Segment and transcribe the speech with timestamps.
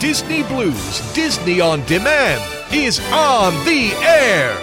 [0.00, 2.40] Disney Blu's Disney on Demand
[2.72, 4.56] is on the air.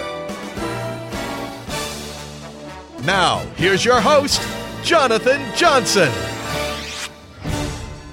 [3.03, 4.41] Now, here's your host,
[4.81, 6.11] Jonathan Johnson.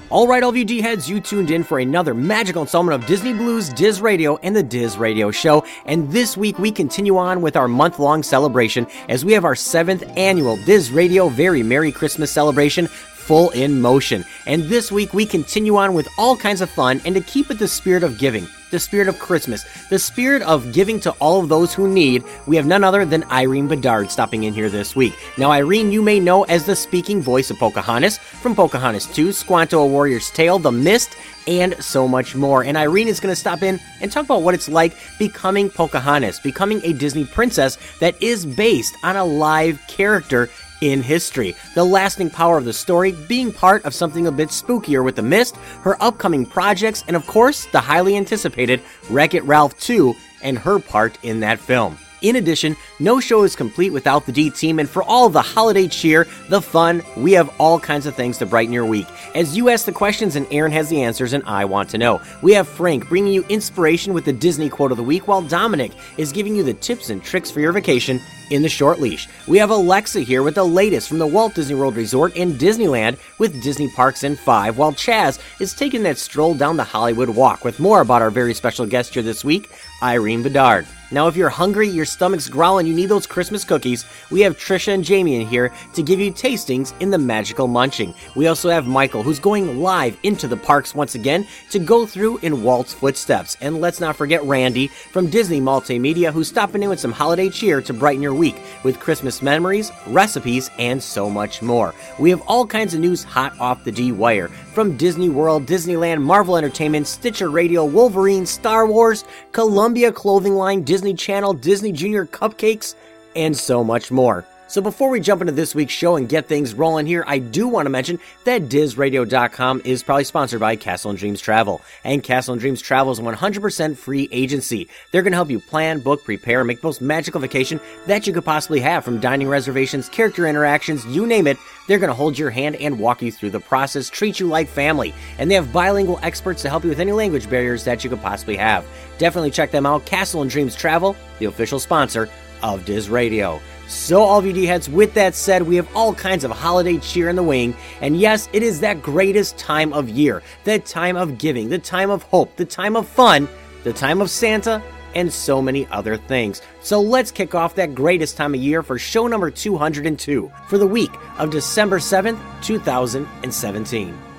[0.09, 3.07] All right, all of you D heads, you tuned in for another magical installment of
[3.07, 5.65] Disney Blu's, Diz Radio, and the Diz Radio Show.
[5.85, 9.55] And this week we continue on with our month long celebration as we have our
[9.55, 12.89] seventh annual Diz Radio Very Merry Christmas celebration
[13.23, 14.25] full in motion.
[14.45, 17.57] And this week we continue on with all kinds of fun and to keep with
[17.57, 21.47] the spirit of giving, the spirit of Christmas, the spirit of giving to all of
[21.47, 25.13] those who need, we have none other than Irene Bedard stopping in here this week.
[25.37, 29.79] Now, Irene, you may know as the speaking voice of Pocahontas from Pocahontas 2, Squanto
[29.79, 31.15] a Warrior's Tale, The Mist,
[31.47, 32.63] and so much more.
[32.63, 36.39] And Irene is going to stop in and talk about what it's like becoming Pocahontas,
[36.39, 40.49] becoming a Disney princess that is based on a live character
[40.91, 41.55] in history.
[41.75, 45.21] The lasting power of the story, being part of something a bit spookier with The
[45.21, 50.57] Mist, her upcoming projects, and of course, the highly anticipated Wreck It Ralph 2 and
[50.57, 51.97] her part in that film.
[52.23, 55.89] In addition, no show is complete without the D team, and for all the holiday
[55.89, 59.07] cheer, the fun, we have all kinds of things to brighten your week.
[59.35, 62.21] As you ask the questions and Aaron has the answers, and I want to know.
[62.41, 65.91] We have Frank bringing you inspiration with the Disney quote of the week, while Dominic
[66.15, 69.27] is giving you the tips and tricks for your vacation in the short leash.
[69.45, 73.17] We have Alexa here with the latest from the Walt Disney World Resort and Disneyland
[73.37, 77.65] with Disney Parks in 5, while Chaz is taking that stroll down the Hollywood Walk
[77.65, 79.69] with more about our very special guest here this week,
[80.01, 80.87] Irene Bedard.
[81.13, 84.95] Now, if you're hungry, your stomach's growling, you need those Christmas cookies, we have Trisha
[84.95, 88.15] and Jamie in here to give you tastings in the magical munching.
[88.35, 92.39] We also have Michael, who's going live into the parks once again to go through
[92.39, 93.57] in Walt's footsteps.
[93.61, 97.79] And let's not forget Randy from Disney Multimedia, who's stopping in with some holiday cheer
[97.83, 101.93] to brighten your week with Christmas memories, recipes, and so much more.
[102.17, 106.23] We have all kinds of news hot off the D wire from Disney World, Disneyland,
[106.23, 112.95] Marvel Entertainment, Stitcher Radio, Wolverine, Star Wars, Columbia Clothing Line, Disney Channel, Disney Junior Cupcakes,
[113.35, 114.45] and so much more.
[114.73, 117.67] So before we jump into this week's show and get things rolling here, I do
[117.67, 121.83] want to mention that DizRadio.com is probably sponsored by Castle and Dreams Travel.
[122.03, 124.89] And Castle and Dreams Travel is a 100% free agency.
[125.11, 128.25] They're going to help you plan, book, prepare, and make the most magical vacation that
[128.25, 131.59] you could possibly have from dining reservations, character interactions, you name it.
[131.87, 134.67] They're going to hold your hand and walk you through the process, treat you like
[134.67, 135.13] family.
[135.37, 138.23] And they have bilingual experts to help you with any language barriers that you could
[138.23, 138.87] possibly have.
[139.19, 140.07] Definitely check them out.
[140.07, 142.27] Castle and Dreams Travel, the official sponsor
[142.63, 143.61] of Diz Radio.
[143.87, 146.97] So, all of you D heads, with that said, we have all kinds of holiday
[146.97, 147.75] cheer in the wing.
[148.01, 152.09] And yes, it is that greatest time of year the time of giving, the time
[152.09, 153.47] of hope, the time of fun,
[153.83, 154.81] the time of Santa,
[155.15, 156.61] and so many other things.
[156.81, 160.87] So, let's kick off that greatest time of year for show number 202 for the
[160.87, 164.32] week of December 7th, 2017.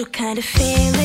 [0.00, 0.99] Special kind of feeling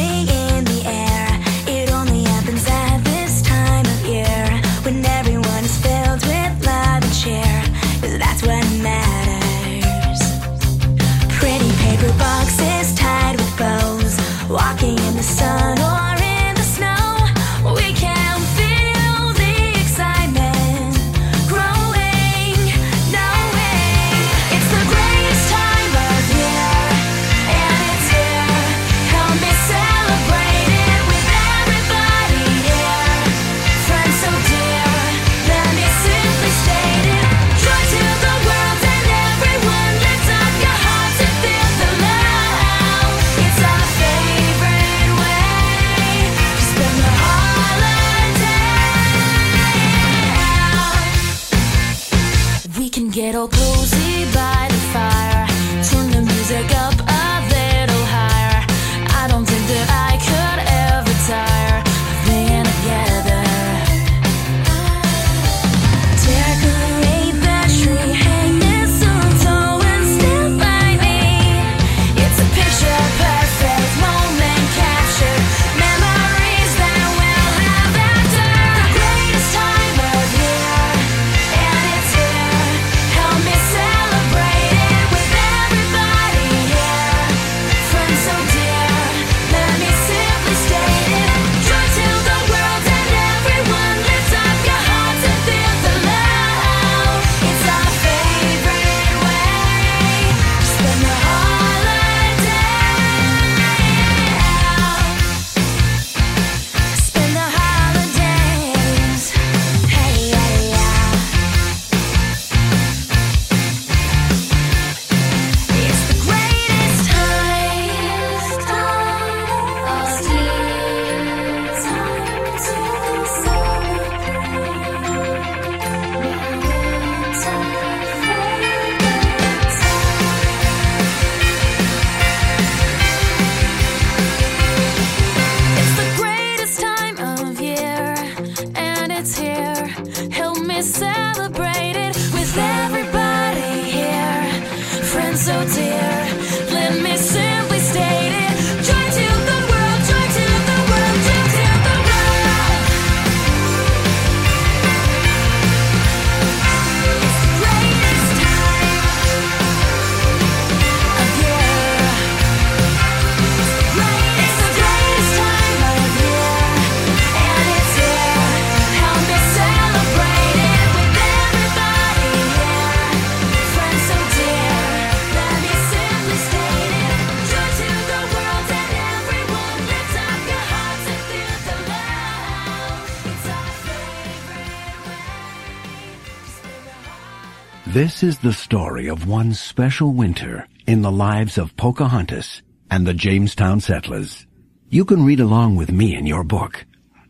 [187.96, 192.62] This is the story of one special winter in the lives of Pocahontas
[192.92, 194.46] and the Jamestown settlers.
[194.90, 196.86] You can read along with me in your book.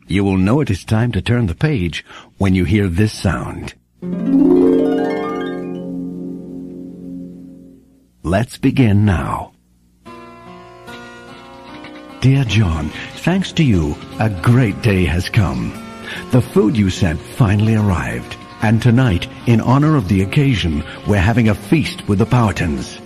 [0.08, 2.04] You will know it is time to turn the page
[2.38, 3.74] when you hear this sound.
[8.24, 9.52] Let's begin now.
[12.20, 15.70] Dear John, thanks to you, a great day has come.
[16.32, 18.36] The food you sent finally arrived,
[18.66, 23.00] and tonight, in honor of the occasion, we're having a feast with the Powhatans.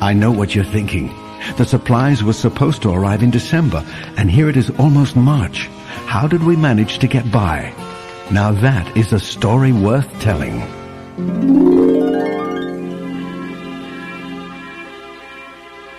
[0.00, 1.08] I know what you're thinking.
[1.58, 3.84] The supplies were supposed to arrive in December,
[4.16, 5.66] and here it is almost March.
[6.06, 7.74] How did we manage to get by?
[8.30, 10.62] Now that is a story worth telling.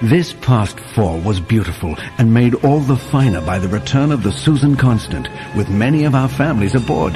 [0.01, 4.31] This past fall was beautiful and made all the finer by the return of the
[4.31, 7.13] Susan Constant with many of our families aboard.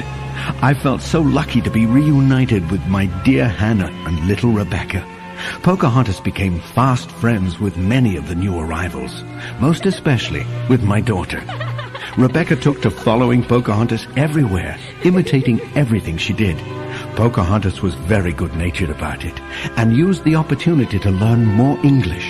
[0.62, 5.06] I felt so lucky to be reunited with my dear Hannah and little Rebecca.
[5.62, 9.24] Pocahontas became fast friends with many of the new arrivals,
[9.60, 11.42] most especially with my daughter.
[12.16, 16.56] Rebecca took to following Pocahontas everywhere, imitating everything she did.
[17.14, 19.38] Pocahontas was very good-natured about it
[19.76, 22.29] and used the opportunity to learn more English.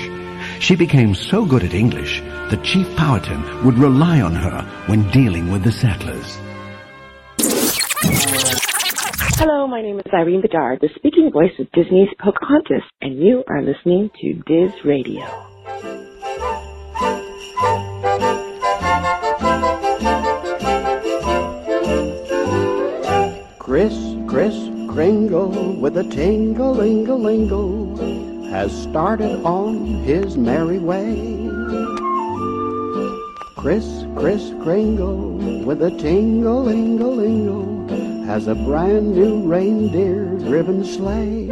[0.60, 5.50] She became so good at English that Chief Powhatan would rely on her when dealing
[5.50, 6.38] with the settlers.
[9.38, 13.62] Hello, my name is Irene Bedard, the speaking voice of Disney's Pocahontas, and you are
[13.62, 15.24] listening to Diz Radio.
[23.58, 23.94] Chris,
[24.28, 24.54] Chris
[24.90, 28.19] Kringle with a tingle-lingle-lingle
[28.50, 31.48] has started on his merry way.
[33.56, 37.86] Chris, Chris Kringle with a tingle-lingle-lingle
[38.26, 41.48] has a brand new reindeer-driven sleigh.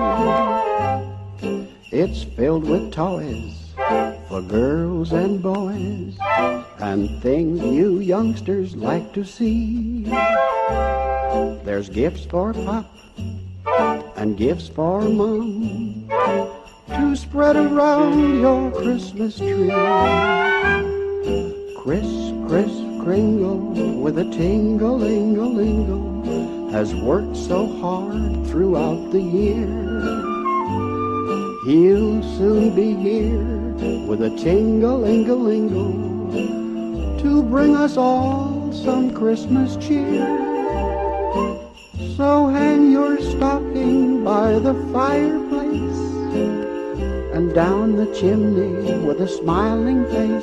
[1.92, 3.54] It's filled with toys
[4.28, 6.18] for girls and boys
[6.80, 10.02] and things you youngsters like to see.
[11.62, 12.92] There's gifts for Pop
[14.16, 16.08] and gifts for Mom
[16.88, 19.70] to spread around your Christmas tree.
[21.76, 29.66] Chris, Chris Kringle with a tingle-lingle-lingle has worked so hard throughout the year.
[31.66, 33.44] He'll soon be here
[34.06, 40.26] with a tingle-lingle-lingle to bring us all some Christmas cheer.
[42.16, 45.97] So hang your stocking by the fireplace
[47.38, 50.42] and down the chimney with a smiling face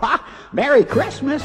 [0.00, 0.48] Ha!
[0.52, 1.42] Merry Christmas!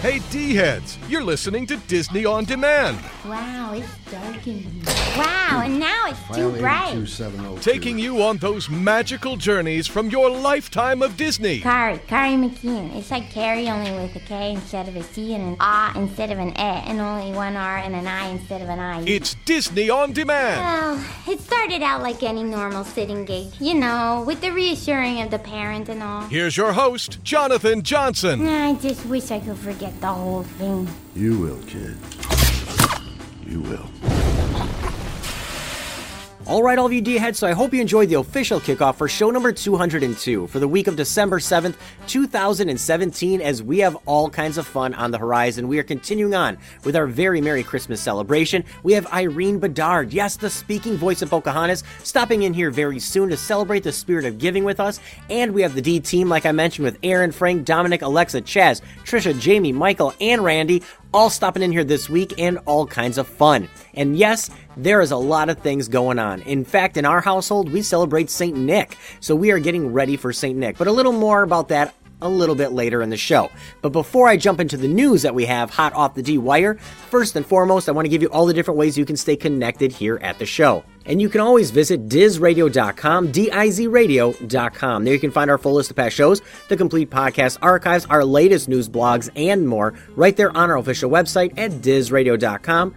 [0.00, 4.82] Hey, D heads, you're listening to Disney On Demand, Wow, it's dark in here.
[5.16, 6.94] Wow, and now it's too bright.
[6.94, 11.60] Oh taking you on those magical journeys from your lifetime of Disney.
[11.60, 12.94] Kari, Kari McKeon.
[12.96, 16.30] It's like Carrie only with a K instead of a C and an A instead
[16.30, 19.02] of an E, and only one R and an I instead of an I.
[19.02, 20.60] It's Disney On Demand.
[20.60, 25.30] Well, it started out like any normal sitting gig, you know, with the reassuring of
[25.30, 26.22] the parent and all.
[26.22, 28.46] Here's your host, Jonathan Johnson.
[28.46, 30.88] I just wish I could forget the whole thing.
[31.14, 31.96] You will, kid.
[33.48, 33.88] You will.
[36.46, 38.96] All right, all of you D heads, so I hope you enjoyed the official kickoff
[38.96, 41.74] for show number 202 for the week of December 7th,
[42.06, 45.68] 2017, as we have all kinds of fun on the horizon.
[45.68, 48.64] We are continuing on with our very Merry Christmas celebration.
[48.82, 53.28] We have Irene Bedard, yes, the speaking voice of Pocahontas, stopping in here very soon
[53.28, 55.00] to celebrate the spirit of giving with us.
[55.28, 58.80] And we have the D team, like I mentioned, with Aaron, Frank, Dominic, Alexa, Chaz,
[59.04, 63.26] Trisha, Jamie, Michael, and Randy all stopping in here this week and all kinds of
[63.26, 63.68] fun.
[63.94, 66.42] And yes, there is a lot of things going on.
[66.42, 68.56] In fact, in our household, we celebrate St.
[68.56, 70.56] Nick, so we are getting ready for St.
[70.56, 70.78] Nick.
[70.78, 73.50] But a little more about that a little bit later in the show.
[73.82, 76.74] But before I jump into the news that we have hot off the D wire,
[76.74, 79.36] first and foremost, I want to give you all the different ways you can stay
[79.36, 80.84] connected here at the show.
[81.06, 85.04] And you can always visit dizradio.com, D-I-Z-radio.com.
[85.04, 88.24] There you can find our full list of past shows, the complete podcast archives, our
[88.24, 92.94] latest news blogs, and more right there on our official website at dizradio.com,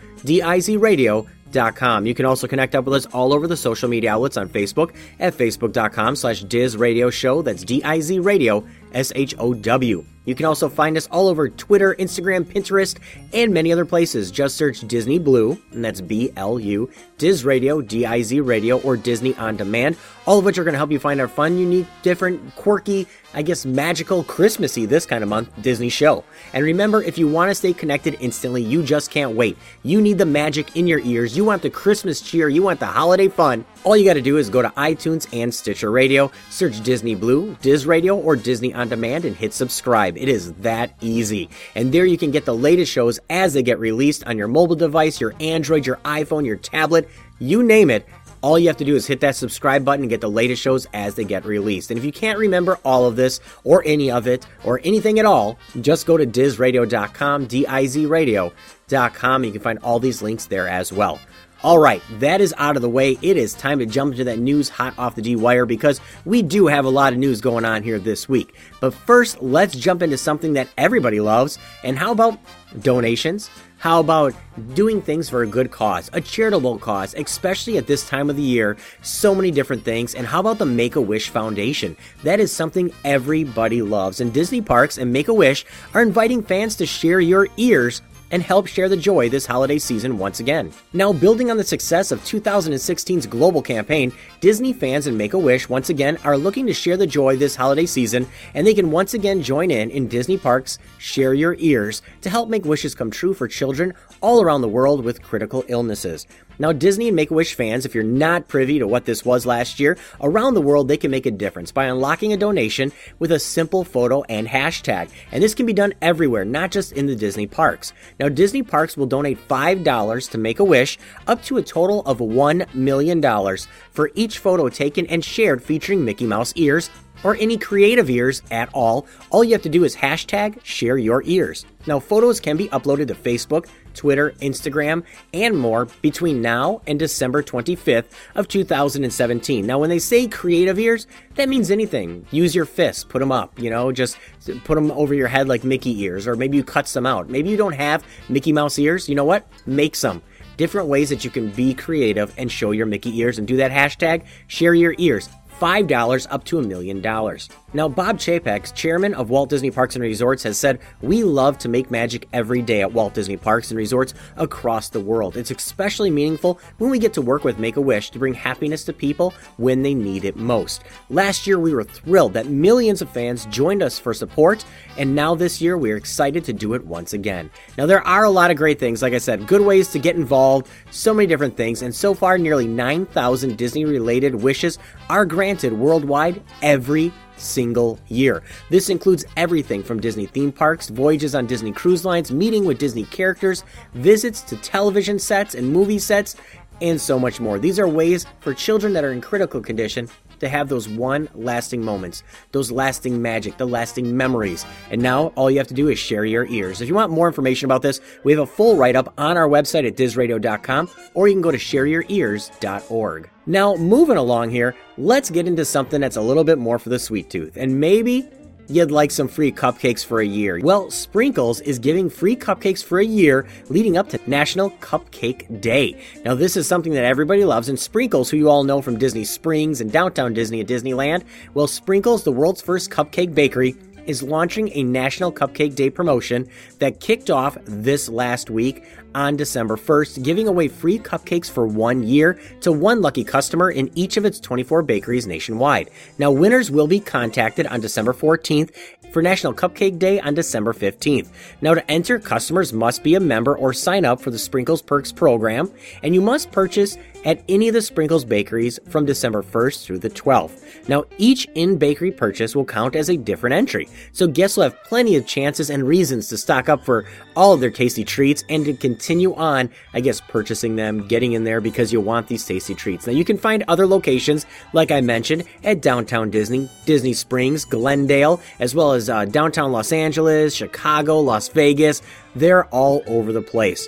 [1.53, 4.95] You can also connect up with us all over the social media outlets on Facebook
[5.19, 7.41] at facebook.com slash Diz Radio Show.
[7.41, 10.05] That's D-I-Z Radio, S-H-O-W.
[10.23, 12.97] You can also find us all over Twitter, Instagram, Pinterest,
[13.33, 14.29] and many other places.
[14.29, 18.79] Just search Disney Blu, and that's B L U, Diz Radio, D I Z Radio,
[18.81, 21.57] or Disney On Demand, all of which are going to help you find our fun,
[21.57, 26.23] unique, different, quirky, I guess magical, Christmassy this kind of month Disney show.
[26.53, 29.57] And remember, if you want to stay connected instantly, you just can't wait.
[29.83, 32.85] You need the magic in your ears, you want the Christmas cheer, you want the
[32.85, 33.63] holiday fun.
[33.83, 37.55] All you got to do is go to iTunes and Stitcher Radio, search Disney Blu,
[37.61, 40.17] Diz Radio, or Disney On Demand, and hit subscribe.
[40.17, 41.49] It is that easy.
[41.75, 44.75] And there you can get the latest shows as they get released on your mobile
[44.75, 47.09] device, your Android, your iPhone, your tablet,
[47.39, 48.07] you name it.
[48.41, 50.87] All you have to do is hit that subscribe button and get the latest shows
[50.93, 51.91] as they get released.
[51.91, 55.25] And if you can't remember all of this, or any of it, or anything at
[55.25, 59.43] all, just go to dizradio.com, D-I-Z-radio.com.
[59.43, 61.19] You can find all these links there as well.
[61.63, 63.19] All right, that is out of the way.
[63.21, 66.41] It is time to jump into that news hot off the D wire because we
[66.41, 68.55] do have a lot of news going on here this week.
[68.79, 71.59] But first, let's jump into something that everybody loves.
[71.83, 72.39] And how about
[72.79, 73.51] donations?
[73.81, 74.35] How about
[74.75, 78.43] doing things for a good cause, a charitable cause, especially at this time of the
[78.43, 78.77] year?
[79.01, 80.13] So many different things.
[80.13, 81.97] And how about the Make a Wish Foundation?
[82.21, 84.21] That is something everybody loves.
[84.21, 88.41] And Disney Parks and Make a Wish are inviting fans to share your ears and
[88.41, 90.71] help share the joy this holiday season once again.
[90.93, 95.69] Now, building on the success of 2016's global campaign, Disney fans and Make a Wish
[95.69, 99.13] once again are looking to share the joy this holiday season, and they can once
[99.13, 103.33] again join in in Disney Parks Share Your Ears to help make wishes come true
[103.33, 106.25] for children all around the world with critical illnesses.
[106.61, 109.47] Now, Disney and Make a Wish fans, if you're not privy to what this was
[109.47, 113.31] last year, around the world they can make a difference by unlocking a donation with
[113.31, 115.09] a simple photo and hashtag.
[115.31, 117.93] And this can be done everywhere, not just in the Disney parks.
[118.19, 122.19] Now, Disney parks will donate $5 to Make a Wish, up to a total of
[122.19, 123.57] $1 million
[123.89, 126.91] for each photo taken and shared featuring Mickey Mouse ears
[127.23, 131.23] or any creative ears at all, all you have to do is hashtag share your
[131.25, 131.65] ears.
[131.87, 137.43] Now, photos can be uploaded to Facebook, Twitter, Instagram, and more between now and December
[137.43, 138.05] 25th
[138.35, 139.65] of 2017.
[139.65, 142.25] Now, when they say creative ears, that means anything.
[142.31, 144.17] Use your fists, put them up, you know, just
[144.63, 147.29] put them over your head like Mickey ears, or maybe you cut some out.
[147.29, 149.07] Maybe you don't have Mickey Mouse ears.
[149.09, 149.47] You know what?
[149.65, 150.21] Make some
[150.57, 153.71] different ways that you can be creative and show your Mickey ears and do that
[153.71, 155.29] hashtag share your ears.
[155.59, 157.47] $5 up to a million dollars.
[157.73, 161.69] Now, Bob Chapek, chairman of Walt Disney Parks and Resorts, has said, We love to
[161.69, 165.37] make magic every day at Walt Disney Parks and Resorts across the world.
[165.37, 168.83] It's especially meaningful when we get to work with Make a Wish to bring happiness
[168.85, 170.83] to people when they need it most.
[171.09, 174.65] Last year, we were thrilled that millions of fans joined us for support,
[174.97, 177.49] and now this year, we're excited to do it once again.
[177.77, 180.17] Now, there are a lot of great things, like I said, good ways to get
[180.17, 184.77] involved, so many different things, and so far, nearly 9,000 Disney related wishes
[185.09, 188.43] are granted worldwide every single year.
[188.69, 193.05] This includes everything from Disney theme parks, voyages on Disney cruise lines, meeting with Disney
[193.05, 196.35] characters, visits to television sets and movie sets,
[196.81, 197.59] and so much more.
[197.59, 200.09] These are ways for children that are in critical condition
[200.41, 204.65] to have those one lasting moments, those lasting magic, the lasting memories.
[204.89, 206.81] And now all you have to do is share your ears.
[206.81, 209.47] If you want more information about this, we have a full write up on our
[209.47, 213.29] website at dizradio.com, or you can go to shareyourears.org.
[213.45, 216.99] Now, moving along here, let's get into something that's a little bit more for the
[216.99, 218.29] sweet tooth, and maybe
[218.71, 220.59] you'd like some free cupcakes for a year.
[220.63, 226.01] Well, Sprinkles is giving free cupcakes for a year leading up to National Cupcake Day.
[226.23, 229.25] Now, this is something that everybody loves, and Sprinkles, who you all know from Disney
[229.25, 231.23] Springs and Downtown Disney at Disneyland,
[231.53, 233.75] well, Sprinkles, the world's first cupcake bakery,
[234.11, 236.47] is launching a National Cupcake Day promotion
[236.79, 238.83] that kicked off this last week
[239.15, 243.89] on December 1st, giving away free cupcakes for one year to one lucky customer in
[243.95, 245.89] each of its 24 bakeries nationwide.
[246.17, 248.71] Now, winners will be contacted on December 14th
[249.11, 251.29] for National Cupcake Day on December 15th.
[251.61, 255.11] Now, to enter, customers must be a member or sign up for the Sprinkles Perks
[255.11, 255.71] program,
[256.03, 260.09] and you must purchase at any of the Sprinkles bakeries from December 1st through the
[260.09, 260.87] 12th.
[260.87, 264.83] Now, each in bakery purchase will count as a different entry, so guests will have
[264.83, 268.65] plenty of chances and reasons to stock up for all of their tasty treats and
[268.65, 272.73] to continue on, I guess, purchasing them, getting in there because you want these tasty
[272.73, 273.05] treats.
[273.05, 278.41] Now, you can find other locations, like I mentioned, at Downtown Disney, Disney Springs, Glendale,
[278.59, 282.01] as well as uh, downtown Los Angeles, Chicago, Las Vegas.
[282.35, 283.87] They're all over the place.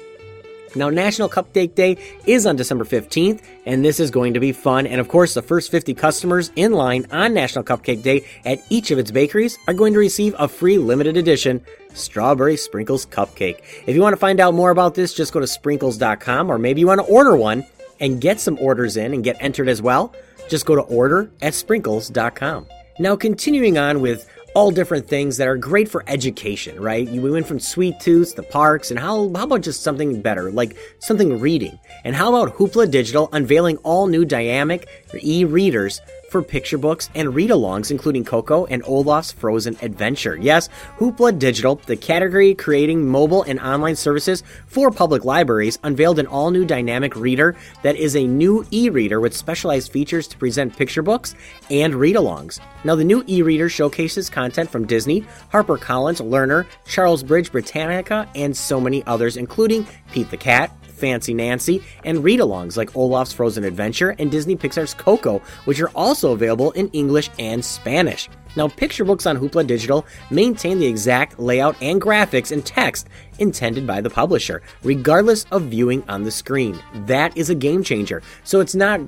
[0.75, 4.87] Now, National Cupcake Day is on December 15th, and this is going to be fun.
[4.87, 8.89] And of course, the first 50 customers in line on National Cupcake Day at each
[8.89, 13.59] of its bakeries are going to receive a free limited edition strawberry sprinkles cupcake.
[13.85, 16.81] If you want to find out more about this, just go to sprinkles.com, or maybe
[16.81, 17.65] you want to order one
[17.99, 20.13] and get some orders in and get entered as well.
[20.49, 22.67] Just go to order at sprinkles.com.
[22.99, 27.09] Now, continuing on with all different things that are great for education, right?
[27.09, 30.77] We went from sweet tooths to parks, and how, how about just something better, like
[30.99, 31.79] something reading?
[32.03, 34.87] And how about Hoopla Digital unveiling all new dynamic
[35.21, 36.01] e-readers
[36.33, 40.35] for picture books and read-alongs, including Coco and Olaf's Frozen Adventure.
[40.35, 40.67] Yes,
[40.97, 46.65] Hoopla Digital, the category creating mobile and online services for public libraries, unveiled an all-new
[46.65, 51.35] dynamic reader that is a new e-reader with specialized features to present picture books
[51.69, 52.59] and read-alongs.
[52.83, 59.05] Now, the new e-reader showcases content from Disney, HarperCollins, Lerner, Charlesbridge Britannica, and so many
[59.05, 64.31] others, including Pete the Cat, Fancy Nancy, and read alongs like Olaf's Frozen Adventure and
[64.31, 68.29] Disney Pixar's Coco, which are also available in English and Spanish.
[68.55, 73.85] Now, picture books on Hoopla Digital maintain the exact layout and graphics and text intended
[73.85, 76.79] by the publisher, regardless of viewing on the screen.
[77.05, 78.21] That is a game changer.
[78.45, 79.01] So it's not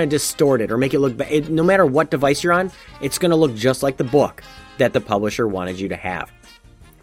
[0.00, 1.50] to distort it or make it look bad.
[1.50, 4.42] No matter what device you're on, it's to look just like the book
[4.78, 6.32] that the publisher wanted you to have.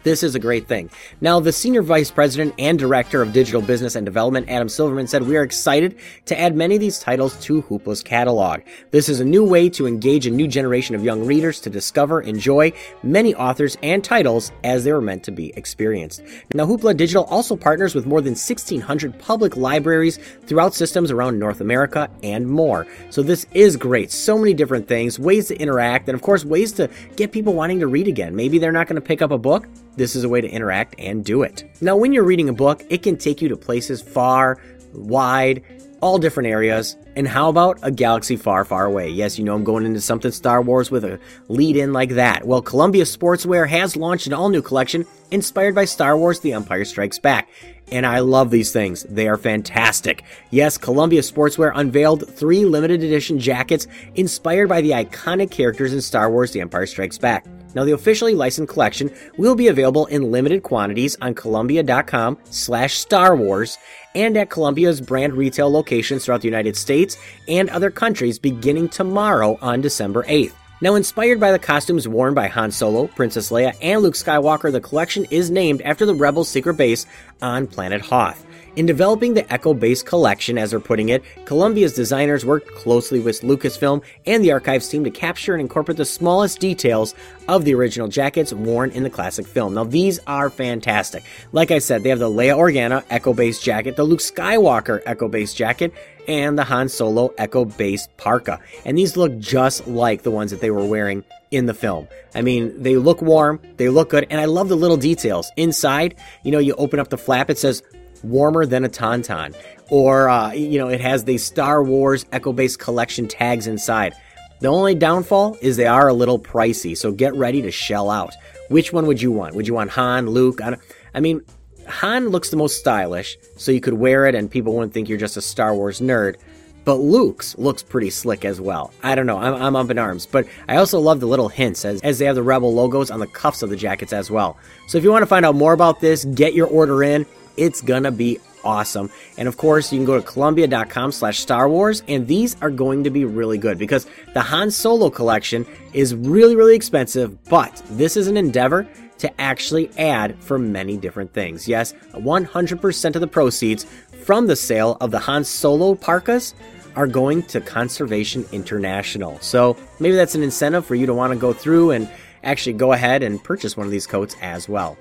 [0.02, 0.90] This is a great thing.
[1.20, 5.22] Now, the Senior Vice President and Director of Digital Business and Development, Adam Silverman, said,
[5.22, 8.62] We are excited to add many of these titles to Hoopla's catalog.
[8.90, 12.20] This is a new way to engage a new generation of young readers to discover,
[12.20, 12.72] enjoy
[13.04, 16.22] many authors and titles as they were meant to be experienced.
[16.52, 21.60] Now, Hoopla Digital also partners with more than 1,600 public libraries throughout systems around North
[21.60, 22.88] America and more.
[23.10, 24.10] So, this is great.
[24.10, 27.78] So many different things, ways to interact, and of course, ways to get people wanting
[27.78, 28.34] to read again.
[28.34, 30.94] Maybe they're not going to pick up a book this is a way to interact
[30.98, 31.64] and do it.
[31.80, 34.58] Now, when you're reading a book, it can take you to places far,
[34.94, 35.62] wide,
[36.00, 36.96] all different areas.
[37.14, 39.08] And how about a galaxy far, far away?
[39.08, 42.46] Yes, you know I'm going into something Star Wars with a lead in like that.
[42.46, 46.84] Well, Columbia Sportswear has launched an all new collection inspired by Star Wars The Empire
[46.84, 47.48] Strikes Back.
[47.90, 49.04] And I love these things.
[49.04, 50.24] They are fantastic.
[50.50, 56.30] Yes, Columbia Sportswear unveiled three limited edition jackets inspired by the iconic characters in Star
[56.30, 57.46] Wars The Empire Strikes Back.
[57.74, 63.34] Now, the officially licensed collection will be available in limited quantities on Columbia.com slash Star
[63.36, 63.78] Wars
[64.14, 67.16] and at Columbia's brand retail locations throughout the United States
[67.48, 70.52] and other countries beginning tomorrow on December 8th.
[70.82, 74.80] Now, inspired by the costumes worn by Han Solo, Princess Leia, and Luke Skywalker, the
[74.80, 77.06] collection is named after the Rebels' secret base
[77.40, 78.44] on planet Hoth.
[78.74, 83.42] In developing the Echo Base collection, as they're putting it, Columbia's designers worked closely with
[83.42, 87.14] Lucasfilm and the archives team to capture and incorporate the smallest details
[87.48, 89.74] of the original jackets worn in the classic film.
[89.74, 91.22] Now, these are fantastic.
[91.52, 95.28] Like I said, they have the Leia Organa Echo Base jacket, the Luke Skywalker Echo
[95.28, 95.92] Base jacket,
[96.26, 98.58] and the Han Solo Echo Base parka.
[98.86, 102.08] And these look just like the ones that they were wearing in the film.
[102.34, 105.52] I mean, they look warm, they look good, and I love the little details.
[105.58, 107.82] Inside, you know, you open up the flap, it says
[108.22, 109.54] warmer than a tauntaun.
[109.90, 114.14] Or, uh, you know, it has the Star Wars Echo Base collection tags inside.
[114.60, 118.32] The only downfall is they are a little pricey, so get ready to shell out.
[118.68, 119.54] Which one would you want?
[119.54, 120.60] Would you want Han, Luke?
[120.62, 120.76] I,
[121.14, 121.42] I mean,
[121.88, 125.18] Han looks the most stylish, so you could wear it and people wouldn't think you're
[125.18, 126.36] just a Star Wars nerd.
[126.84, 128.92] But Luke's looks pretty slick as well.
[129.02, 130.26] I don't know, I'm, I'm up in arms.
[130.26, 133.20] But I also love the little hints as, as they have the Rebel logos on
[133.20, 134.56] the cuffs of the jackets as well.
[134.88, 137.26] So if you want to find out more about this, get your order in.
[137.56, 139.10] It's gonna be awesome.
[139.36, 143.04] And of course, you can go to columbia.com slash Star Wars, and these are going
[143.04, 148.16] to be really good because the Han Solo collection is really, really expensive, but this
[148.16, 148.88] is an endeavor
[149.18, 151.68] to actually add for many different things.
[151.68, 153.86] Yes, 100% of the proceeds
[154.24, 156.54] from the sale of the Han Solo parkas
[156.96, 159.38] are going to Conservation International.
[159.40, 162.10] So maybe that's an incentive for you to want to go through and
[162.44, 164.98] actually go ahead and purchase one of these coats as well.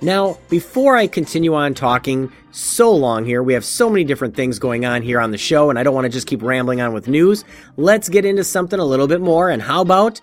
[0.00, 4.60] Now, before I continue on talking so long here, we have so many different things
[4.60, 6.92] going on here on the show, and I don't want to just keep rambling on
[6.92, 7.44] with news.
[7.76, 9.50] Let's get into something a little bit more.
[9.50, 10.20] And how about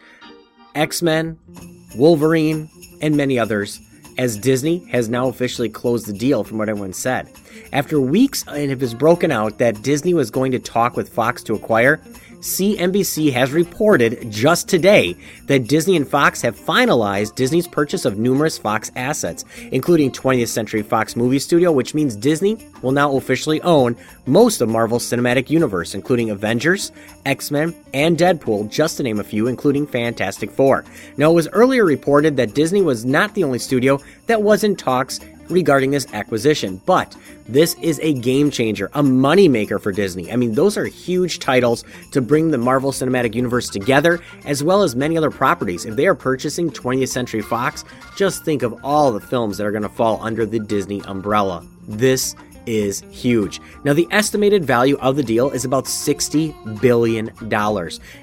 [0.75, 1.37] X Men,
[1.97, 2.69] Wolverine,
[3.01, 3.79] and many others,
[4.17, 7.29] as Disney has now officially closed the deal, from what everyone said.
[7.73, 11.43] After weeks, and it was broken out that Disney was going to talk with Fox
[11.43, 12.01] to acquire,
[12.45, 18.55] CNBC has reported just today that Disney and Fox have finalized Disney's purchase of numerous
[18.55, 23.97] Fox assets, including 20th Century Fox Movie Studio, which means Disney will now officially own
[24.27, 26.91] most of Marvel's cinematic universe, including Avengers,
[27.25, 30.85] X Men, and Deadpool, just to name a few, including Fantastic Four.
[31.17, 34.75] Now, it was earlier reported that Disney was not the only studio that was in
[34.75, 36.81] talks regarding this acquisition.
[36.85, 37.15] But
[37.47, 40.31] this is a game changer, a moneymaker for Disney.
[40.31, 44.81] I mean, those are huge titles to bring the Marvel Cinematic Universe together, as well
[44.83, 45.85] as many other properties.
[45.85, 47.83] If they are purchasing 20th Century Fox,
[48.15, 51.65] just think of all the films that are going to fall under the Disney umbrella.
[51.87, 53.61] This is huge.
[53.83, 57.29] Now, the estimated value of the deal is about $60 billion,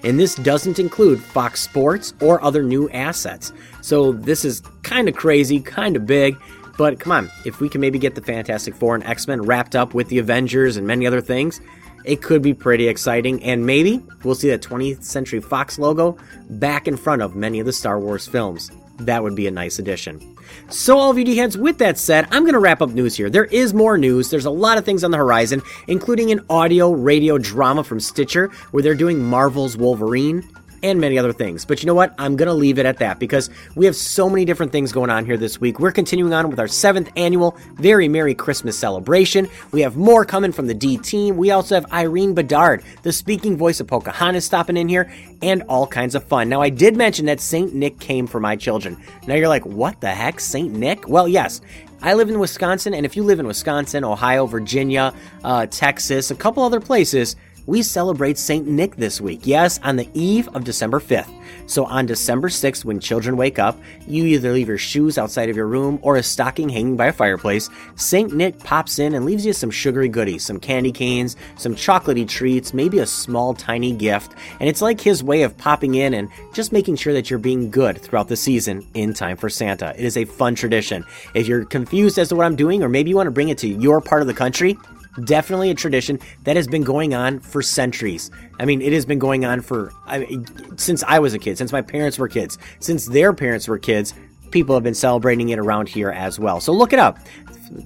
[0.04, 3.52] and this doesn't include Fox Sports or other new assets.
[3.80, 6.36] So, this is kind of crazy, kind of big.
[6.76, 9.76] But come on, if we can maybe get the Fantastic Four and X Men wrapped
[9.76, 11.60] up with the Avengers and many other things,
[12.04, 13.42] it could be pretty exciting.
[13.42, 16.16] And maybe we'll see that 20th Century Fox logo
[16.50, 18.70] back in front of many of the Star Wars films.
[18.98, 20.36] That would be a nice addition.
[20.68, 23.30] So, all VD heads, with that said, I'm going to wrap up news here.
[23.30, 24.30] There is more news.
[24.30, 28.48] There's a lot of things on the horizon, including an audio radio drama from Stitcher
[28.70, 30.46] where they're doing Marvel's Wolverine
[30.82, 31.64] and many other things.
[31.64, 32.14] But you know what?
[32.18, 35.10] I'm going to leave it at that because we have so many different things going
[35.10, 35.78] on here this week.
[35.78, 39.48] We're continuing on with our seventh annual Very Merry Christmas celebration.
[39.70, 41.36] We have more coming from the D team.
[41.36, 45.86] We also have Irene Bedard, the speaking voice of Pocahontas, stopping in here, and all
[45.86, 46.48] kinds of fun.
[46.48, 47.74] Now, I did mention that St.
[47.74, 48.96] Nick came for my children.
[49.26, 50.72] Now you're like, what the heck, St.
[50.72, 51.08] Nick?
[51.08, 51.60] Well, yes.
[52.04, 55.14] I live in Wisconsin, and if you live in Wisconsin, Ohio, Virginia,
[55.44, 58.66] uh, Texas, a couple other places, we celebrate St.
[58.66, 59.40] Nick this week.
[59.44, 61.30] Yes, on the eve of December 5th.
[61.66, 65.56] So on December 6th, when children wake up, you either leave your shoes outside of
[65.56, 67.70] your room or a stocking hanging by a fireplace.
[67.96, 68.32] St.
[68.34, 72.74] Nick pops in and leaves you some sugary goodies, some candy canes, some chocolatey treats,
[72.74, 74.34] maybe a small tiny gift.
[74.60, 77.70] And it's like his way of popping in and just making sure that you're being
[77.70, 79.94] good throughout the season in time for Santa.
[79.96, 81.04] It is a fun tradition.
[81.34, 83.58] If you're confused as to what I'm doing, or maybe you want to bring it
[83.58, 84.76] to your part of the country,
[85.24, 88.30] definitely a tradition that has been going on for centuries.
[88.58, 90.38] I mean, it has been going on for I
[90.76, 94.14] since I was a kid, since my parents were kids, since their parents were kids.
[94.50, 96.60] People have been celebrating it around here as well.
[96.60, 97.18] So look it up.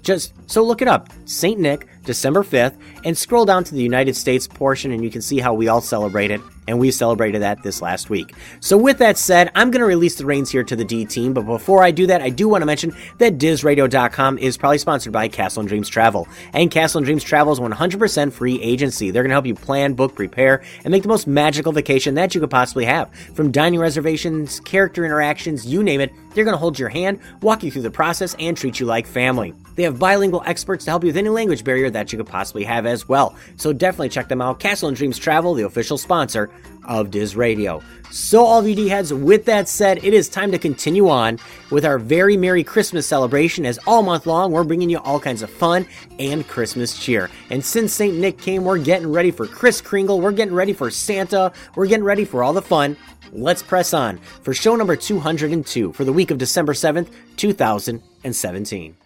[0.03, 1.11] Just so look it up.
[1.25, 1.61] St.
[1.61, 5.39] Nick, December 5th, and scroll down to the United States portion and you can see
[5.39, 8.35] how we all celebrate it and we celebrated that this last week.
[8.61, 11.33] So, with that said, I'm going to release the reins here to the D team,
[11.33, 15.13] but before I do that, I do want to mention that DizRadio.com is probably sponsored
[15.13, 16.27] by Castle and Dreams Travel.
[16.53, 19.11] And Castle and Dreams Travel is 100% free agency.
[19.11, 22.35] They're going to help you plan, book, prepare, and make the most magical vacation that
[22.35, 23.13] you could possibly have.
[23.35, 27.63] From dining reservations, character interactions, you name it, they're going to hold your hand, walk
[27.63, 29.55] you through the process, and treat you like family.
[29.77, 32.65] They have bilingual experts to help you with any language barrier that you could possibly
[32.65, 33.35] have as well.
[33.57, 34.61] So definitely check them out.
[34.61, 36.51] Castle and Dreams Travel, the official sponsor
[36.85, 37.83] of Diz Radio.
[38.11, 41.39] So, all of you D heads, with that said, it is time to continue on
[41.71, 43.67] with our very Merry Christmas celebration.
[43.67, 45.87] As all month long, we're bringing you all kinds of fun
[46.19, 47.29] and Christmas cheer.
[47.51, 48.17] And since St.
[48.17, 52.05] Nick came, we're getting ready for Kris Kringle, we're getting ready for Santa, we're getting
[52.05, 52.97] ready for all the fun.
[53.33, 58.97] Let's press on for show number 202 for the week of December 7th, 2017.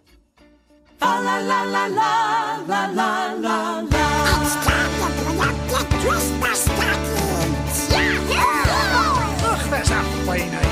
[1.00, 1.90] La la
[9.42, 10.69] Ach, dat is een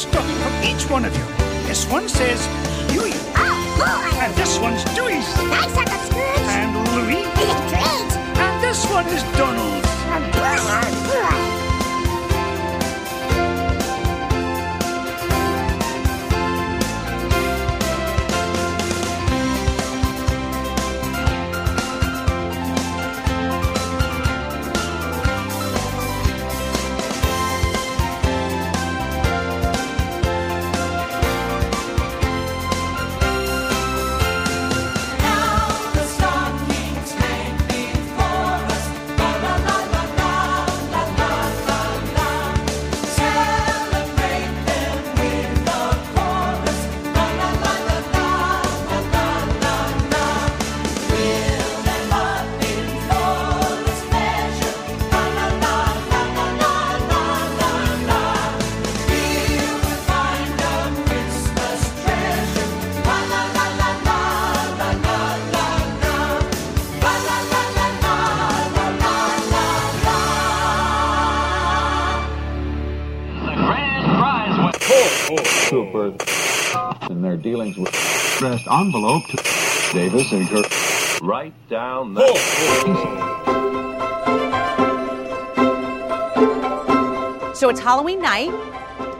[0.00, 1.24] Stocking from each one of you.
[1.68, 2.40] This one says
[2.90, 3.12] Huey.
[4.18, 5.26] And this one's Dewey's.
[5.34, 6.48] Thanks, Uncle Scrooge.
[6.56, 7.22] And Louie.
[7.68, 8.12] Great.
[8.40, 9.86] And this one is Donald's.
[10.08, 10.99] And the
[78.80, 79.36] envelope to
[79.92, 80.66] Davis and Kirk.
[81.22, 82.22] Right down the.
[87.54, 88.50] So it's Halloween night,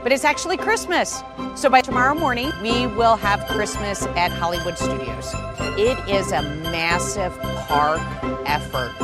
[0.01, 1.21] but it's actually Christmas.
[1.55, 5.31] So by tomorrow morning, we will have Christmas at Hollywood Studios.
[5.77, 8.01] It is a massive park
[8.47, 8.95] effort.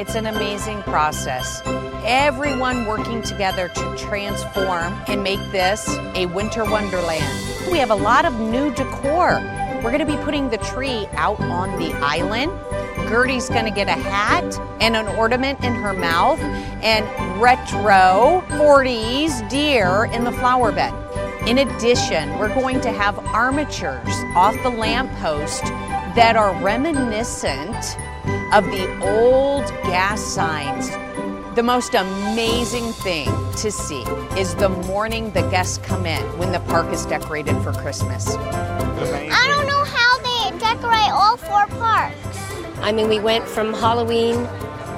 [0.00, 1.60] It's an amazing process.
[2.06, 7.70] Everyone working together to transform and make this a winter wonderland.
[7.70, 9.42] We have a lot of new decor.
[9.86, 12.50] We're going to be putting the tree out on the island.
[13.08, 17.06] Gertie's going to get a hat and an ornament in her mouth and
[17.40, 20.92] retro 40s deer in the flower bed.
[21.46, 25.62] In addition, we're going to have armatures off the lamppost
[26.16, 27.76] that are reminiscent
[28.52, 30.90] of the old gas signs.
[31.54, 34.02] The most amazing thing to see
[34.36, 38.36] is the morning the guests come in when the park is decorated for Christmas.
[40.76, 42.14] Decorate all four parks.
[42.80, 44.34] I mean, we went from Halloween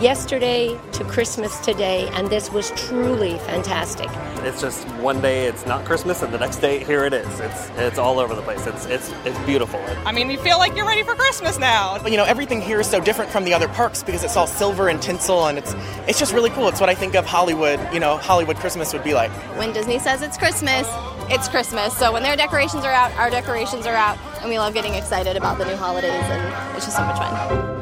[0.00, 4.08] yesterday to Christmas today, and this was truly fantastic.
[4.48, 7.38] It's just one day it's not Christmas, and the next day here it is.
[7.38, 8.66] It's it's all over the place.
[8.66, 9.78] It's it's it's beautiful.
[10.06, 12.02] I mean, you feel like you're ready for Christmas now.
[12.06, 14.88] You know, everything here is so different from the other parks because it's all silver
[14.88, 15.74] and tinsel, and it's
[16.06, 16.66] it's just really cool.
[16.68, 17.78] It's what I think of Hollywood.
[17.92, 19.30] You know, Hollywood Christmas would be like.
[19.58, 20.88] When Disney says it's Christmas,
[21.28, 21.94] it's Christmas.
[21.94, 25.36] So when their decorations are out, our decorations are out, and we love getting excited
[25.36, 27.77] about the new holidays, and it's just so much fun.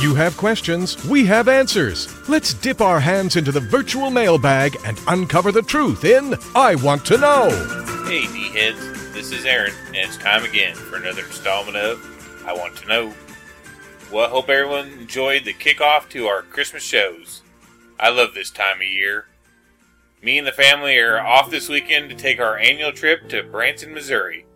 [0.00, 2.08] You have questions, we have answers.
[2.26, 7.04] Let's dip our hands into the virtual mailbag and uncover the truth in I Want
[7.04, 7.50] to Know.
[8.06, 8.80] Hey, D heads,
[9.12, 13.14] this is Aaron, and it's time again for another installment of I want to know.
[14.10, 17.42] Well, I hope everyone enjoyed the kickoff to our Christmas shows.
[17.98, 19.26] I love this time of year.
[20.22, 23.92] Me and the family are off this weekend to take our annual trip to Branson,
[23.92, 24.46] Missouri.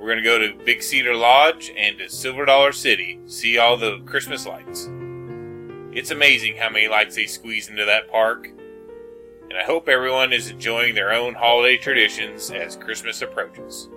[0.00, 3.76] We're going to go to Big Cedar Lodge and to Silver Dollar City, see all
[3.76, 4.88] the Christmas lights.
[5.92, 8.46] It's amazing how many lights they squeeze into that park.
[8.46, 13.90] And I hope everyone is enjoying their own holiday traditions as Christmas approaches.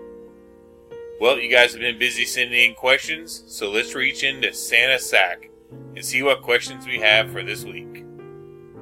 [1.21, 5.51] Well, you guys have been busy sending in questions, so let's reach into Santa's sack
[5.95, 8.03] and see what questions we have for this week.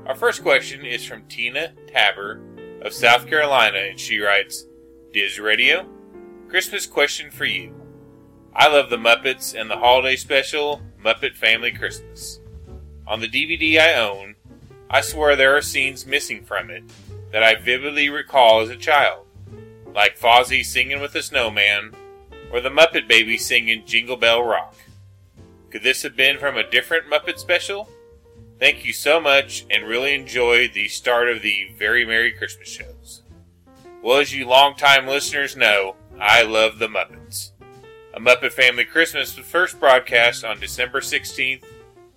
[0.08, 2.42] Our first question is from Tina Tabor
[2.82, 4.66] of South Carolina, and she writes
[5.14, 5.88] Diz Radio,
[6.52, 7.74] Christmas question for you.
[8.54, 12.42] I love the Muppets and the holiday special, Muppet Family Christmas.
[13.08, 14.36] On the DVD I own,
[14.90, 16.84] I swear there are scenes missing from it
[17.32, 19.28] that I vividly recall as a child,
[19.96, 21.94] like Fozzie singing with the snowman
[22.52, 24.76] or the Muppet Baby singing Jingle Bell Rock.
[25.70, 27.90] Could this have been from a different Muppet special?
[28.60, 33.22] Thank you so much and really enjoyed the start of the Very Merry Christmas shows.
[34.04, 37.50] Well, as you longtime listeners know, I love the Muppets.
[38.14, 41.62] A Muppet Family Christmas was first broadcast on December 16,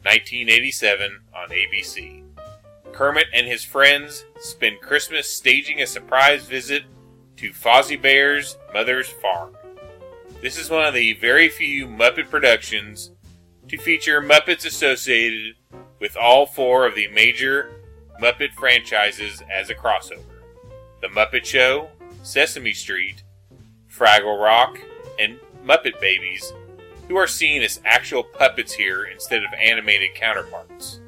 [0.02, 2.22] 1987 on ABC.
[2.92, 6.82] Kermit and his friends spend Christmas staging a surprise visit
[7.38, 9.56] to Fozzie Bear's mother's farm.
[10.42, 13.10] This is one of the very few Muppet productions
[13.68, 15.54] to feature Muppets associated
[15.98, 17.70] with all four of the major
[18.20, 20.20] Muppet franchises as a crossover
[21.00, 21.88] The Muppet Show,
[22.22, 23.23] Sesame Street,
[23.96, 24.78] Fraggle Rock,
[25.18, 26.52] and Muppet Babies,
[27.08, 31.00] who are seen as actual puppets here instead of animated counterparts.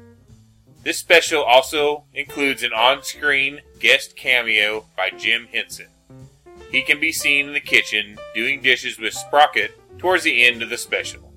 [0.83, 5.87] This special also includes an on screen guest cameo by Jim Henson.
[6.71, 10.69] He can be seen in the kitchen doing dishes with Sprocket towards the end of
[10.69, 11.33] the special.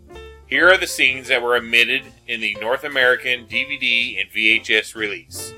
[0.47, 5.55] Here are the scenes that were omitted in the North American DVD and VHS release.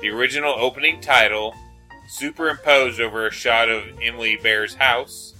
[0.00, 1.54] The original opening title,
[2.08, 5.34] superimposed over a shot of Emily Bear's house.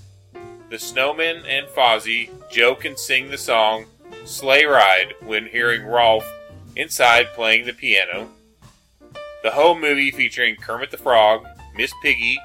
[0.71, 3.87] The snowman and Fozzie joke and sing the song
[4.25, 6.31] Sleigh Ride when hearing Rolf
[6.77, 8.29] inside playing the piano.
[9.43, 12.39] The whole movie featuring Kermit the Frog, Miss Piggy,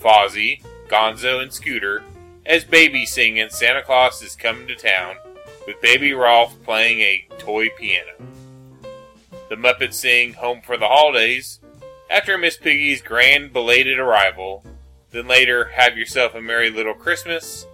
[0.00, 2.02] Fozzie, Gonzo, and Scooter
[2.44, 5.16] as babies singing Santa Claus is Coming to Town,
[5.66, 8.12] with Baby Rolf playing a toy piano.
[9.48, 11.59] The Muppets sing Home for the Holidays
[12.10, 14.64] after Miss Piggy's grand belated arrival,
[15.12, 17.66] then later Have Yourself a Merry Little Christmas,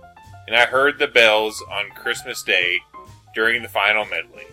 [0.47, 2.79] and I Heard the Bells on Christmas Day
[3.35, 4.47] during the final medley.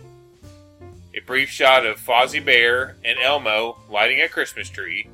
[1.14, 5.10] A brief shot of Fozzie Bear and Elmo lighting a Christmas tree,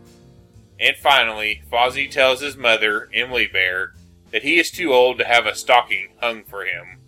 [0.79, 3.93] and finally, Fozzie tells his mother, Emily Bear,
[4.31, 6.99] that he is too old to have a stocking hung for him,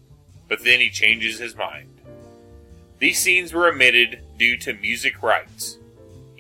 [0.50, 2.02] but then he changes his mind.
[2.98, 5.78] These scenes were omitted due to music rights.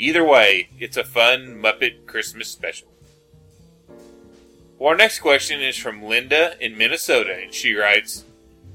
[0.02, 2.88] Either way, it's a fun Muppet Christmas special.
[4.80, 8.26] Well, our next question is from Linda in Minnesota, and she writes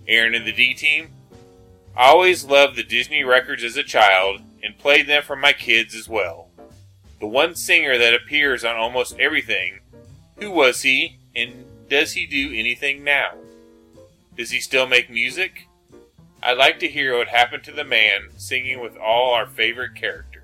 [0.06, 1.08] Aaron and the D Team,
[1.96, 5.96] I always loved the Disney records as a child and played them for my kids
[5.96, 6.48] as well.
[7.18, 9.80] The one singer that appears on almost everything,
[10.36, 13.32] who was he, and does he do anything now?
[14.36, 15.66] Does he still make music?
[16.40, 20.35] I'd like to hear what happened to the man singing with all our favorite characters.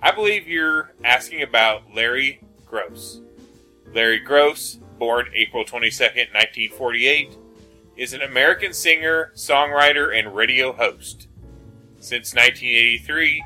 [0.00, 2.40] I believe you're asking about Larry
[2.70, 3.20] Groce.
[3.92, 7.36] Larry Groce, born April 22nd, 1948,
[7.96, 11.26] is an American singer, songwriter, and radio host.
[11.98, 13.42] Since 1983,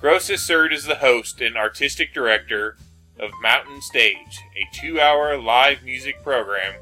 [0.00, 2.76] Groce has served as the host and artistic director
[3.18, 6.74] of Mountain Stage, a two hour live music program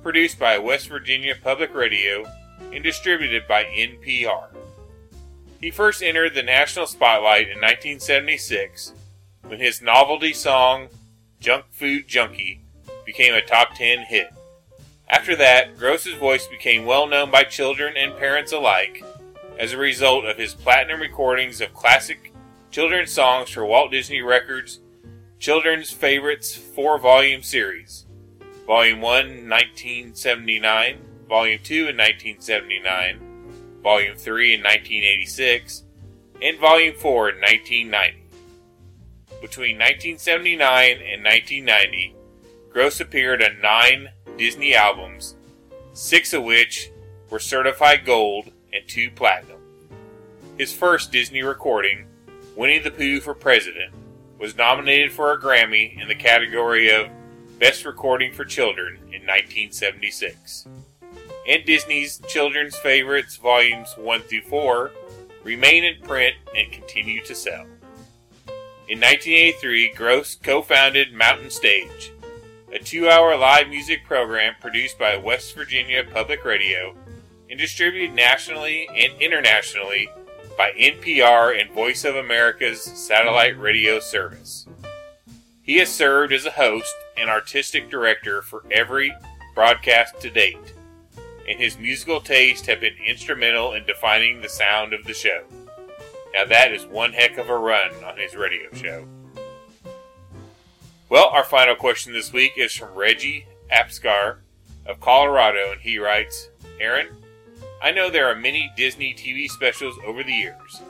[0.00, 2.24] produced by West Virginia Public Radio
[2.72, 4.54] and distributed by NPR.
[5.60, 8.92] He first entered the national spotlight in 1976
[9.46, 10.88] when his novelty song,
[11.38, 12.62] Junk Food Junkie,
[13.04, 14.32] became a top 10 hit.
[15.08, 19.04] After that, Groce's voice became well known by children and parents alike
[19.58, 22.32] as a result of his platinum recordings of classic
[22.70, 24.80] children's songs for Walt Disney Records
[25.38, 28.06] Children's Favorites 4 volume series.
[28.66, 30.98] Volume 1 1979,
[31.28, 33.29] Volume 2 in 1979,
[33.82, 35.84] Volume 3 in 1986,
[36.42, 38.18] and Volume 4 in 1990.
[39.40, 42.14] Between 1979 and 1990,
[42.72, 45.34] Groce appeared on nine Disney albums,
[45.92, 46.90] six of which
[47.30, 49.58] were certified gold and two platinum.
[50.58, 52.06] His first Disney recording,
[52.56, 53.94] Winnie the Pooh for President,
[54.38, 57.08] was nominated for a Grammy in the category of
[57.58, 60.66] Best Recording for Children in 1976.
[61.48, 64.90] And Disney's Children's Favorites Volumes 1 through 4
[65.42, 67.66] remain in print and continue to sell.
[68.88, 72.12] In 1983, Groce co founded Mountain Stage,
[72.72, 76.94] a two hour live music program produced by West Virginia Public Radio
[77.48, 80.08] and distributed nationally and internationally
[80.58, 84.66] by NPR and Voice of America's satellite radio service.
[85.62, 89.14] He has served as a host and artistic director for every
[89.54, 90.74] broadcast to date,
[91.50, 95.42] and his musical taste have been instrumental in defining the sound of the show.
[96.32, 99.04] Now that is one heck of a run on his radio show.
[101.08, 104.36] Well, our final question this week is from Reggie Apscar
[104.86, 107.08] of Colorado, and he writes Aaron,
[107.82, 110.80] I know there are many Disney TV specials over the years.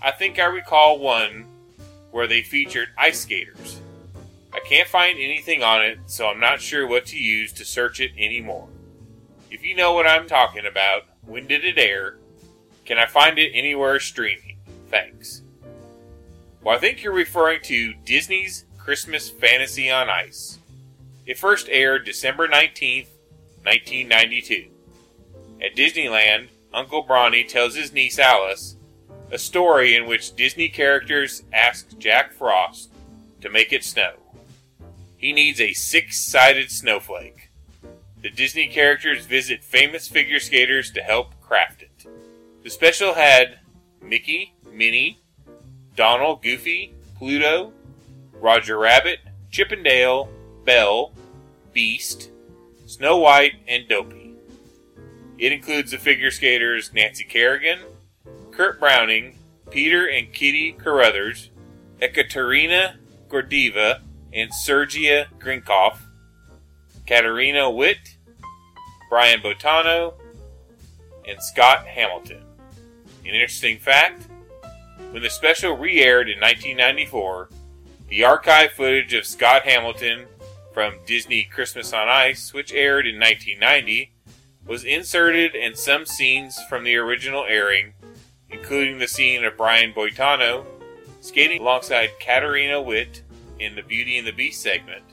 [0.00, 1.46] I think I recall one
[2.12, 3.80] where they featured ice skaters.
[4.54, 7.98] I can't find anything on it, so I'm not sure what to use to search
[7.98, 8.68] it anymore.
[9.50, 12.16] If you know what I'm talking about, when did it air?
[12.84, 14.58] Can I find it anywhere streaming?
[14.90, 15.42] Thanks.
[16.62, 20.58] Well, I think you're referring to Disney's Christmas Fantasy on Ice.
[21.26, 23.08] It first aired December 19th,
[23.62, 24.66] 1992.
[25.60, 28.76] At Disneyland, Uncle Bronny tells his niece Alice
[29.30, 32.90] a story in which Disney characters ask Jack Frost
[33.40, 34.12] to make it snow.
[35.16, 37.35] He needs a six sided snowflake.
[38.26, 42.06] The Disney characters visit famous figure skaters to help craft it.
[42.64, 43.60] The special had
[44.02, 45.20] Mickey, Minnie,
[45.94, 47.72] Donald, Goofy, Pluto,
[48.32, 49.20] Roger Rabbit,
[49.52, 50.28] Chip and Dale,
[50.64, 51.12] Belle,
[51.72, 52.30] Beast,
[52.86, 54.34] Snow White, and Dopey.
[55.38, 57.78] It includes the figure skaters Nancy Kerrigan,
[58.50, 59.38] Kurt Browning,
[59.70, 61.50] Peter and Kitty Carruthers,
[62.02, 62.96] Ekaterina
[63.28, 64.00] Gordeeva,
[64.32, 65.98] and Sergei Grinkov,
[67.06, 68.15] Katarina Witt,
[69.16, 70.12] Brian Boitano,
[71.26, 72.42] and Scott Hamilton.
[73.24, 74.28] An interesting fact
[75.10, 77.48] when the special re aired in 1994,
[78.10, 80.26] the archive footage of Scott Hamilton
[80.74, 84.12] from Disney Christmas on Ice, which aired in 1990,
[84.66, 87.94] was inserted and some scenes from the original airing,
[88.50, 90.66] including the scene of Brian Boitano
[91.22, 93.22] skating alongside Katarina Witt
[93.60, 95.04] in the Beauty and the Beast segment,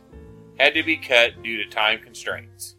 [0.59, 2.75] had to be cut due to time constraints.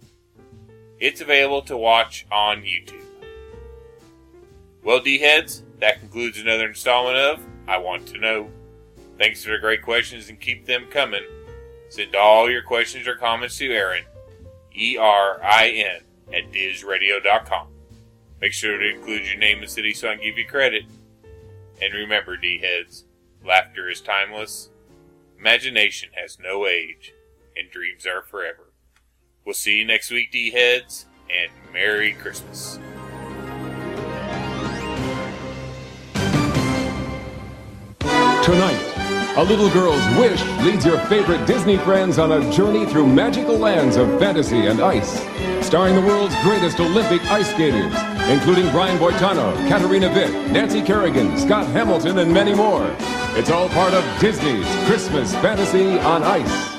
[1.01, 3.01] It's available to watch on YouTube.
[4.83, 8.51] Well, D heads, that concludes another installment of I Want to Know.
[9.19, 11.23] Thanks for the great questions and keep them coming.
[11.89, 14.05] Send all your questions or comments to Aaron,
[14.75, 16.01] E R I N,
[16.35, 17.69] at DizRadio.com.
[18.41, 20.85] Make sure to include your name and city so I can give you credit.
[21.81, 23.05] And remember, D heads,
[23.45, 24.71] laughter is timeless,
[25.39, 27.15] imagination has no age,
[27.57, 28.74] and dreams are forever.
[29.45, 32.79] We'll see you next week, D heads, and Merry Christmas.
[38.43, 43.59] Tonight, a little girl's wish leads your favorite Disney friends on a journey through magical
[43.59, 45.21] lands of fantasy and ice.
[45.67, 47.95] Starring the world's greatest Olympic ice skaters,
[48.31, 52.87] including Brian Boitano, Katarina Witt, Nancy Kerrigan, Scott Hamilton, and many more.
[53.37, 56.74] It's all part of Disney's Christmas Fantasy on Ice.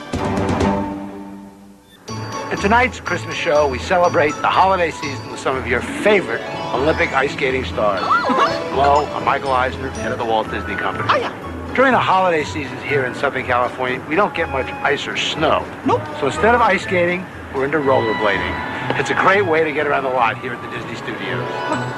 [2.51, 6.41] In tonight's Christmas show, we celebrate the holiday season with some of your favorite
[6.75, 8.01] Olympic ice skating stars.
[8.03, 8.69] Uh-huh.
[8.69, 11.07] Hello, I'm Michael Eisner, head of the Walt Disney Company.
[11.09, 15.17] Oh, During the holiday seasons here in Southern California, we don't get much ice or
[15.17, 15.65] snow.
[15.87, 16.01] Nope.
[16.19, 17.25] So instead of ice skating,
[17.55, 18.99] we're into rollerblading.
[18.99, 21.41] It's a great way to get around the lot here at the Disney Studios.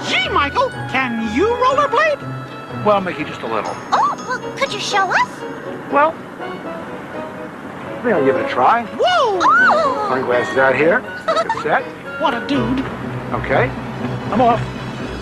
[0.09, 2.85] Gee, Michael, can you rollerblade?
[2.85, 3.71] Well, Mickey, just a little.
[3.91, 5.29] Oh, well, could you show us?
[5.91, 6.13] Well,
[7.97, 8.83] I think I'll give it a try.
[8.85, 9.39] Whoa!
[9.41, 10.05] Oh!
[10.09, 10.99] Sunglasses out here.
[11.25, 11.83] Get set.
[12.21, 12.79] What a dude.
[13.41, 13.69] Okay.
[14.31, 14.61] I'm off.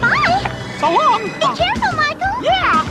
[0.01, 0.43] Bye.
[0.79, 1.23] So long.
[1.23, 2.43] Be careful, Michael.
[2.43, 2.83] Yeah.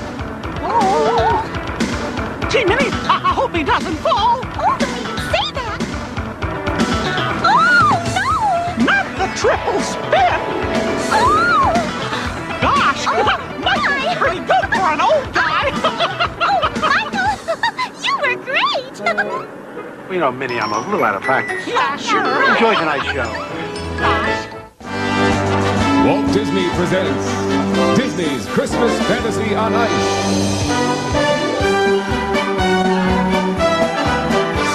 [0.63, 2.49] Oh.
[2.51, 4.41] Gee, Minnie, I, I hope he doesn't fall.
[4.57, 5.79] Oh, don't even say that.
[7.45, 8.85] Oh, no.
[8.85, 10.41] Not the triple spin.
[11.13, 11.73] Oh.
[12.63, 13.23] Gosh, Oh,
[13.61, 14.15] Michael's my.
[14.17, 15.71] pretty good for an old guy.
[16.47, 17.33] Oh, Michael,
[18.05, 19.64] you were great.
[20.05, 21.67] Well, you know, Minnie, I'm a little out of practice.
[21.67, 22.21] yeah, sure.
[22.53, 23.25] Enjoy tonight's show.
[23.97, 24.49] Gosh.
[26.05, 27.25] Walt Disney presents
[27.97, 31.25] Disney's Christmas Fantasy on Ice.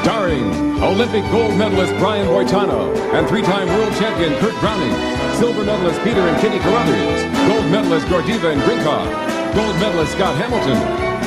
[0.01, 4.95] Starring Olympic gold medalist Brian Boitano and three-time world champion Kurt Browning,
[5.35, 9.05] silver medalist Peter and Kitty Carruthers, gold medalist Gordeeva and Grinkov,
[9.53, 10.79] gold medalist Scott Hamilton,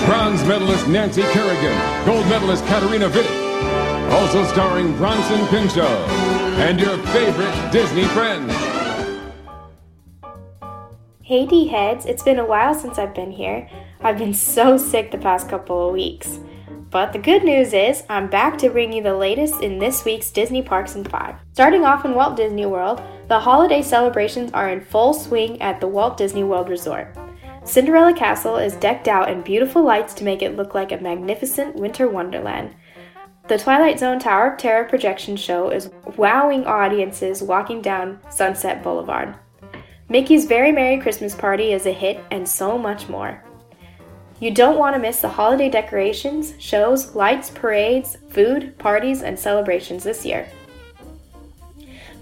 [0.06, 3.41] bronze medalist Nancy Kerrigan, gold medalist Katarina Witt,
[4.12, 6.10] also starring Bronson Pinchot
[6.60, 8.52] and your favorite Disney friends.
[11.22, 13.70] Hey D heads, it's been a while since I've been here.
[14.02, 16.40] I've been so sick the past couple of weeks.
[16.90, 20.30] But the good news is, I'm back to bring you the latest in this week's
[20.30, 21.36] Disney Parks and 5.
[21.54, 25.88] Starting off in Walt Disney World, the holiday celebrations are in full swing at the
[25.88, 27.16] Walt Disney World Resort.
[27.64, 31.76] Cinderella Castle is decked out in beautiful lights to make it look like a magnificent
[31.76, 32.74] winter wonderland.
[33.48, 39.34] The Twilight Zone Tower of Terror projection show is wowing audiences walking down Sunset Boulevard.
[40.08, 43.42] Mickey's Very Merry Christmas Party is a hit, and so much more.
[44.38, 50.04] You don't want to miss the holiday decorations, shows, lights, parades, food, parties, and celebrations
[50.04, 50.48] this year.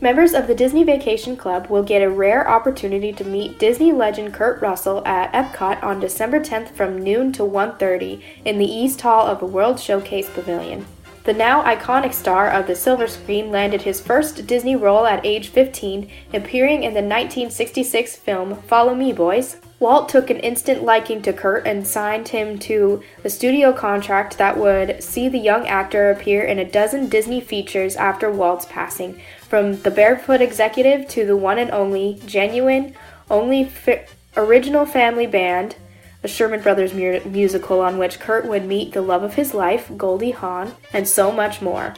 [0.01, 4.33] Members of the Disney Vacation Club will get a rare opportunity to meet Disney legend
[4.33, 9.27] Kurt Russell at Epcot on December 10th from noon to 1:30 in the East Hall
[9.27, 10.87] of the World Showcase Pavilion.
[11.25, 15.49] The now iconic star of the silver screen landed his first Disney role at age
[15.49, 21.33] 15, appearing in the 1966 film Follow Me Boys, Walt took an instant liking to
[21.33, 26.43] Kurt and signed him to a studio contract that would see the young actor appear
[26.43, 31.59] in a dozen Disney features after Walt's passing, from The Barefoot Executive to the one
[31.59, 32.95] and only, genuine,
[33.31, 34.07] only fi-
[34.37, 35.77] original family band,
[36.23, 39.91] a Sherman Brothers mu- musical on which Kurt would meet the love of his life,
[39.97, 41.95] Goldie Hawn, and so much more.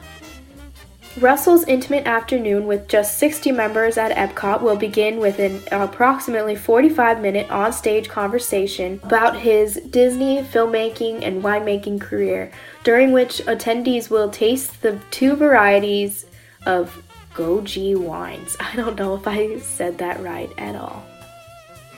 [1.21, 7.21] Russell's intimate afternoon with just 60 members at Epcot will begin with an approximately 45
[7.21, 12.51] minute on-stage conversation about his Disney filmmaking and winemaking career,
[12.83, 16.25] during which attendees will taste the two varieties
[16.65, 17.03] of
[17.35, 18.57] Goji wines.
[18.61, 21.05] I don't know if I said that right at all.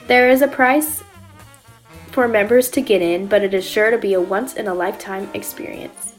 [0.07, 1.03] There is a price
[2.15, 4.73] for members to get in, but it is sure to be a once in a
[4.73, 6.13] lifetime experience.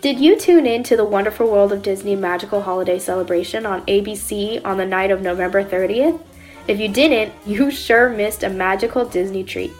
[0.00, 4.64] Did you tune in to the Wonderful World of Disney Magical Holiday Celebration on ABC
[4.64, 6.20] on the night of November 30th?
[6.68, 9.72] If you didn't, you sure missed a magical Disney treat.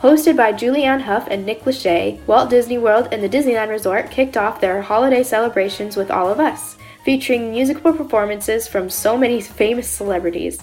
[0.00, 4.36] Hosted by Julianne Hough and Nick Lachey, Walt Disney World and the Disneyland Resort kicked
[4.36, 9.88] off their holiday celebrations with All of Us, featuring musical performances from so many famous
[9.88, 10.62] celebrities.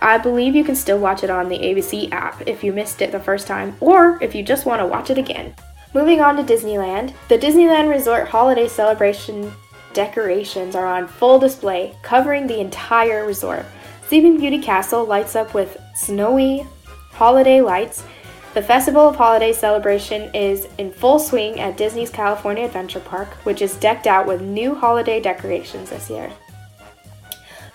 [0.00, 3.12] I believe you can still watch it on the ABC app if you missed it
[3.12, 5.54] the first time, or if you just want to watch it again.
[5.94, 9.52] Moving on to Disneyland, the Disneyland Resort holiday celebration
[9.94, 13.64] decorations are on full display, covering the entire resort.
[14.08, 16.66] Sleeping Beauty Castle lights up with snowy
[17.12, 18.04] holiday lights.
[18.52, 23.62] The Festival of Holiday celebration is in full swing at Disney's California Adventure Park, which
[23.62, 26.30] is decked out with new holiday decorations this year.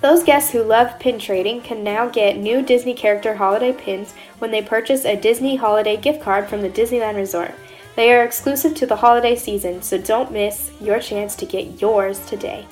[0.02, 4.50] Those guests who love pin trading can now get new Disney character holiday pins when
[4.50, 7.54] they purchase a Disney holiday gift card from the Disneyland Resort.
[7.96, 12.20] They are exclusive to the holiday season, so don't miss your chance to get yours
[12.26, 12.66] today.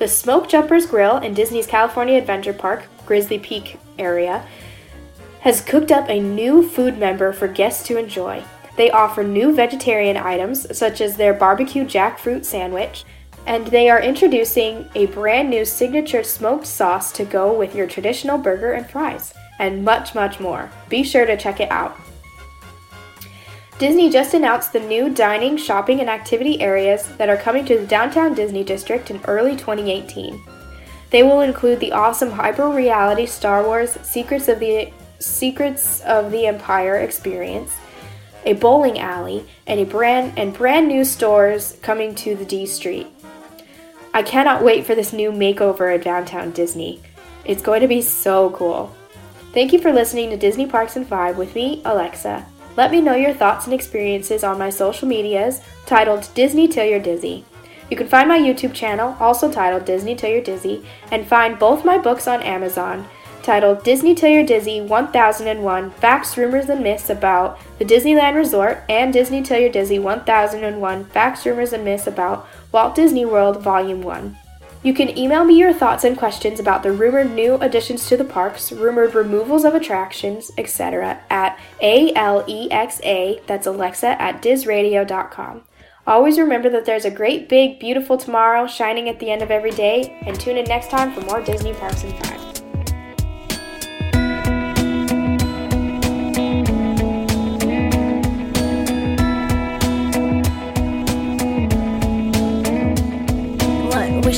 [0.00, 4.44] The Smoke Jumpers Grill in Disney's California Adventure Park, Grizzly Peak area,
[5.40, 8.42] has cooked up a new food member for guests to enjoy.
[8.76, 13.04] They offer new vegetarian items such as their barbecue jackfruit sandwich,
[13.46, 18.38] and they are introducing a brand new signature smoked sauce to go with your traditional
[18.38, 20.70] burger and fries, and much, much more.
[20.88, 21.98] Be sure to check it out.
[23.78, 27.86] Disney just announced the new dining, shopping, and activity areas that are coming to the
[27.86, 30.38] downtown Disney district in early 2018.
[31.08, 36.46] They will include the awesome hyper reality Star Wars Secrets of the Secrets of the
[36.46, 37.72] Empire experience,
[38.44, 43.06] a bowling alley, and a brand and brand new stores coming to the D Street.
[44.12, 47.00] I cannot wait for this new makeover at downtown Disney.
[47.44, 48.94] It's going to be so cool.
[49.52, 52.44] Thank you for listening to Disney Parks and 5 with me, Alexa.
[52.76, 56.98] Let me know your thoughts and experiences on my social medias titled Disney Till You're
[56.98, 57.44] Dizzy.
[57.88, 61.84] You can find my YouTube channel, also titled Disney Till You're Dizzy, and find both
[61.84, 63.06] my books on Amazon,
[63.42, 69.12] titled Disney Till You're Dizzy 1001 Facts, Rumors, and Myths About the Disneyland Resort and
[69.12, 74.36] Disney Till You're Dizzy 1001 Facts, Rumors, and Myths About Walt Disney World Volume 1.
[74.82, 78.24] You can email me your thoughts and questions about the rumored new additions to the
[78.24, 81.20] parks, rumored removals of attractions, etc.
[81.28, 85.62] at A-L-E-X-A, that's Alexa, at DizRadio.com.
[86.06, 89.72] Always remember that there's a great, big, beautiful tomorrow shining at the end of every
[89.72, 92.49] day, and tune in next time for more Disney Parks and 5.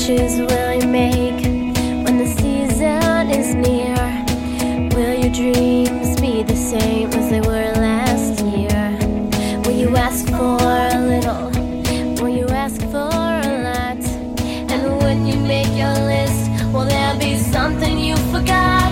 [0.07, 1.41] Wishes will you make
[2.03, 3.95] when the season is near?
[4.93, 8.97] Will your dreams be the same as they were last year?
[9.63, 11.49] Will you ask for a little?
[12.21, 13.13] Will you ask for
[13.47, 14.03] a lot?
[14.71, 18.82] And when you make your list, will there be something you forgot?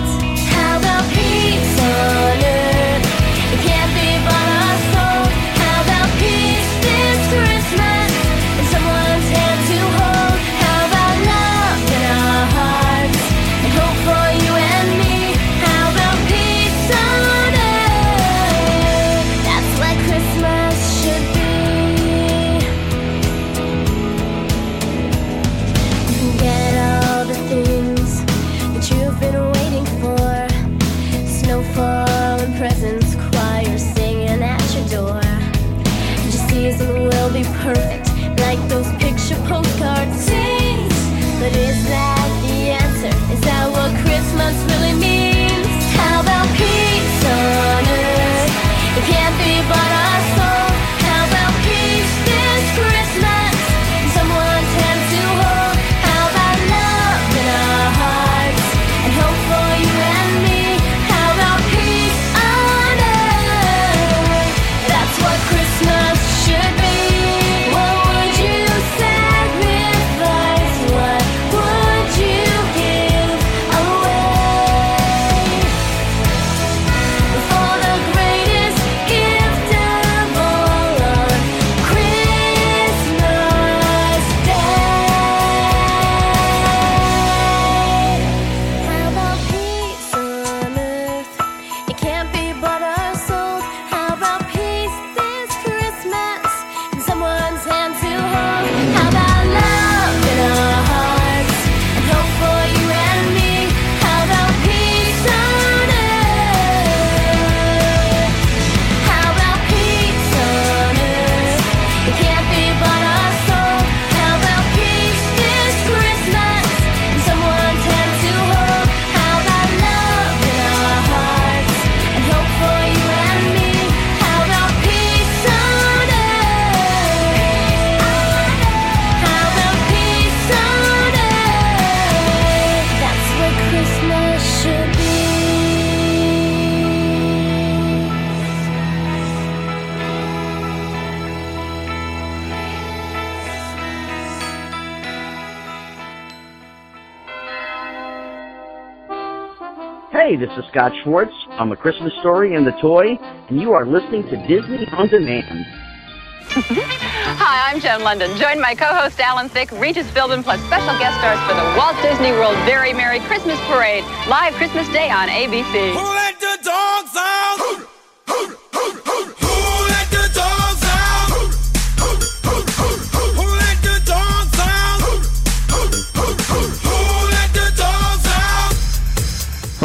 [150.42, 151.30] This is Scott Schwartz.
[151.50, 153.16] I'm a Christmas Story and the Toy,
[153.48, 155.46] and you are listening to Disney On Demand.
[156.50, 158.36] Hi, I'm Joan Lunden.
[158.36, 162.32] Join my co-host Alan Thicke, Regis Philbin, plus special guest stars for the Walt Disney
[162.32, 165.92] World Very Merry Christmas Parade, live Christmas Day on ABC.
[165.94, 167.52] Who let the dogs out?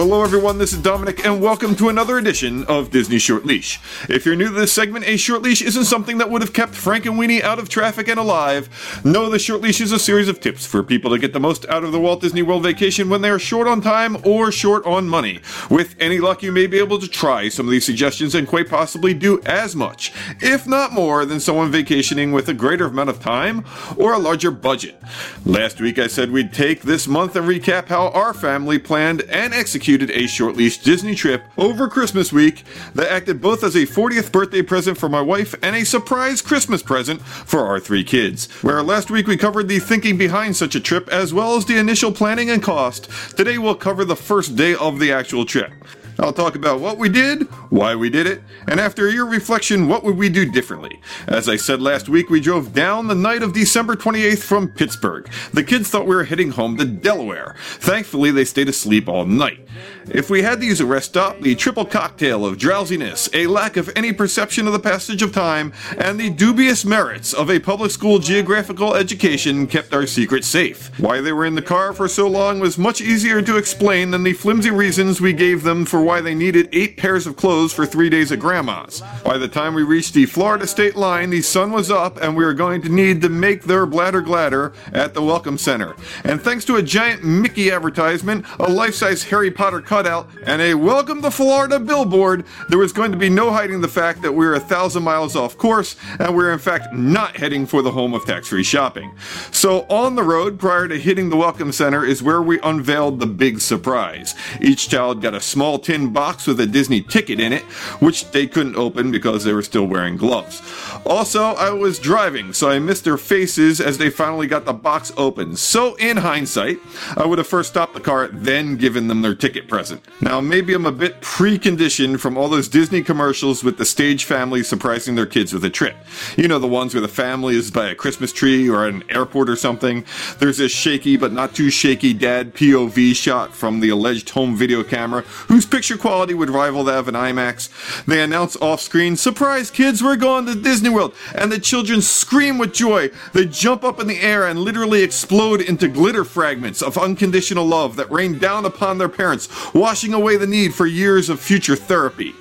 [0.07, 0.57] Hello, everyone.
[0.57, 3.77] This is Domenic, and welcome to another edition of Disney Short Leash.
[4.07, 6.71] If you're new to this segment, a short leash isn't something that would have kept
[6.71, 9.01] Frankenweenie out of traffic and alive.
[9.03, 11.65] No, the short leash is a series of tips for people to get the most
[11.65, 14.85] out of the Walt Disney World vacation when they are short on time or short
[14.85, 15.41] on money.
[15.69, 18.69] With any luck, you may be able to try some of these suggestions and quite
[18.69, 23.19] possibly do as much, if not more, than someone vacationing with a greater amount of
[23.19, 23.65] time
[23.97, 24.97] or a larger budget.
[25.45, 29.53] Last week, I said we'd take this month and recap how our family planned and
[29.53, 34.31] executed a short leash Disney trip over Christmas week that acted both as a 40th
[34.31, 38.49] birthday present for my wife and a surprise Christmas present for our three kids.
[38.61, 41.77] Where last week we covered the thinking behind such a trip as well as the
[41.77, 45.71] initial planning and cost, today we'll cover the first day of the actual trip.
[46.19, 50.03] I'll talk about what we did, why we did it, and after your reflection, what
[50.03, 50.99] would we do differently?
[51.27, 55.29] As I said last week, we drove down the night of December 28th from Pittsburgh.
[55.53, 57.55] The kids thought we were heading home to Delaware.
[57.59, 59.67] Thankfully, they stayed asleep all night.
[60.09, 63.75] If we had to use a rest stop, the triple cocktail of drowsiness, a lack
[63.75, 67.91] of any perception of the passage of time, and the dubious merits of a public
[67.91, 70.97] school geographical education kept our secret safe.
[70.97, 74.23] Why they were in the car for so long was much easier to explain than
[74.23, 77.85] the flimsy reasons we gave them for why they needed eight pairs of clothes for
[77.85, 79.03] three days at grandma's.
[79.25, 82.45] By the time we reached the Florida state line, the sun was up and we
[82.45, 85.95] were going to need to make their bladder gladder at the Welcome Center.
[86.23, 90.75] And thanks to a giant Mickey advertisement, a life size Harry Potter cutout, and a
[90.75, 94.53] Welcome to Florida billboard, there was going to be no hiding the fact that we're
[94.53, 98.13] a thousand miles off course and we we're in fact not heading for the home
[98.13, 99.17] of tax free shopping.
[99.51, 103.25] So on the road, prior to hitting the Welcome Center, is where we unveiled the
[103.25, 104.35] big surprise.
[104.61, 107.63] Each child got a small tin box with a Disney ticket in it,
[107.99, 110.61] which they couldn't open because they were still wearing gloves.
[111.07, 115.11] Also, I was driving, so I missed their faces as they finally got the box
[115.17, 115.55] open.
[115.55, 116.77] So, in hindsight,
[117.15, 119.86] I would have first stopped the car, then given them their ticket present.
[120.21, 124.63] Now, maybe I'm a bit preconditioned from all those Disney commercials with the stage family
[124.63, 125.95] surprising their kids with a trip.
[126.35, 129.49] You know, the ones where the family is by a Christmas tree or an airport
[129.49, 130.03] or something.
[130.39, 134.83] There's this shaky but not too shaky dad POV shot from the alleged home video
[134.83, 138.05] camera, whose picture quality would rival that of an IMAX.
[138.05, 141.13] They announce off screen, Surprise kids, we're going to Disney World!
[141.35, 143.09] And the children scream with joy.
[143.33, 147.95] They jump up in the air and literally explode into glitter fragments of unconditional love
[147.97, 149.47] that rain down upon their parents,
[149.77, 152.33] washing away the need for years of future therapy.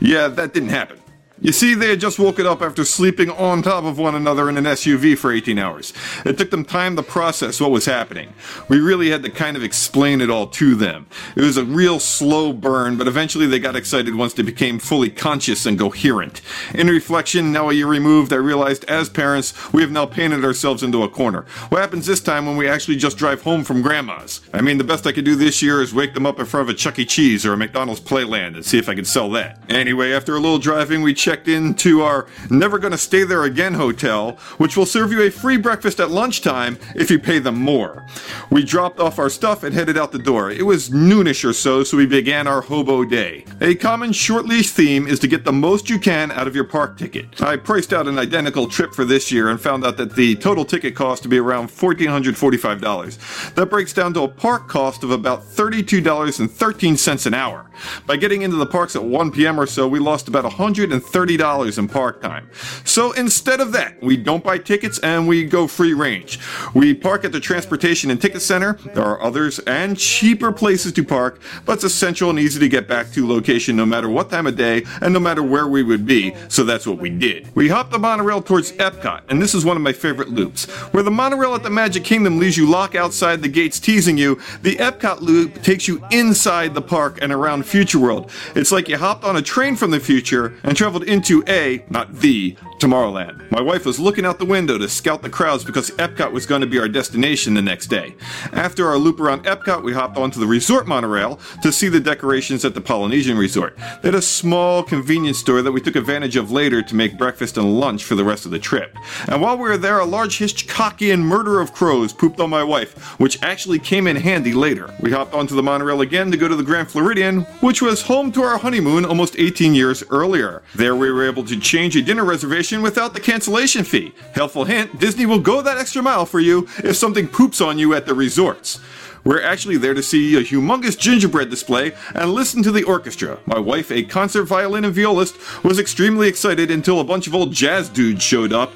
[0.00, 1.00] Yeah, that didn't happen.
[1.40, 4.56] You see, they had just woken up after sleeping on top of one another in
[4.56, 5.92] an SUV for 18 hours.
[6.24, 8.32] It took them time to process what was happening.
[8.68, 11.06] We really had to kind of explain it all to them.
[11.34, 15.10] It was a real slow burn, but eventually they got excited once they became fully
[15.10, 16.40] conscious and coherent.
[16.72, 20.84] In reflection, now a year removed, I realized as parents, we have now painted ourselves
[20.84, 21.46] into a corner.
[21.68, 24.40] What happens this time when we actually just drive home from grandma's?
[24.52, 26.68] I mean, the best I could do this year is wake them up in front
[26.68, 27.04] of a Chuck E.
[27.04, 29.60] Cheese or a McDonald's Playland and see if I could sell that.
[29.68, 34.32] Anyway, after a little driving, we checked into our Never Gonna Stay There Again hotel,
[34.58, 38.06] which will serve you a free breakfast at lunchtime if you pay them more.
[38.50, 40.50] We dropped off our stuff and headed out the door.
[40.50, 43.46] It was noonish or so, so we began our hobo day.
[43.62, 46.64] A common short leash theme is to get the most you can out of your
[46.64, 47.40] park ticket.
[47.40, 50.66] I priced out an identical trip for this year and found out that the total
[50.66, 53.54] ticket cost to be around $1,445.
[53.54, 57.64] That breaks down to a park cost of about $32.13 an hour.
[58.06, 59.58] By getting into the parks at 1 p.m.
[59.58, 62.50] or so, we lost about $130 in park time.
[62.84, 66.40] So instead of that, we don't buy tickets and we go free range.
[66.74, 68.74] We park at the Transportation and Ticket Center.
[68.94, 72.68] There are others and cheaper places to park, but it's a central and easy to
[72.68, 75.82] get back to location no matter what time of day and no matter where we
[75.82, 77.48] would be, so that's what we did.
[77.54, 80.66] We hopped the monorail towards Epcot, and this is one of my favorite loops.
[80.92, 84.40] Where the monorail at the Magic Kingdom leaves you lock outside the gates teasing you,
[84.62, 88.30] the Epcot loop takes you inside the park and around Future World.
[88.54, 92.14] It's like you hopped on a train from the future and traveled into a, not
[92.14, 93.50] the, Tomorrowland.
[93.50, 96.60] My wife was looking out the window to scout the crowds because Epcot was going
[96.60, 98.14] to be our destination the next day.
[98.52, 102.64] After our loop around Epcot, we hopped onto the resort monorail to see the decorations
[102.64, 103.76] at the Polynesian Resort.
[104.02, 107.56] They had a small convenience store that we took advantage of later to make breakfast
[107.56, 108.94] and lunch for the rest of the trip.
[109.28, 113.18] And while we were there, a large Hitchcockian murder of crows pooped on my wife,
[113.18, 114.92] which actually came in handy later.
[115.00, 118.30] We hopped onto the monorail again to go to the Grand Floridian, which was home
[118.32, 120.62] to our honeymoon almost 18 years earlier.
[120.74, 124.14] There we were able to change a dinner reservation without the cancellation fee.
[124.32, 127.94] Helpful hint Disney will go that extra mile for you if something poops on you
[127.94, 128.80] at the resorts.
[129.24, 133.38] We're actually there to see a humongous gingerbread display and listen to the orchestra.
[133.46, 137.50] My wife, a concert violin and violist, was extremely excited until a bunch of old
[137.50, 138.72] jazz dudes showed up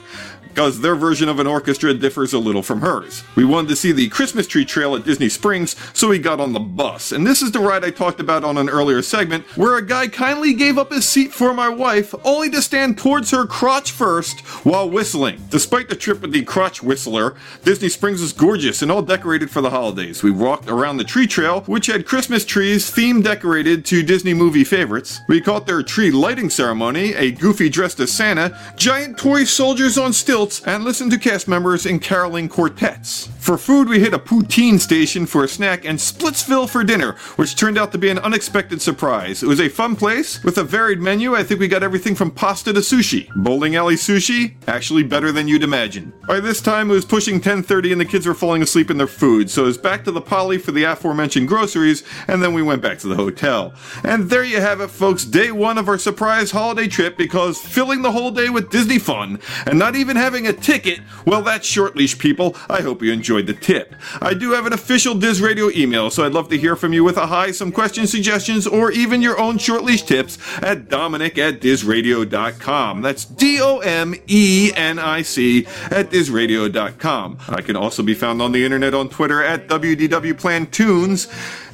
[0.58, 3.22] because their version of an orchestra differs a little from hers.
[3.36, 6.52] We wanted to see the Christmas tree trail at Disney Springs, so we got on
[6.52, 7.12] the bus.
[7.12, 10.08] And this is the ride I talked about on an earlier segment, where a guy
[10.08, 14.40] kindly gave up his seat for my wife, only to stand towards her crotch first
[14.64, 15.40] while whistling.
[15.48, 19.60] Despite the trip with the crotch whistler, Disney Springs is gorgeous and all decorated for
[19.60, 20.24] the holidays.
[20.24, 24.64] We walked around the tree trail, which had Christmas trees theme decorated to Disney movie
[24.64, 25.20] favorites.
[25.28, 30.12] We caught their tree lighting ceremony, a goofy dressed as Santa, giant toy soldiers on
[30.12, 33.28] stilts, and listen to cast members in caroling quartets.
[33.38, 37.54] For food, we hit a poutine station for a snack and Splitsville for dinner, which
[37.54, 39.42] turned out to be an unexpected surprise.
[39.42, 41.34] It was a fun place with a varied menu.
[41.34, 43.28] I think we got everything from pasta to sushi.
[43.36, 46.12] Bowling alley sushi, actually better than you'd imagine.
[46.26, 49.06] By this time, it was pushing 10:30 and the kids were falling asleep in their
[49.06, 52.62] food, so it was back to the poly for the aforementioned groceries, and then we
[52.62, 53.74] went back to the hotel.
[54.04, 55.24] And there you have it, folks.
[55.24, 59.40] Day one of our surprise holiday trip because filling the whole day with Disney fun
[59.66, 62.56] and not even having a ticket, well, that's short leash, people.
[62.68, 63.94] I hope you enjoyed the tip.
[64.20, 67.04] I do have an official Diz Radio email, so I'd love to hear from you
[67.04, 71.38] with a hi, some questions, suggestions, or even your own short leash tips at domenic
[71.38, 73.02] at dizradio.com.
[73.02, 77.38] That's D O M E N I C at dizradio.com.
[77.48, 81.28] I can also be found on the internet on Twitter at WDW WDWPlantoons.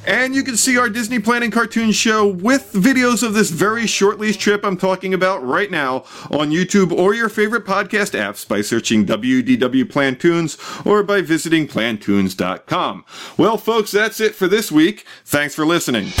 [0.05, 4.19] And you can see our Disney Planning Cartoon Show with videos of this very short
[4.19, 8.61] leash trip I'm talking about right now on YouTube or your favorite podcast apps by
[8.61, 13.05] searching WDW Plantoons or by visiting plantoons.com.
[13.37, 15.05] Well, folks, that's it for this week.
[15.25, 16.11] Thanks for listening.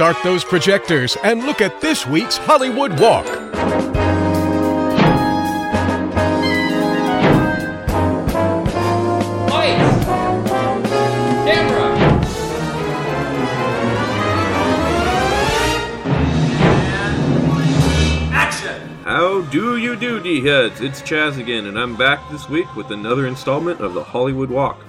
[0.00, 3.26] Start those projectors and look at this week's Hollywood Walk.
[19.04, 20.80] How do you do, D heads?
[20.80, 24.82] It's Chaz again, and I'm back this week with another installment of the Hollywood Walk.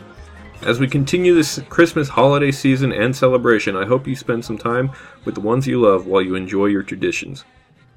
[0.63, 4.91] As we continue this Christmas holiday season and celebration, I hope you spend some time
[5.25, 7.43] with the ones you love while you enjoy your traditions.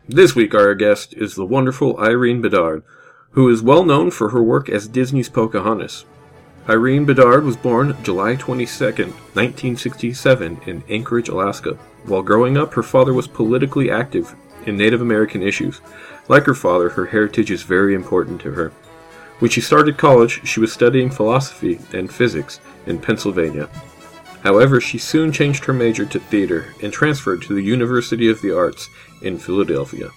[0.09, 2.83] This week, our guest is the wonderful Irene Bedard,
[3.33, 6.07] who is well known for her work as Disney's Pocahontas.
[6.67, 11.75] Irene Bedard was born July 22, 1967, in Anchorage, Alaska.
[12.05, 14.35] While growing up, her father was politically active
[14.65, 15.83] in Native American issues.
[16.29, 18.73] Like her father, her heritage is very important to her.
[19.41, 23.69] When she started college, she was studying philosophy and physics in Pennsylvania.
[24.43, 28.57] However, she soon changed her major to theater and transferred to the University of the
[28.57, 28.89] Arts
[29.23, 30.11] in Philadelphia.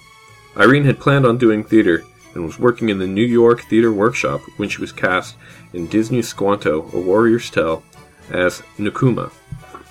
[0.58, 2.04] Irene had planned on doing theater
[2.34, 5.36] and was working in the New York Theater Workshop when she was cast
[5.74, 7.84] in Disney's Squanto, A Warrior's Tale,
[8.30, 9.32] as Nakuma.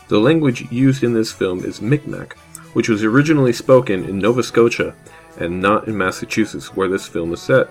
[0.08, 2.36] The language used in this film is Micmac,
[2.74, 4.94] which was originally spoken in Nova Scotia
[5.38, 7.68] and not in Massachusetts, where this film is set.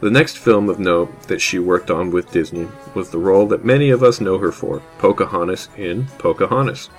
[0.00, 3.64] The next film of note that she worked on with Disney was the role that
[3.64, 6.90] many of us know her for, Pocahontas in Pocahontas.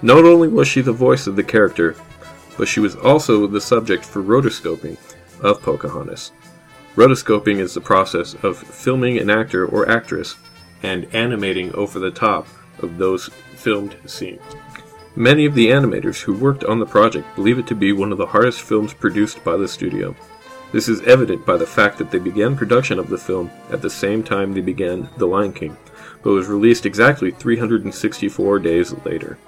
[0.00, 1.96] Not only was she the voice of the character,
[2.56, 4.96] but she was also the subject for rotoscoping
[5.42, 6.32] of Pocahontas.
[6.94, 10.36] Rotoscoping is the process of filming an actor or actress
[10.82, 12.46] and animating over the top
[12.78, 14.40] of those filmed scenes.
[15.14, 18.18] Many of the animators who worked on the project believe it to be one of
[18.18, 20.16] the hardest films produced by the studio.
[20.76, 23.88] This is evident by the fact that they began production of the film at the
[23.88, 25.74] same time they began The Lion King,
[26.22, 29.38] but was released exactly 364 days later.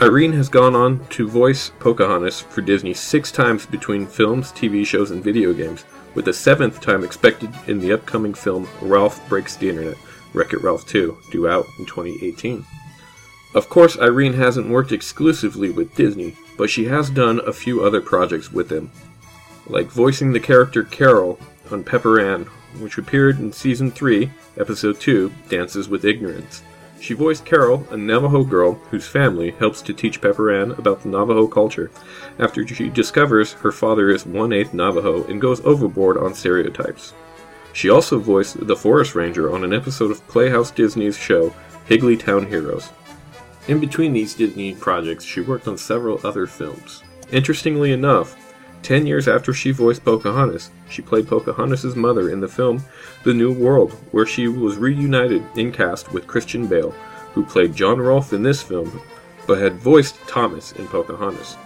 [0.00, 5.10] Irene has gone on to voice Pocahontas for Disney six times between films, TV shows,
[5.10, 5.84] and video games,
[6.14, 9.96] with a seventh time expected in the upcoming film Ralph Breaks the Internet,
[10.32, 12.64] Wreck It Ralph 2, due out in 2018.
[13.56, 18.00] Of course, Irene hasn't worked exclusively with Disney, but she has done a few other
[18.00, 18.92] projects with them,
[19.66, 21.38] like voicing the character Carol
[21.70, 22.44] on Pepper Ann,
[22.78, 26.62] which appeared in Season 3, Episode 2, Dances with Ignorance.
[27.00, 31.08] She voiced Carol, a Navajo girl whose family helps to teach Pepper Ann about the
[31.08, 31.90] Navajo culture
[32.38, 37.12] after she discovers her father is one eighth Navajo and goes overboard on stereotypes.
[37.74, 41.52] She also voiced the Forest Ranger on an episode of Playhouse Disney's show
[41.88, 42.90] Higglytown Heroes.
[43.68, 47.02] In between these Disney projects, she worked on several other films.
[47.32, 48.36] Interestingly enough,
[48.84, 52.84] ten years after she voiced Pocahontas, she played Pocahontas' mother in the film
[53.24, 56.94] The New World, where she was reunited in cast with Christian Bale,
[57.32, 59.00] who played John Rolfe in this film,
[59.46, 61.56] but had voiced Thomas in Pocahontas.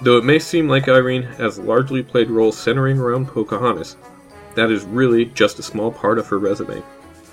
[0.00, 3.96] Though it may seem like Irene has largely played roles centering around Pocahontas,
[4.54, 6.82] that is really just a small part of her resume.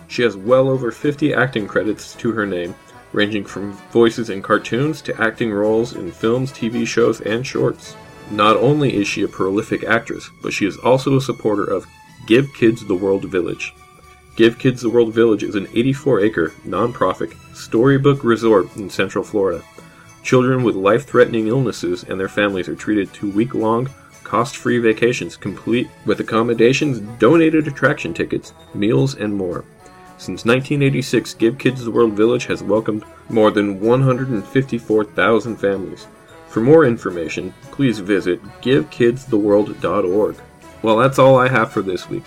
[0.07, 2.75] She has well over 50 acting credits to her name,
[3.13, 7.95] ranging from voices in cartoons to acting roles in films, TV shows, and shorts.
[8.31, 11.85] Not only is she a prolific actress, but she is also a supporter of
[12.25, 13.73] Give Kids the World Village.
[14.35, 19.63] Give Kids the World Village is an 84 acre, non-profit, storybook resort in Central Florida.
[20.23, 23.89] Children with life threatening illnesses and their families are treated to week long,
[24.23, 29.63] cost free vacations complete with accommodations, donated attraction tickets, meals, and more.
[30.17, 36.07] Since 1986, Give Kids the World Village has welcomed more than 154,000 families.
[36.55, 40.37] For more information, please visit givekidstheworld.org.
[40.83, 42.23] Well, that's all I have for this week.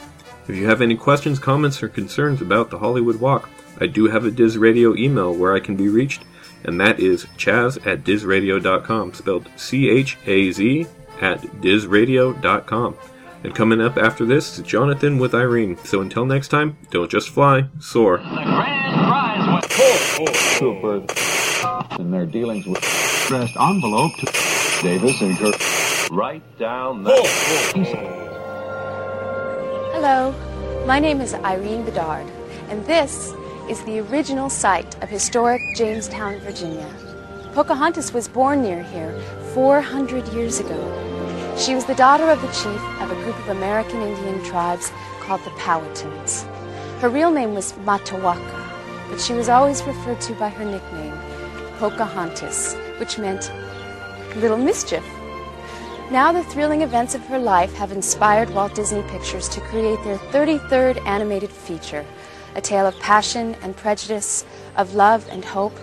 [0.47, 3.49] If you have any questions, comments, or concerns about the Hollywood Walk,
[3.81, 6.25] I do have a Diz Radio email where I can be reached,
[6.65, 10.87] and that is chaz at dizradio.com, spelled C H A Z
[11.23, 12.97] at dizradio.com.
[13.45, 15.79] And coming up after this is Jonathan with Irene.
[15.85, 18.19] So until next time, don't just fly, soar.
[20.59, 21.07] Super.
[21.99, 24.25] In their dealings with addressed envelope to
[24.81, 26.11] Davis and Kirk.
[26.11, 27.13] Right down the.
[29.93, 30.35] Hello,
[30.87, 32.27] my name is Irene Bedard,
[32.71, 33.35] and this
[33.69, 36.89] is the original site of historic Jamestown, Virginia.
[37.53, 39.13] Pocahontas was born near here
[39.53, 41.55] 400 years ago.
[41.59, 45.45] She was the daughter of the chief of a group of American Indian tribes called
[45.45, 46.47] the Powhatans.
[47.01, 51.18] Her real name was Matawaka, but she was always referred to by her nickname,
[51.79, 53.53] Pocahontas, which meant
[54.37, 55.05] little mischief.
[56.11, 60.19] Now, the thrilling events of her life have inspired Walt Disney Pictures to create their
[60.19, 62.05] 33rd animated feature,
[62.55, 64.45] a tale of passion and prejudice,
[64.77, 65.79] of love and hope,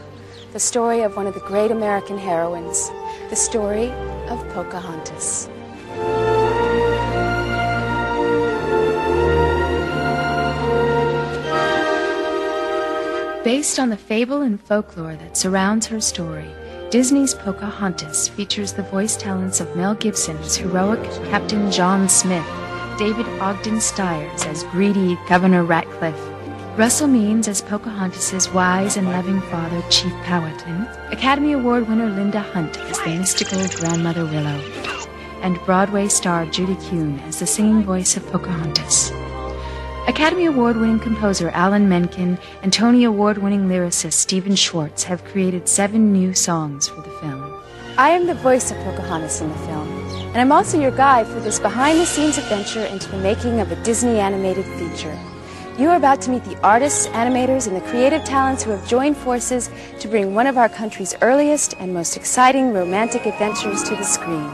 [0.52, 2.90] the story of one of the great American heroines,
[3.30, 3.92] the story
[4.30, 5.50] of Pocahontas.
[13.46, 16.50] Based on the fable and folklore that surrounds her story,
[16.90, 22.44] Disney's Pocahontas features the voice talents of Mel Gibson as heroic Captain John Smith,
[22.98, 26.20] David Ogden Stiers as greedy Governor Ratcliffe,
[26.76, 32.80] Russell Means as Pocahontas' wise and loving father, Chief Powhatan, Academy Award winner Linda Hunt
[32.80, 34.60] as the mystical Grandmother Willow,
[35.44, 39.12] and Broadway star Judy Kuhn as the singing voice of Pocahontas.
[40.08, 45.68] Academy Award winning composer Alan Menken and Tony Award winning lyricist Stephen Schwartz have created
[45.68, 47.60] seven new songs for the film.
[47.98, 49.90] I am the voice of Pocahontas in the film,
[50.28, 53.72] and I'm also your guide for this behind the scenes adventure into the making of
[53.72, 55.18] a Disney animated feature.
[55.80, 59.18] You are about to meet the artists, animators, and the creative talents who have joined
[59.18, 64.04] forces to bring one of our country's earliest and most exciting romantic adventures to the
[64.04, 64.54] screen.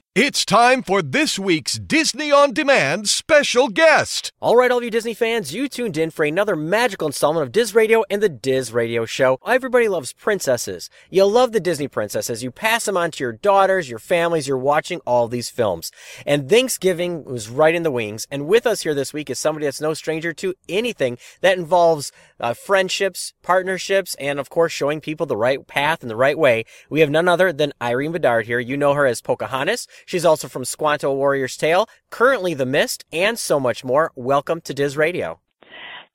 [0.13, 4.33] It's time for this week's Disney On Demand special guest.
[4.41, 7.53] All right, all of you Disney fans, you tuned in for another magical installment of
[7.53, 9.39] Diz Radio and the Diz Radio Show.
[9.47, 10.89] Everybody loves princesses.
[11.09, 12.43] You love the Disney princesses.
[12.43, 14.49] You pass them on to your daughters, your families.
[14.49, 15.93] You're watching all these films.
[16.25, 18.27] And Thanksgiving was right in the wings.
[18.29, 22.11] And with us here this week is somebody that's no stranger to anything that involves
[22.37, 26.65] uh, friendships, partnerships, and of course, showing people the right path and the right way.
[26.89, 28.59] We have none other than Irene Bedard here.
[28.59, 29.87] You know her as Pocahontas.
[30.05, 34.11] She's also from Squanto Warrior's Tale, currently The Mist, and so much more.
[34.15, 35.39] Welcome to Diz Radio.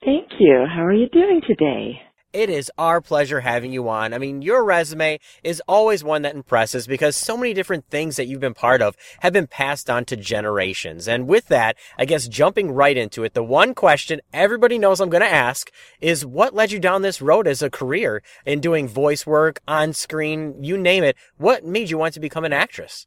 [0.05, 0.67] Thank you.
[0.73, 2.01] How are you doing today?
[2.37, 4.13] It is our pleasure having you on.
[4.13, 8.27] I mean, your resume is always one that impresses because so many different things that
[8.27, 11.09] you've been part of have been passed on to generations.
[11.09, 15.09] And with that, I guess jumping right into it, the one question everybody knows I'm
[15.09, 15.71] going to ask
[16.03, 19.95] is what led you down this road as a career in doing voice work, on
[19.95, 21.17] screen, you name it?
[21.39, 23.07] What made you want to become an actress?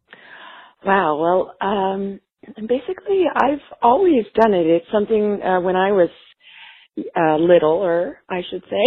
[0.86, 1.18] Wow.
[1.18, 2.20] Well, um,
[2.68, 4.68] basically, I've always done it.
[4.68, 6.10] It's something uh, when I was
[7.18, 8.84] uh, littler, I should say.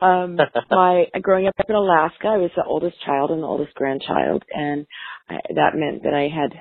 [0.02, 0.38] um,
[0.70, 4.86] my growing up in Alaska, I was the oldest child and the oldest grandchild, and
[5.28, 6.52] I, that meant that I had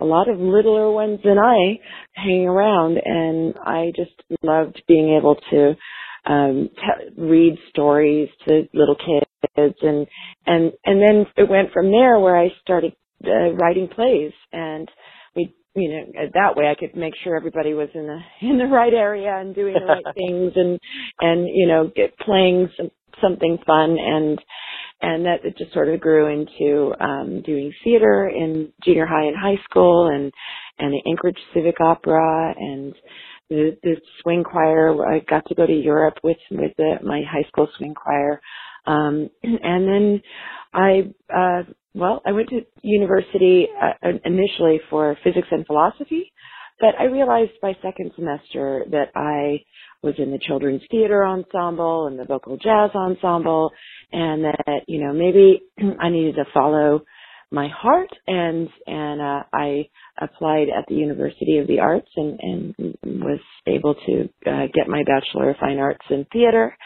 [0.00, 1.78] a lot of littler ones than I
[2.14, 5.74] hanging around, and I just loved being able to
[6.26, 10.06] um te- read stories to little kids and
[10.46, 12.94] and and then it went from there where I started
[13.24, 14.90] uh, writing plays and
[15.34, 18.66] we you know that way I could make sure everybody was in the in the
[18.66, 20.78] right area and doing the right things and
[21.20, 22.90] and you know get playing some
[23.20, 23.96] something fun.
[23.98, 24.38] And
[25.02, 29.36] and that it just sort of grew into um doing theater in junior high and
[29.36, 30.32] high school and
[30.78, 32.94] and the Anchorage Civic Opera and
[33.50, 35.06] the the swing choir.
[35.06, 38.40] I got to go to Europe with with the, my high school swing choir.
[38.86, 40.22] Um and then
[40.72, 41.62] I uh
[41.96, 46.30] well, I went to university uh, initially for physics and philosophy,
[46.78, 49.64] but I realized by second semester that I
[50.02, 53.70] was in the children's theater ensemble and the vocal jazz ensemble
[54.12, 55.62] and that, you know, maybe
[56.00, 57.02] I needed to follow
[57.52, 59.88] my heart and and uh I
[60.20, 65.04] applied at the University of the Arts and and was able to uh, get my
[65.04, 66.76] bachelor of fine arts in theater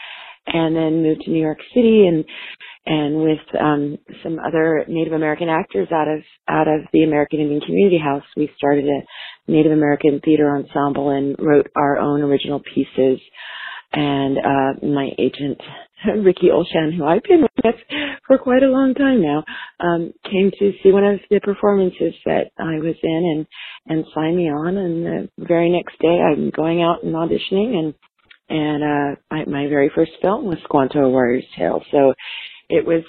[0.47, 2.25] and then moved to New York City and
[2.85, 7.61] and with um some other Native American actors out of out of the American Indian
[7.61, 13.19] Community House, we started a Native American theater ensemble and wrote our own original pieces.
[13.93, 15.59] And uh my agent
[16.23, 17.75] Ricky Olshan, who I've been with
[18.25, 19.43] for quite a long time now,
[19.79, 23.45] um, came to see one of the performances that I was in
[23.87, 24.77] and and signed me on.
[24.77, 27.93] And the very next day, I'm going out and auditioning and
[28.51, 31.81] and uh my, my very first film was Squanto a Warrior's Tale.
[31.91, 32.13] So
[32.69, 33.03] it was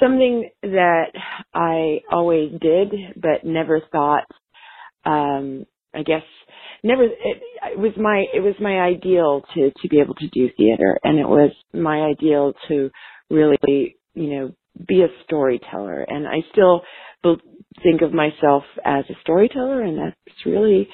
[0.00, 1.12] something that
[1.54, 4.24] I always did, but never thought.
[5.04, 5.64] Um,
[5.94, 6.22] I guess
[6.82, 7.04] never.
[7.04, 7.42] It,
[7.72, 11.18] it was my it was my ideal to to be able to do theater, and
[11.18, 12.90] it was my ideal to
[13.30, 14.52] really you know
[14.86, 16.82] be a storyteller, and I still
[17.82, 20.88] think of myself as a storyteller, and that's really.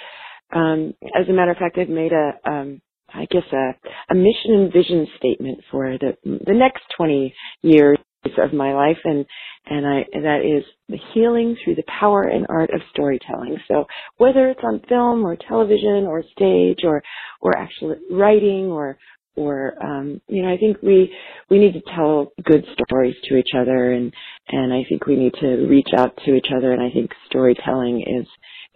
[0.55, 2.83] Um, as a matter of fact, I've made a um,
[3.15, 3.75] I guess a,
[4.11, 7.99] a mission and vision statement for the the next 20 years
[8.39, 9.25] of my life and
[9.67, 13.59] and I and that is the healing through the power and art of storytelling.
[13.69, 13.85] So
[14.17, 17.03] whether it's on film or television or stage or
[17.41, 18.99] or actually writing or
[19.37, 21.11] or um you know i think we
[21.51, 24.13] we need to tell good stories to each other and
[24.49, 28.03] and i think we need to reach out to each other and i think storytelling
[28.03, 28.27] is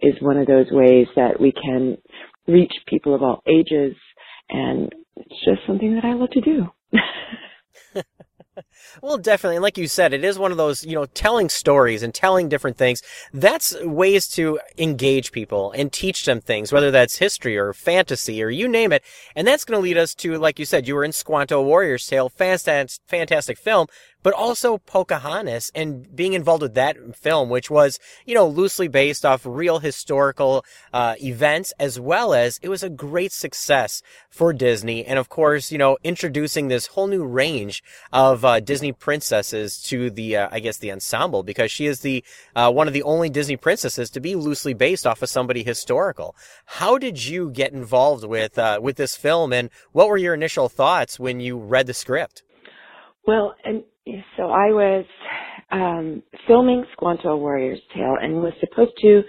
[0.01, 1.97] is one of those ways that we can
[2.47, 3.95] reach people of all ages
[4.49, 6.67] and it's just something that i love to do
[9.01, 9.57] Well, definitely.
[9.57, 12.49] And like you said, it is one of those, you know, telling stories and telling
[12.49, 13.01] different things.
[13.33, 18.49] That's ways to engage people and teach them things, whether that's history or fantasy or
[18.49, 19.03] you name it.
[19.35, 22.07] And that's going to lead us to, like you said, you were in Squanto Warrior's
[22.07, 23.87] Tale, fantastic, fantastic film,
[24.23, 29.25] but also Pocahontas and being involved with that film, which was, you know, loosely based
[29.25, 35.05] off real historical uh, events, as well as it was a great success for Disney.
[35.05, 40.09] And of course, you know, introducing this whole new range of uh, Disney princesses to
[40.09, 42.23] the, uh, I guess, the ensemble, because she is the
[42.55, 46.35] uh, one of the only Disney princesses to be loosely based off of somebody historical.
[46.65, 50.69] How did you get involved with uh, with this film, and what were your initial
[50.69, 52.43] thoughts when you read the script?
[53.27, 53.83] Well, and
[54.37, 55.05] so I was
[55.71, 59.23] um, filming Squanto Warrior's Tale and was supposed to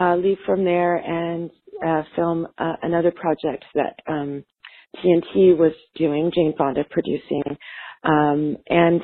[0.00, 1.50] uh, leave from there and
[1.86, 4.44] uh, film uh, another project that um,
[4.98, 7.44] TNT was doing, Jane Fonda producing.
[8.04, 9.02] Um, and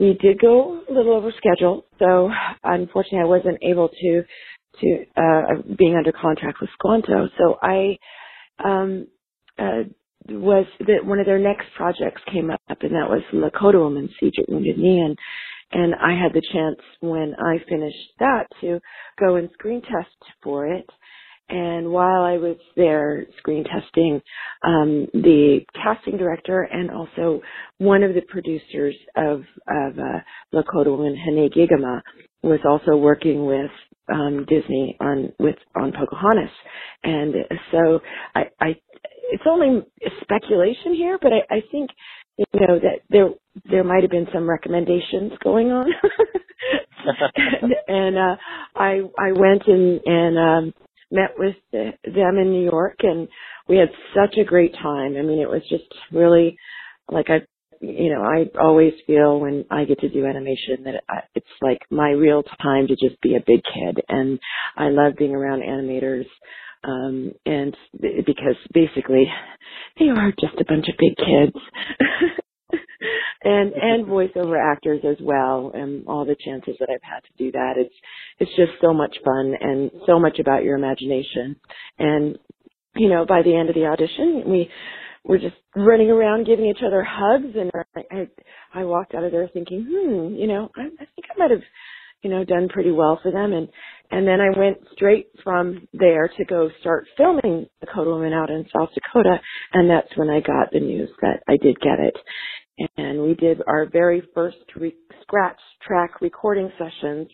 [0.00, 2.30] we did go a little over schedule, so
[2.64, 4.24] unfortunately I wasn't able to
[4.80, 7.28] to uh, being under contract with Squanto.
[7.38, 7.98] So I
[8.64, 9.08] um,
[9.58, 9.84] uh,
[10.28, 14.34] was that one of their next projects came up, and that was Lakota Woman Siege
[14.38, 15.18] at Wounded Knee, and
[15.72, 18.80] and I had the chance when I finished that to
[19.18, 20.88] go and screen test for it.
[21.48, 24.20] And while I was there screen testing,
[24.62, 27.40] um, the casting director and also
[27.78, 30.20] one of the producers of of uh,
[30.54, 32.00] Lakota Woman, Hene Gigama,
[32.42, 33.70] was also working with
[34.12, 36.50] um, Disney on with on Pocahontas,
[37.02, 37.34] and
[37.72, 38.00] so
[38.34, 38.76] I, I
[39.32, 39.82] it's only
[40.22, 41.90] speculation here, but I, I think
[42.36, 43.28] you know that there
[43.70, 45.86] there might have been some recommendations going on,
[47.62, 48.36] and, and uh,
[48.76, 50.74] I I went and and um,
[51.10, 53.28] met with the, them in New York, and
[53.68, 55.16] we had such a great time.
[55.16, 56.56] I mean, it was just really
[57.10, 57.40] like I
[57.80, 61.80] you know, I always feel when I get to do animation that I, it's like
[61.90, 64.38] my real time to just be a big kid, and
[64.76, 66.26] I love being around animators,
[66.86, 69.26] um, and because basically
[69.98, 71.56] they are just a bunch of big kids.
[73.44, 77.52] and and voiceover actors as well and all the chances that I've had to do
[77.52, 77.94] that it's
[78.40, 81.56] it's just so much fun and so much about your imagination
[81.98, 82.38] and
[82.96, 84.70] you know by the end of the audition we
[85.24, 88.28] were just running around giving each other hugs and I, I
[88.74, 91.62] I walked out of there thinking, hmm, you know, I, I think I might have,
[92.24, 93.68] you know, done pretty well for them and
[94.10, 98.66] and then I went straight from there to go start filming Lakota Woman out in
[98.76, 99.38] South Dakota
[99.74, 102.16] and that's when I got the news that I did get it.
[102.98, 107.28] And we did our very first re- scratch track recording sessions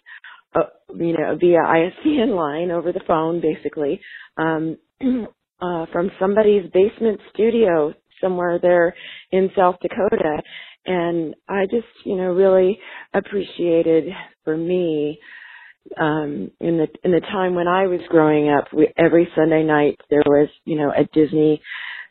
[0.54, 0.62] uh,
[0.96, 4.00] you know, via ISDN line over the phone, basically.
[4.38, 4.78] Um,
[5.62, 8.94] uh, from somebody's basement studio somewhere there
[9.32, 10.42] in South Dakota.
[10.86, 12.78] And I just, you know, really
[13.14, 14.04] appreciated
[14.44, 15.18] for me,
[16.00, 19.98] um, in the, in the time when I was growing up, we, every Sunday night
[20.10, 21.60] there was, you know, a Disney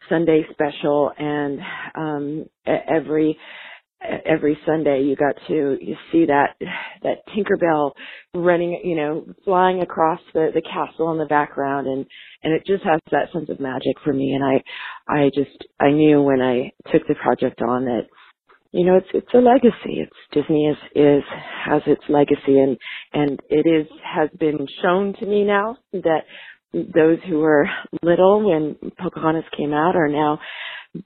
[0.10, 1.60] Sunday special and,
[1.96, 3.38] um, every,
[4.02, 6.56] every Sunday you got to you see that
[7.04, 7.92] that Tinkerbell
[8.34, 12.06] running, you know, flying across the the castle in the background and
[12.44, 14.64] and it just has that sense of magic for me and I
[15.14, 18.04] I just I knew when I took the project on that
[18.72, 20.00] you know it's it's a legacy.
[20.02, 21.24] It's disney is is
[21.66, 22.78] has its legacy and
[23.14, 26.22] and it is has been shown to me now that
[26.72, 27.68] those who were
[28.04, 30.40] little when pocahontas came out are now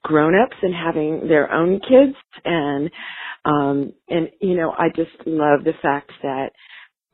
[0.04, 2.16] grown-ups and having their own kids
[2.46, 2.90] and
[3.46, 6.52] um and you know I just love the fact that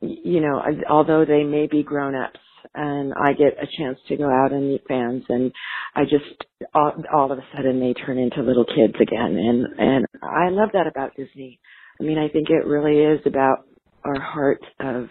[0.00, 2.38] you know although they may be grown-ups
[2.74, 5.50] and I get a chance to go out and meet fans and
[5.94, 6.44] I just
[6.74, 10.70] all, all of a sudden they turn into little kids again and and I love
[10.74, 11.58] that about Disney.
[12.00, 13.66] I mean I think it really is about
[14.04, 15.08] our heart of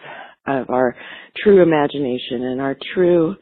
[0.48, 0.96] of our
[1.44, 3.36] true imagination and our true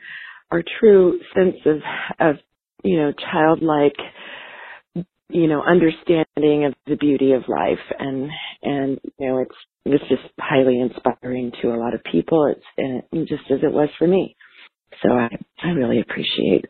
[0.52, 1.78] our true sense of
[2.20, 2.36] of
[2.84, 3.96] you know, childlike,
[5.30, 8.30] you know, understanding of the beauty of life and,
[8.64, 9.56] and, you know, it's,
[9.86, 12.46] it's just highly inspiring to a lot of people.
[12.48, 14.36] It's, and it, just as it was for me.
[15.04, 15.30] So I,
[15.64, 16.66] I really appreciate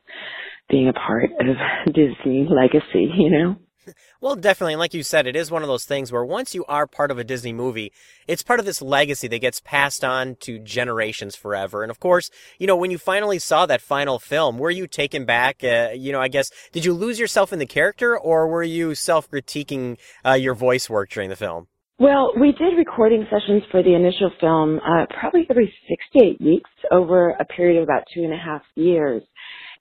[0.70, 1.56] being a part of
[1.94, 3.56] Disney legacy, you know?
[4.20, 4.74] Well, definitely.
[4.74, 7.12] And like you said, it is one of those things where once you are part
[7.12, 7.92] of a Disney movie,
[8.28, 11.84] it's part of this legacy that gets passed on to generations forever.
[11.84, 15.26] And of course, you know, when you finally saw that final film, were you taken
[15.26, 15.64] back?
[15.64, 18.96] Uh, you know, I guess, did you lose yourself in the character or were you
[18.96, 21.68] self critiquing uh, your voice work during the film?
[22.00, 26.42] Well, we did recording sessions for the initial film uh, probably every six to eight
[26.42, 29.24] weeks over a period of about two and a half years.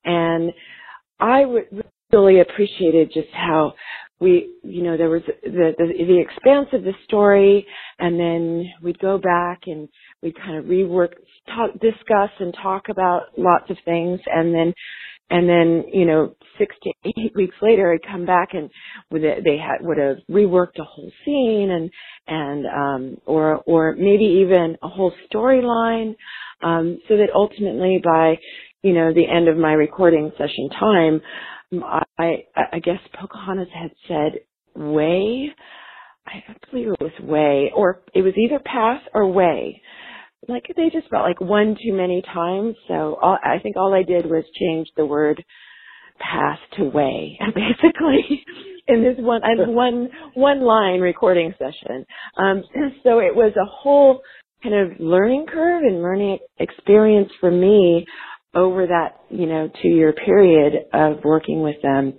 [0.05, 0.53] And
[1.21, 3.75] I would really appreciated just how
[4.21, 7.67] we, you know, there was the, the, the expanse of the story
[7.99, 9.89] and then we'd go back and
[10.23, 11.13] we'd kind of rework,
[11.55, 14.73] talk, discuss and talk about lots of things and then
[15.31, 18.71] and then you know six to eight weeks later I'd come back and
[19.11, 21.91] they had would have reworked a whole scene and
[22.29, 26.15] and um or or maybe even a whole storyline
[26.63, 28.39] um so that ultimately by
[28.83, 31.21] you know the end of my recording session time
[32.19, 34.41] I I guess Pocahontas had said
[34.75, 35.51] way
[36.27, 39.83] I believe it was way or it was either pass or way
[40.49, 42.77] like they just felt like one too many times.
[42.89, 45.43] So all, I think all I did was change the word
[46.19, 48.45] pass to way, basically,
[48.89, 52.05] in this one and one one line recording session.
[52.37, 52.63] Um,
[53.03, 54.21] so it was a whole
[54.63, 58.07] kind of learning curve and learning experience for me
[58.55, 62.15] over that you know two year period of working with them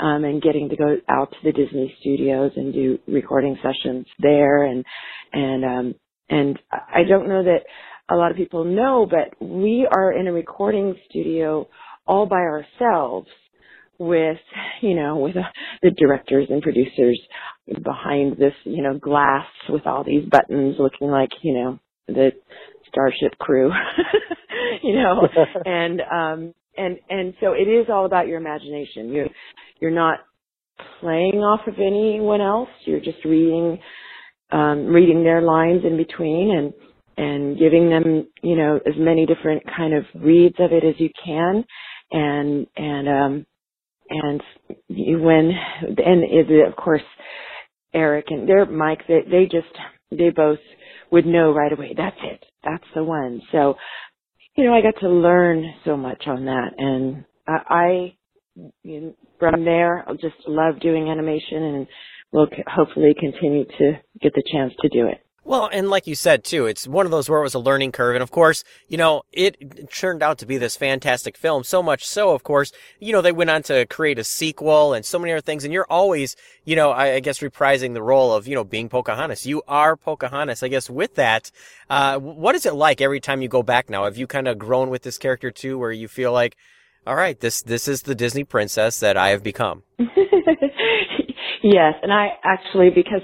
[0.00, 4.64] um, and getting to go out to the Disney studios and do recording sessions there.
[4.64, 4.84] And
[5.32, 5.94] and um,
[6.28, 7.60] and I don't know that
[8.10, 11.68] a lot of people know, but we are in a recording studio
[12.06, 13.28] all by ourselves
[13.98, 14.38] with,
[14.80, 15.42] you know, with uh,
[15.82, 17.20] the directors and producers
[17.84, 21.78] behind this, you know, glass with all these buttons looking like, you know,
[22.08, 22.32] the
[22.92, 23.70] Starship crew,
[24.82, 25.26] you know,
[25.66, 29.08] and, um, and, and so it is all about your imagination.
[29.08, 29.24] You,
[29.80, 30.20] you're not
[31.00, 32.68] playing off of anyone else.
[32.84, 33.78] You're just reading
[34.52, 36.72] um, reading their lines in between and
[37.16, 41.10] and giving them you know as many different kind of reads of it as you
[41.24, 41.64] can
[42.10, 43.46] and and um
[44.08, 44.42] and
[44.88, 45.50] you, when
[45.84, 47.02] and it, of course
[47.94, 49.72] Eric and their Mike they they just
[50.10, 50.58] they both
[51.10, 53.76] would know right away that's it that's the one so
[54.56, 58.16] you know I got to learn so much on that and I, I
[59.38, 61.86] from there I just love doing animation and
[62.32, 65.24] we'll hopefully continue to get the chance to do it.
[65.44, 67.90] Well, and like you said too, it's one of those where it was a learning
[67.90, 68.14] curve.
[68.14, 71.64] And of course, you know, it turned out to be this fantastic film.
[71.64, 72.70] So much so, of course,
[73.00, 75.64] you know, they went on to create a sequel and so many other things.
[75.64, 78.88] And you're always, you know, I, I guess reprising the role of, you know, being
[78.88, 79.44] Pocahontas.
[79.44, 80.62] You are Pocahontas.
[80.62, 81.50] I guess with that,
[81.90, 84.04] uh, what is it like every time you go back now?
[84.04, 86.56] Have you kind of grown with this character too, where you feel like,
[87.04, 89.82] all right, this, this is the Disney princess that I have become?
[91.62, 93.22] Yes, and I actually, because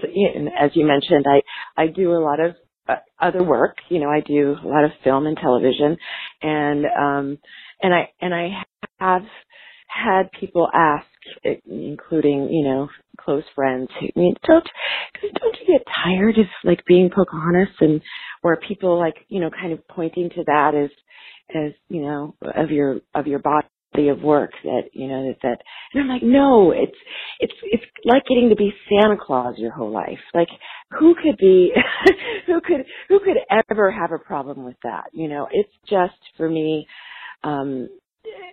[0.61, 1.43] as you mentioned, I
[1.83, 2.57] I do a lot of
[2.89, 3.77] uh, other work.
[3.91, 5.97] You know, I do a lot of film and television,
[6.43, 7.39] and um,
[7.83, 8.51] and I and I
[9.01, 9.23] have
[9.89, 11.07] had people ask,
[11.67, 12.89] including you know
[13.21, 14.67] close friends, I mean, don't
[15.23, 18.01] don't you get tired of like being Pocahontas, and
[18.43, 20.91] where people like you know kind of pointing to that as
[21.55, 23.67] as you know of your of your body
[23.97, 25.59] of work that you know that that
[25.93, 26.97] and I'm like no it's
[27.41, 30.21] it's it's like getting to be Santa Claus your whole life.
[30.35, 30.49] Like
[30.99, 31.73] who could be
[32.47, 35.07] who could who could ever have a problem with that?
[35.13, 36.87] You know it's just for me
[37.43, 37.89] um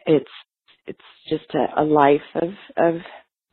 [0.07, 0.29] it's
[0.87, 0.99] it's
[1.29, 3.01] just a, a life of of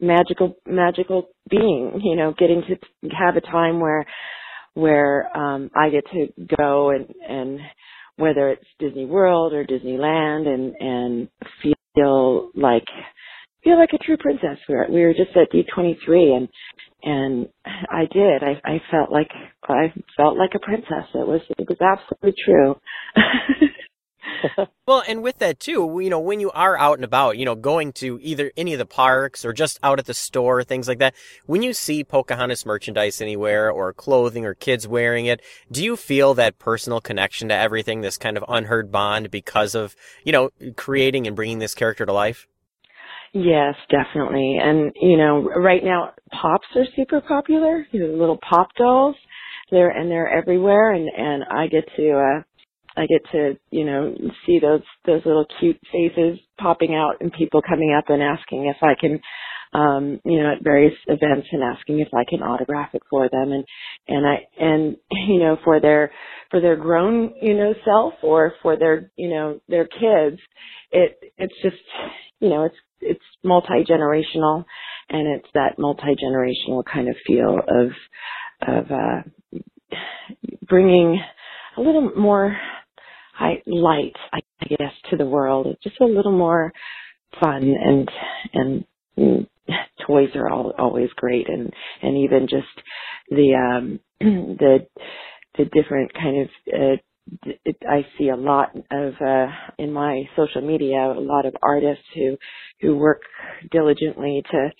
[0.00, 4.06] magical magical being you know getting to have a time where
[4.74, 6.28] where um I get to
[6.58, 7.60] go and and
[8.16, 11.28] whether it's Disney World or Disneyland and and
[11.62, 12.84] feel like
[13.64, 14.58] feel like a true princess.
[14.68, 16.48] We were we were just at D23 and
[17.04, 18.42] and I did.
[18.42, 19.30] I I felt like
[19.68, 21.08] I felt like a princess.
[21.14, 22.76] It was it was absolutely true.
[24.86, 27.54] well, and with that too, you know, when you are out and about, you know,
[27.54, 30.98] going to either any of the parks or just out at the store, things like
[30.98, 31.14] that,
[31.46, 35.40] when you see Pocahontas merchandise anywhere or clothing or kids wearing it,
[35.70, 39.94] do you feel that personal connection to everything, this kind of unheard bond because of,
[40.24, 42.46] you know, creating and bringing this character to life?
[43.32, 44.58] Yes, definitely.
[44.62, 49.16] And, you know, right now pops are super popular, you know, little pop dolls.
[49.70, 52.42] They're, and they're everywhere and, and I get to, uh,
[52.96, 54.14] I get to, you know,
[54.46, 58.76] see those those little cute faces popping out and people coming up and asking if
[58.82, 59.20] I can
[59.74, 63.52] um, you know, at various events and asking if I can autograph it for them.
[63.52, 63.64] And
[64.06, 64.96] and I and
[65.28, 66.12] you know, for their
[66.50, 70.40] for their grown, you know, self or for their, you know, their kids,
[70.90, 71.76] it it's just
[72.40, 74.64] you know, it's it's multi generational
[75.08, 77.90] and it's that multi generational kind of feel of
[78.66, 79.58] of uh,
[80.68, 81.20] bringing
[81.76, 82.56] a little more
[83.42, 85.66] high, light, I guess, to the world.
[85.66, 86.72] It's just a little more
[87.40, 88.10] fun and
[88.52, 88.84] and
[89.18, 89.46] mm,
[90.06, 92.66] toys are all, always great and and even just
[93.30, 94.86] the um the
[95.56, 96.96] the different kind of uh,
[97.88, 99.46] I see a lot of uh,
[99.78, 102.36] in my social media a lot of artists who
[102.80, 103.22] who work
[103.70, 104.70] diligently to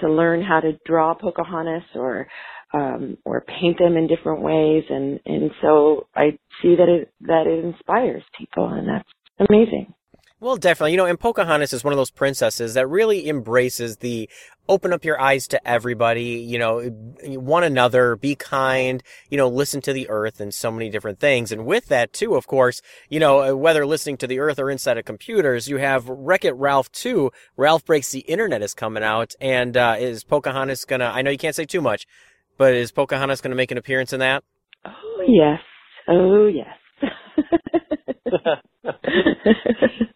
[0.00, 2.28] to learn how to draw Pocahontas or
[2.74, 7.46] um, or paint them in different ways and and so I see that it that
[7.46, 9.08] it inspires people and that's
[9.48, 9.94] amazing.
[10.38, 10.90] Well, definitely.
[10.90, 14.28] You know, and Pocahontas is one of those princesses that really embraces the
[14.68, 16.82] open up your eyes to everybody, you know,
[17.24, 21.52] one another, be kind, you know, listen to the earth and so many different things.
[21.52, 24.98] And with that too, of course, you know, whether listening to the earth or inside
[24.98, 27.30] of computers, you have Wreck-It Ralph 2.
[27.56, 31.38] Ralph Breaks the Internet is coming out and, uh, is Pocahontas gonna, I know you
[31.38, 32.06] can't say too much,
[32.58, 34.44] but is Pocahontas gonna make an appearance in that?
[34.84, 35.60] Oh yes.
[36.08, 36.68] Oh yes.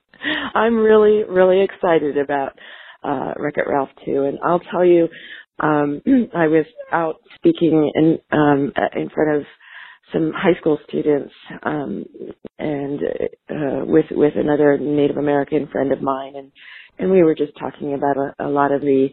[0.55, 2.59] I'm really, really excited about
[3.03, 4.25] uh, Wreck-It Ralph 2.
[4.25, 5.09] And I'll tell you,
[5.59, 6.03] um,
[6.35, 9.47] I was out speaking in, um, in front of
[10.12, 12.05] some high school students, um,
[12.59, 13.01] and,
[13.49, 16.35] uh, with, with another Native American friend of mine.
[16.37, 16.53] And,
[16.99, 19.09] and we were just talking about a, a lot of the,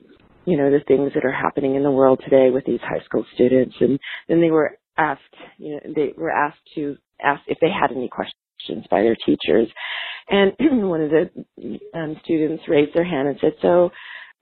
[0.47, 3.25] you know, the things that are happening in the world today with these high school
[3.35, 3.75] students.
[3.81, 3.99] And
[4.29, 5.21] then they were asked,
[5.59, 9.67] you know, they were asked to ask if they had any questions by their teachers.
[10.29, 10.53] And
[10.89, 11.29] one of the
[11.93, 13.91] um, students raised their hand and said, "So,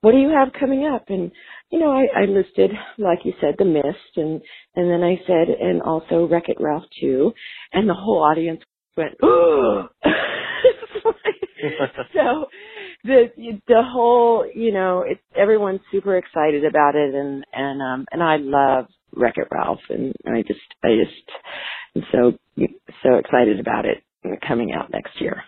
[0.01, 1.31] what do you have coming up?" And
[1.71, 4.41] you know, I, I listed, like you said, the mist, and
[4.75, 7.33] and then I said, and also Wreck It Ralph too,
[7.73, 8.61] and the whole audience
[8.97, 9.87] went, "Oh!"
[12.13, 12.45] so
[13.05, 18.23] the the whole, you know, it's everyone's super excited about it, and and um and
[18.23, 21.29] I love Wreck It Ralph, and I just I just
[21.97, 22.33] am so
[23.03, 24.03] so excited about it
[24.47, 25.43] coming out next year.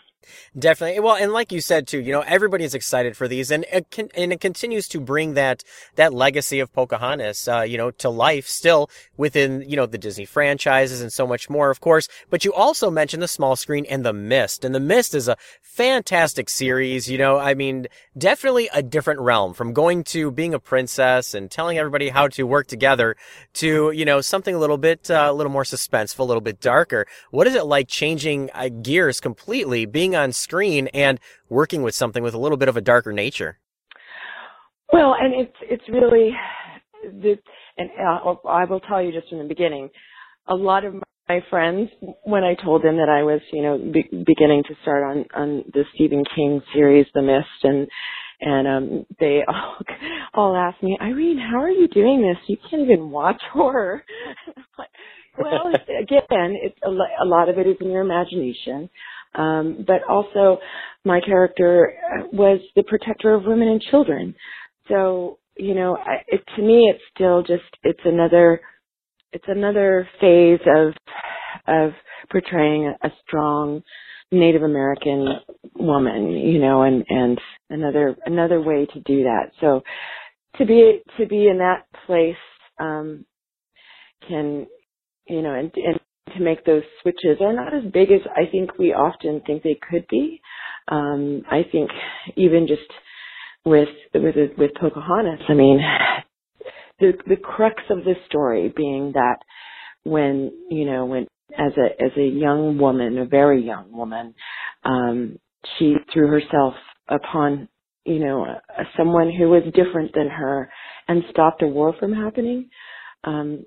[0.58, 1.00] Definitely.
[1.00, 3.90] Well, and like you said too, you know, everybody is excited for these, and it
[3.92, 5.64] can, and it continues to bring that
[5.96, 10.26] that legacy of Pocahontas, uh, you know, to life still within you know the Disney
[10.26, 12.08] franchises and so much more, of course.
[12.30, 15.38] But you also mentioned the small screen and the Mist, and the Mist is a
[15.62, 17.10] fantastic series.
[17.10, 17.88] You know, I mean,
[18.18, 22.44] definitely a different realm from going to being a princess and telling everybody how to
[22.44, 23.16] work together
[23.54, 26.60] to you know something a little bit uh, a little more suspenseful, a little bit
[26.60, 27.06] darker.
[27.32, 31.20] What is it like changing uh, gears completely, being on screen and
[31.50, 33.60] working with something with a little bit of a darker nature.
[34.92, 36.32] Well, and it's it's really
[37.04, 37.38] the
[37.78, 39.90] and uh, I will tell you just from the beginning,
[40.48, 40.96] a lot of
[41.28, 41.90] my friends
[42.24, 45.64] when I told them that I was you know be, beginning to start on on
[45.74, 47.88] the Stephen King series, The Mist, and
[48.40, 49.78] and um they all
[50.34, 52.38] all asked me, Irene, how are you doing this?
[52.48, 54.04] You can't even watch horror.
[55.38, 55.68] well,
[56.02, 58.90] again, it's a, a lot of it is in your imagination.
[59.36, 60.60] Um, but also,
[61.06, 61.94] my character
[62.34, 64.36] was the protector of women and children.
[64.90, 68.62] So, you know, I, it, to me, it's still just it's another
[69.34, 70.94] it's another phase of
[71.68, 71.92] of
[72.32, 73.84] portraying a, a strong
[74.32, 75.28] Native American
[75.76, 77.40] woman, you know, and and
[77.70, 79.52] another another way to do that.
[79.62, 79.84] So,
[80.58, 82.36] to be to be in that place
[82.80, 83.26] um,
[84.28, 84.68] can
[85.28, 86.00] you know and, and
[86.36, 89.80] to make those switches are not as big as I think we often think they
[89.90, 90.42] could be.
[90.90, 91.90] Um, I think
[92.36, 92.82] even just
[93.66, 95.80] with with with Pocahontas, I mean,
[97.00, 99.38] the the crux of the story being that
[100.04, 101.28] when you know when
[101.58, 104.34] as a as a young woman, a very young woman,
[104.86, 105.38] um,
[105.78, 106.74] she threw herself
[107.10, 107.68] upon
[108.06, 108.46] you know
[108.96, 110.70] someone who was different than her
[111.08, 112.70] and stopped a war from happening.
[113.24, 113.66] Um,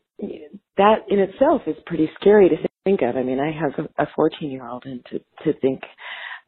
[0.76, 3.16] that in itself is pretty scary to think of.
[3.16, 5.80] I mean, I have a 14 year old and to, to think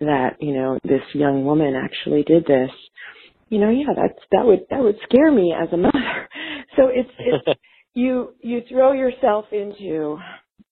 [0.01, 2.70] that, you know, this young woman actually did this,
[3.49, 6.28] you know, yeah, that's, that would, that would scare me as a mother.
[6.77, 7.61] So it's, it's,
[7.94, 10.19] you, you throw yourself into,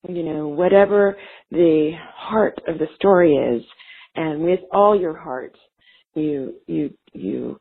[0.09, 1.17] you know, whatever
[1.51, 3.63] the heart of the story is
[4.17, 5.57] and with all your heart,
[6.15, 7.61] you, you, you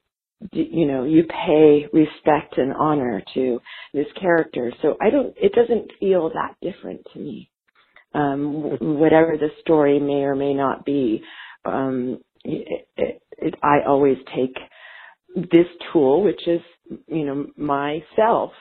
[0.51, 3.59] you know you pay respect and honor to
[3.93, 4.71] this character.
[4.81, 7.49] So i don't it doesn't feel that different to me.
[8.13, 11.23] Um whatever the story may or may not be
[11.65, 14.55] um it, it, it, i always take
[15.35, 16.61] this tool which is
[17.07, 18.51] you know myself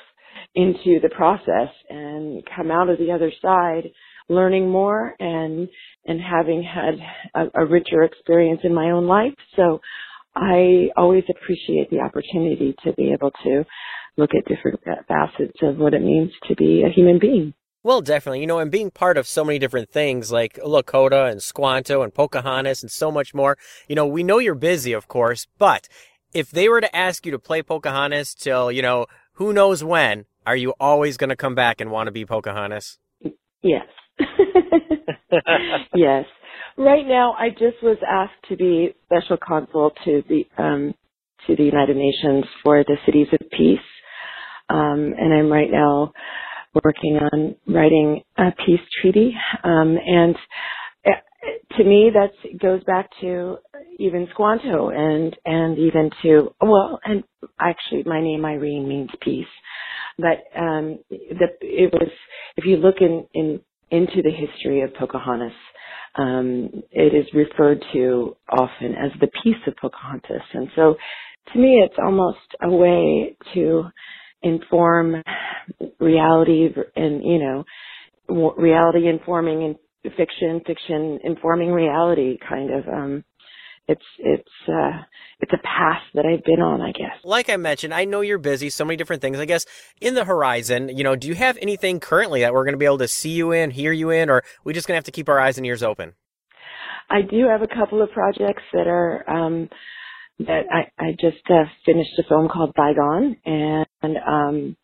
[0.55, 3.85] into the process and come out of the other side
[4.29, 5.69] learning more and
[6.07, 6.95] and having had
[7.35, 9.35] a, a richer experience in my own life.
[9.57, 9.81] So
[10.35, 13.65] I always appreciate the opportunity to be able to
[14.17, 17.55] look at different facets of what it means to be a human being.
[17.85, 18.41] Well, definitely.
[18.41, 22.13] You know, and being part of so many different things like Lakota and Squanto and
[22.13, 23.57] Pocahontas and so much more,
[23.89, 25.89] you know, we know you're busy, of course, but
[26.35, 30.27] if they were to ask you to play Pocahontas till, you know, who knows when,
[30.45, 32.99] are you always going to come back and want to be Pocahontas?
[33.63, 33.87] Yes.
[35.95, 36.25] yes.
[36.79, 40.95] Right now, I just was asked to be special consul to the um,
[41.47, 43.81] to the United Nations for the Cities of Peace,
[44.71, 46.13] um, and I'm right now
[46.85, 49.35] working on writing a peace treaty.
[49.65, 50.37] Um, and
[51.07, 53.59] uh, to me, that goes back to
[53.99, 57.25] even Squanto and and even to well, and
[57.61, 59.47] actually, my name Irene means peace.
[60.19, 62.11] But um, the, it was
[62.57, 65.53] if you look in, in into the history of Pocahontas,
[66.17, 70.97] um, it is referred to often as the Peace of Pocahontas, and so
[71.53, 73.85] to me, it's almost a way to
[74.43, 75.17] inform
[76.01, 77.65] reality and you know
[78.57, 79.77] reality informing and
[80.17, 83.25] fiction fiction informing reality kind of um
[83.89, 85.03] it's it's uh
[85.41, 87.17] it's a path that I've been on, I guess.
[87.25, 89.39] Like I mentioned, I know you're busy, so many different things.
[89.39, 89.65] I guess
[90.01, 92.85] in the horizon, you know, do you have anything currently that we're going to be
[92.85, 95.11] able to see you in, hear you in, or we just going to have to
[95.11, 96.13] keep our eyes and ears open?
[97.11, 99.69] I do have a couple of projects that are um
[100.41, 104.77] that I I just uh, finished a film called Bygone and um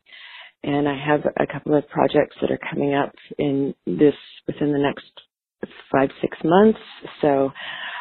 [0.62, 4.14] and I have a couple of projects that are coming up in this
[4.46, 5.10] within the next
[5.92, 6.78] five six months.
[7.20, 7.50] So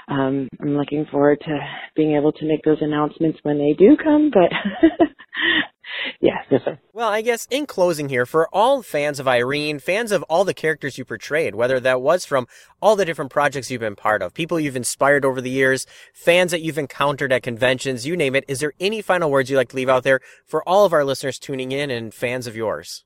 [0.08, 1.60] um, I'm looking forward to
[1.96, 4.32] being able to make those announcements when they do come.
[4.34, 4.52] But
[6.20, 6.80] yes, yes, sir.
[6.92, 10.54] Well, I guess in closing here, for all fans of Irene, fans of all the
[10.54, 12.48] characters you portrayed, whether that was from
[12.82, 16.52] all the different projects you've been part of, people you've inspired over the years, fans
[16.52, 19.70] that you've encountered at conventions, you name it, is there any final words you'd like
[19.70, 23.06] to leave out there for all of our listeners tuning in and fans of yours?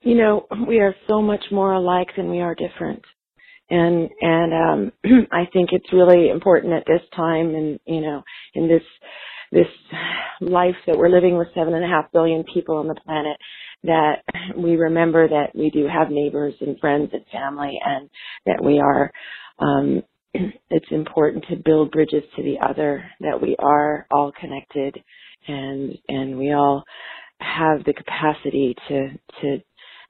[0.00, 3.02] You know, we are so much more alike than we are different
[3.74, 4.92] and and um
[5.32, 8.22] I think it's really important at this time and you know
[8.54, 8.82] in this
[9.52, 9.66] this
[10.40, 13.36] life that we're living with seven and a half billion people on the planet
[13.84, 14.22] that
[14.56, 18.08] we remember that we do have neighbors and friends and family and
[18.46, 19.10] that we are
[19.58, 20.02] um
[20.70, 24.96] it's important to build bridges to the other that we are all connected
[25.48, 26.84] and and we all
[27.40, 29.08] have the capacity to
[29.40, 29.58] to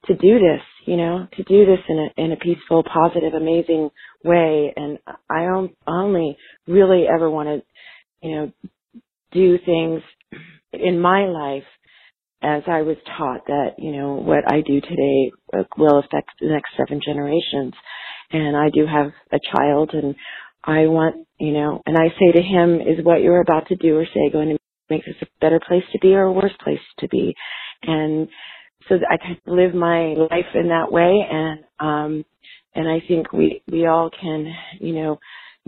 [0.06, 3.90] to do this, you know, to do this in a in a peaceful, positive, amazing
[4.24, 4.72] way.
[4.76, 4.98] And
[5.30, 5.46] I
[5.86, 6.36] only
[6.66, 8.52] really ever want to, you know,
[9.32, 10.02] do things
[10.72, 11.64] in my life
[12.42, 16.48] as I was taught that, you know, what I do today uh, will affect the
[16.48, 17.72] next seven generations.
[18.30, 20.14] And I do have a child and
[20.62, 23.96] I want, you know, and I say to him, is what you're about to do
[23.96, 24.58] or say going to
[24.90, 27.34] make this a better place to be or a worse place to be?
[27.82, 28.28] And
[28.88, 32.24] so I can live my life in that way and um
[32.74, 35.18] and I think we we all can, you know,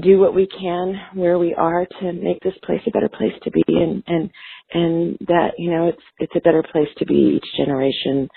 [0.03, 3.51] do what we can where we are to make this place a better place to
[3.51, 4.31] be and and
[4.73, 8.29] and that, you know, it's it's a better place to be each generation,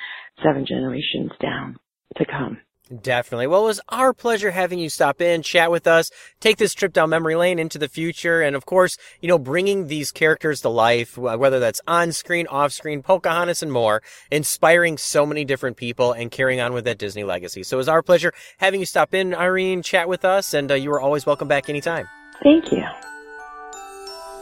[0.44, 1.78] seven generations down
[2.18, 2.60] to come.
[2.90, 3.46] Definitely.
[3.46, 6.10] Well, it was our pleasure having you stop in, chat with us,
[6.40, 9.86] take this trip down memory lane into the future, and of course, you know, bringing
[9.86, 14.02] these characters to life, whether that's on screen, off screen, Pocahontas and more,
[14.32, 17.62] inspiring so many different people and carrying on with that Disney legacy.
[17.62, 20.74] So it was our pleasure having you stop in, Irene, chat with us, and uh,
[20.74, 22.08] you are always welcome back anytime.
[22.42, 22.86] Thank you.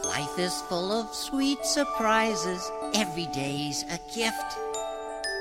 [0.04, 2.70] Life is full of sweet surprises.
[2.94, 4.56] Every day's a gift.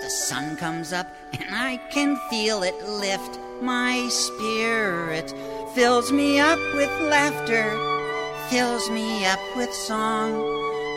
[0.07, 5.33] The sun comes up and I can feel it lift my spirit.
[5.75, 7.75] Fills me up with laughter,
[8.49, 10.31] fills me up with song.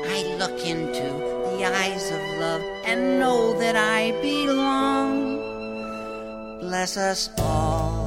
[0.07, 5.39] I look into the eyes of love and know that I belong.
[6.61, 8.07] Bless us all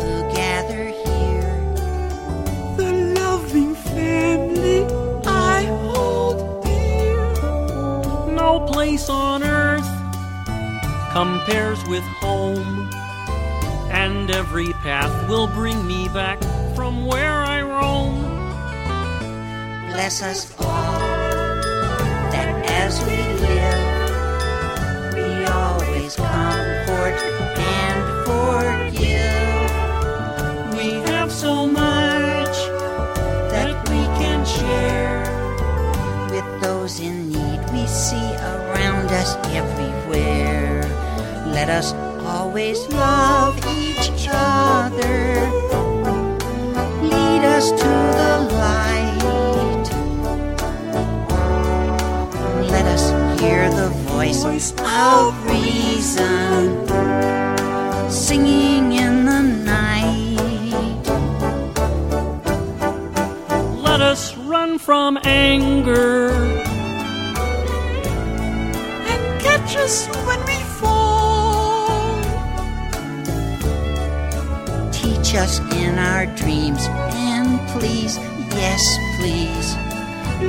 [0.00, 1.52] who gather here.
[2.78, 2.90] The
[3.20, 4.86] loving family
[5.26, 8.32] I hold dear.
[8.32, 9.59] No place on earth
[11.12, 12.88] compares with home.
[13.90, 16.40] And every path will bring me back
[16.76, 18.22] from where I roam.
[19.90, 21.00] Bless us all
[22.32, 27.18] that as we live, we always comfort
[27.58, 28.00] and
[28.94, 29.80] forgive.
[30.78, 32.56] We have so much
[33.50, 35.22] that we can share
[36.30, 40.59] with those in need we see around us everywhere.
[41.52, 41.92] Let us
[42.24, 45.50] always love each other.
[47.02, 49.86] Lead us to the light.
[52.70, 53.04] Let us
[53.40, 56.86] hear the voice of reason
[58.10, 61.04] singing in the night.
[63.82, 66.30] Let us run from anger
[69.10, 70.06] and catch us
[75.30, 78.82] Teach us in our dreams, and please, yes,
[79.20, 79.76] please,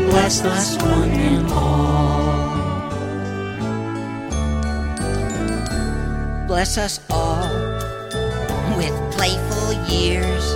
[0.10, 2.48] bless us one and all.
[6.48, 7.48] Bless us all
[8.76, 10.56] with playful years,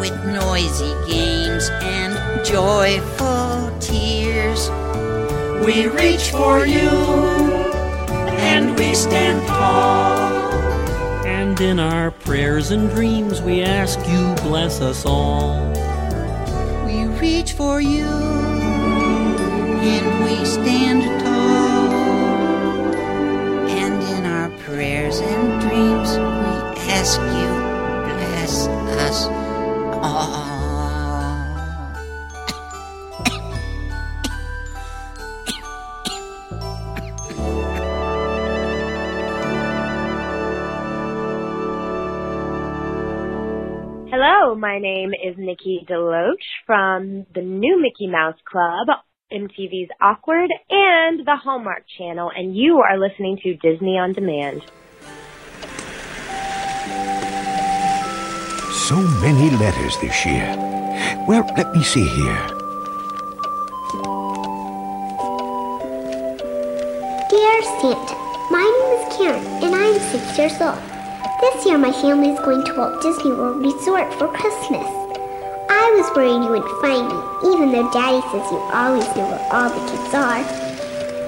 [0.00, 4.68] with noisy games and joyful tears.
[5.64, 6.90] We reach for you,
[8.36, 10.52] and we stand tall.
[11.24, 15.70] And in our prayers and dreams, we ask you bless us all.
[16.86, 18.06] We reach for you,
[19.84, 21.23] and we stand
[44.64, 48.86] my name is Nikki DeLoach from the new Mickey Mouse Club,
[49.30, 54.62] MTV's Awkward, and the Hallmark Channel, and you are listening to Disney on Demand.
[58.88, 60.48] So many letters this year.
[61.28, 62.46] Well, let me see here.
[67.28, 68.16] Dear Santa,
[68.50, 70.93] my name is Karen and I'm six years old.
[71.44, 74.88] This year my family is going to Walt Disney World Resort for Christmas.
[75.68, 77.20] I was worried you wouldn't find me,
[77.52, 80.40] even though Daddy says you always know where all the kids are.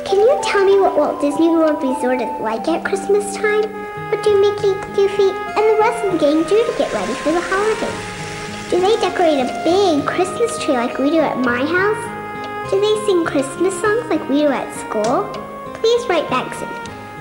[0.09, 3.69] Can you tell me what Walt Disney World Resort is like at Christmas time?
[4.09, 7.37] What do Mickey, Goofy, and the rest of the gang do to get ready for
[7.37, 8.73] the holidays?
[8.73, 12.71] Do they decorate a big Christmas tree like we do at my house?
[12.73, 15.29] Do they sing Christmas songs like we do at school?
[15.77, 16.73] Please write back soon.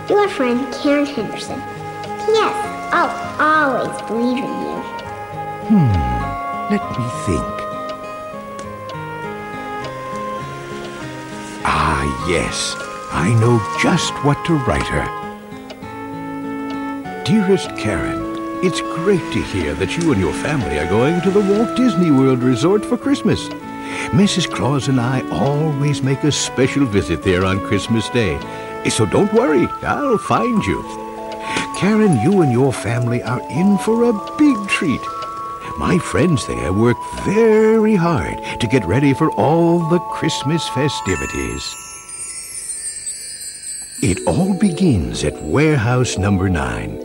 [0.07, 1.74] Your friend, Karen Henderson.
[2.25, 2.57] P.S.
[2.91, 4.77] I'll always believe in you.
[5.67, 5.91] Hmm,
[6.71, 7.55] let me think.
[11.63, 12.75] Ah, yes,
[13.11, 15.05] I know just what to write her.
[17.25, 18.21] Dearest Karen,
[18.63, 22.11] it's great to hear that you and your family are going to the Walt Disney
[22.11, 23.49] World Resort for Christmas.
[24.11, 24.51] Mrs.
[24.51, 28.39] Claus and I always make a special visit there on Christmas Day.
[28.89, 31.04] So don't worry, I'll find you.
[31.77, 35.01] Karen, you and your family are in for a big treat.
[35.77, 36.95] My friends there work
[37.25, 41.75] very hard to get ready for all the Christmas festivities.
[44.01, 47.01] It all begins at warehouse number nine.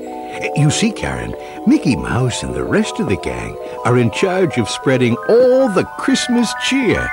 [0.55, 1.35] You see, Karen,
[1.67, 5.85] Mickey Mouse and the rest of the gang are in charge of spreading all the
[5.99, 7.11] Christmas cheer.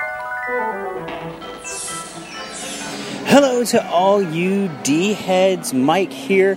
[3.26, 5.74] Hello to all you D heads.
[5.74, 6.56] Mike here,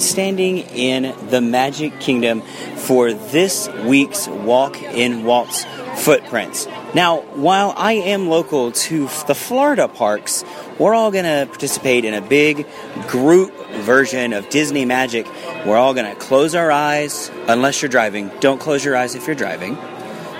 [0.00, 5.64] standing in the Magic Kingdom for this week's Walk in Walt's
[5.96, 6.66] Footprints.
[6.94, 10.44] Now, while I am local to the Florida parks,
[10.78, 12.66] we're all going to participate in a big
[13.08, 15.26] group version of Disney Magic.
[15.64, 18.30] We're all going to close our eyes, unless you're driving.
[18.40, 19.74] Don't close your eyes if you're driving.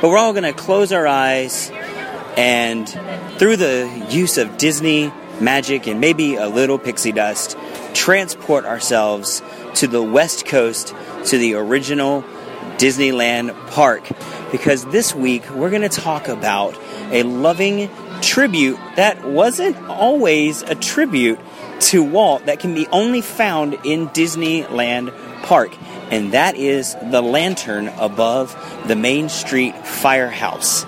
[0.00, 1.70] But we're all going to close our eyes
[2.36, 2.88] and
[3.38, 7.56] through the use of Disney magic and maybe a little pixie dust,
[7.96, 9.42] transport ourselves
[9.74, 10.94] to the West Coast
[11.24, 12.22] to the original
[12.76, 14.06] Disneyland park.
[14.52, 16.78] Because this week we're going to talk about
[17.10, 17.90] a loving
[18.20, 21.40] tribute that wasn't always a tribute
[21.80, 25.12] to Walt that can be only found in Disneyland
[25.42, 25.76] Park.
[26.10, 28.54] And that is the lantern above
[28.86, 30.84] the Main Street Firehouse.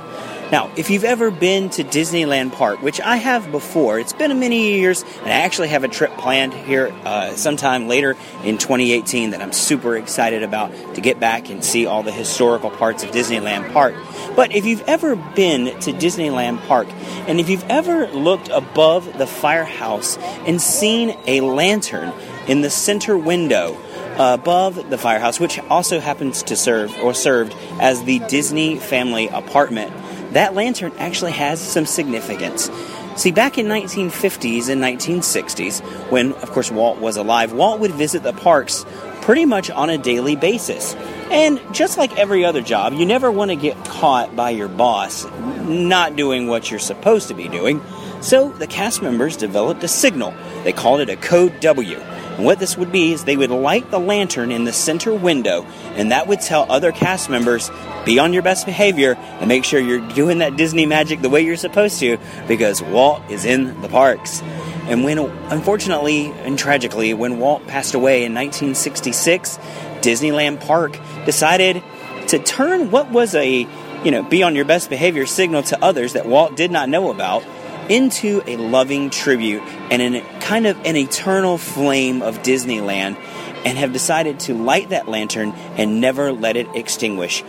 [0.51, 4.79] Now, if you've ever been to Disneyland Park, which I have before, it's been many
[4.79, 9.43] years, and I actually have a trip planned here uh, sometime later in 2018 that
[9.43, 13.71] I'm super excited about to get back and see all the historical parts of Disneyland
[13.75, 13.95] Park.
[14.37, 16.89] But if you've ever been to Disneyland Park,
[17.29, 20.17] and if you've ever looked above the firehouse
[20.47, 22.11] and seen a lantern
[22.47, 23.77] in the center window,
[24.19, 29.93] above the firehouse, which also happens to serve or served as the Disney family apartment.
[30.33, 32.71] That lantern actually has some significance.
[33.17, 35.81] See, back in 1950s and 1960s,
[36.11, 38.85] when of course Walt was alive, Walt would visit the parks
[39.23, 40.95] pretty much on a daily basis.
[41.31, 45.27] And just like every other job, you never want to get caught by your boss
[45.65, 47.83] not doing what you're supposed to be doing.
[48.21, 50.35] So the cast members developed a signal.
[50.65, 52.01] They called it a Code W.
[52.39, 55.65] And what this would be is they would light the lantern in the center window,
[55.97, 57.69] and that would tell other cast members,
[58.07, 61.41] be on your best behavior and make sure you're doing that Disney magic the way
[61.41, 62.17] you're supposed to,
[62.47, 64.41] because Walt is in the parks.
[64.87, 69.59] And when, unfortunately and tragically, when Walt passed away in 1966,
[70.01, 70.97] Disneyland Park
[71.27, 71.83] decided
[72.29, 73.67] to turn what was a,
[74.05, 77.11] you know, be on your best behavior signal to others that Walt did not know
[77.11, 77.43] about
[77.89, 83.17] into a loving tribute and an kind of an eternal flame of Disneyland
[83.65, 87.45] and have decided to light that lantern and never let it extinguish.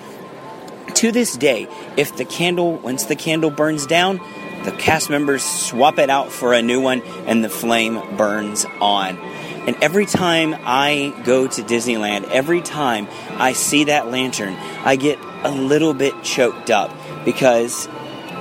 [0.96, 1.68] To this day,
[1.98, 4.20] if the candle, once the candle burns down,
[4.64, 9.18] the cast members swap it out for a new one and the flame burns on.
[9.18, 13.08] And every time I go to Disneyland, every time
[13.38, 16.92] I see that lantern, I get a little bit choked up
[17.24, 17.88] because,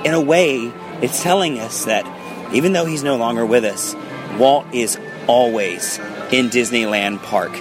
[0.03, 2.05] in a way, it's telling us that
[2.53, 3.95] even though he's no longer with us,
[4.37, 5.99] Walt is always
[6.31, 7.51] in Disneyland Park.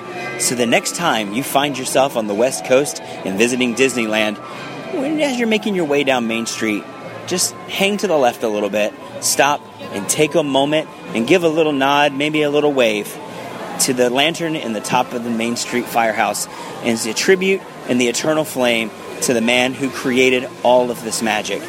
[0.40, 4.38] So the next time you find yourself on the West Coast and visiting Disneyland,
[5.20, 6.84] as you're making your way down Main Street,
[7.26, 11.44] just hang to the left a little bit, stop and take a moment and give
[11.44, 13.16] a little nod, maybe a little wave
[13.80, 16.48] to the lantern in the top of the Main Street firehouse
[16.84, 18.90] as a tribute and the eternal flame
[19.22, 21.62] to the man who created all of this magic.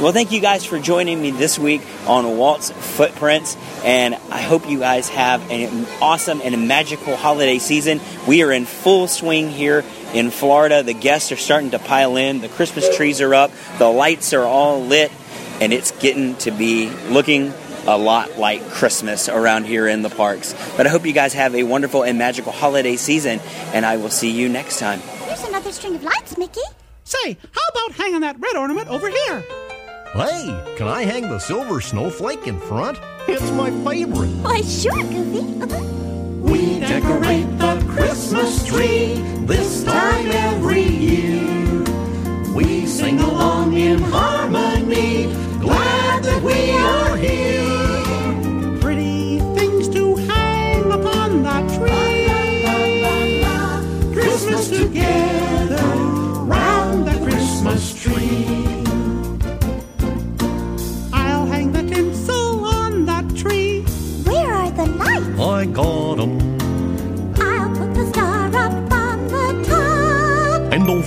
[0.00, 3.54] Well, thank you guys for joining me this week on Walt's Footprints,
[3.84, 8.00] and I hope you guys have an awesome and a magical holiday season.
[8.26, 10.82] We are in full swing here in Florida.
[10.82, 14.44] The guests are starting to pile in, the Christmas trees are up, the lights are
[14.44, 15.12] all lit,
[15.60, 17.52] and it's getting to be looking
[17.86, 20.54] a lot like Christmas around here in the parks.
[20.78, 23.38] But I hope you guys have a wonderful and magical holiday season,
[23.74, 25.02] and I will see you next time.
[25.26, 26.62] There's another string of lights, Mickey.
[27.04, 29.44] Say, how about hanging that red ornament over here?
[30.12, 32.98] Hey, can I hang the silver snowflake in front?
[33.28, 34.30] It's my favorite.
[34.42, 35.62] Why, sure, Goofy.
[35.62, 35.84] Uh-huh.
[36.40, 41.84] We decorate the Christmas tree this time every year.
[42.52, 45.26] We sing along in harmony,
[45.60, 47.79] glad that we are here.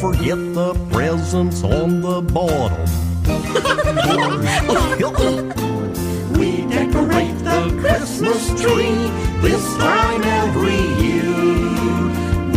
[0.03, 2.85] Forget the presents on the bottom.
[6.37, 8.99] We decorate the Christmas tree
[9.45, 11.39] this time every year.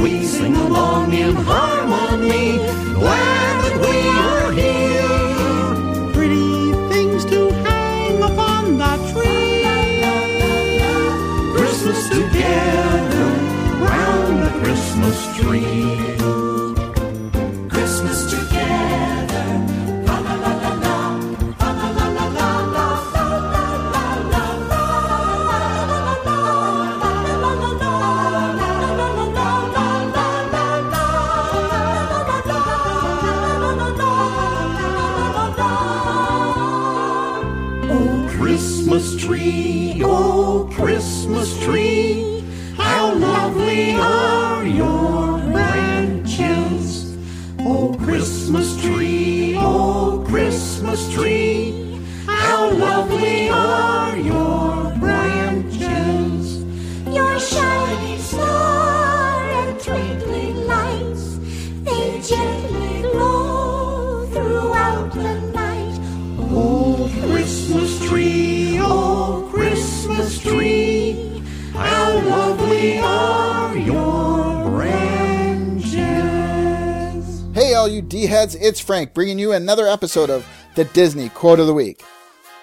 [0.03, 2.59] We sing along in harmony,
[3.01, 3.97] glad that we
[4.27, 6.13] are here.
[6.17, 9.63] Pretty things to hang upon the tree.
[11.57, 13.29] Christmas together
[13.87, 16.26] round the Christmas tree.
[43.99, 47.17] Are your branches.
[47.61, 53.96] Oh, Christmas tree, oh, Christmas tree, how lovely are
[78.17, 82.03] D heads, it's Frank bringing you another episode of the Disney Quote of the Week.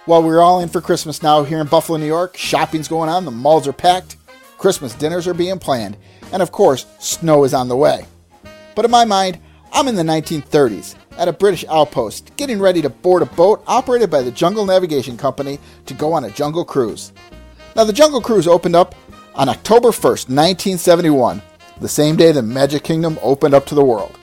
[0.06, 3.24] While we're all in for Christmas now here in Buffalo, New York, shopping's going on,
[3.24, 4.18] the malls are packed,
[4.58, 5.96] Christmas dinners are being planned,
[6.32, 8.08] and of course, snow is on the way.
[8.74, 9.38] But in my mind,
[9.72, 14.10] I'm in the 1930s at a British outpost, getting ready to board a boat operated
[14.10, 17.14] by the Jungle Navigation Company to go on a jungle cruise.
[17.76, 18.96] Now, the Jungle Cruise opened up
[19.36, 21.44] on October 1st, 1971,
[21.80, 24.18] the same day the Magic Kingdom opened up to the world.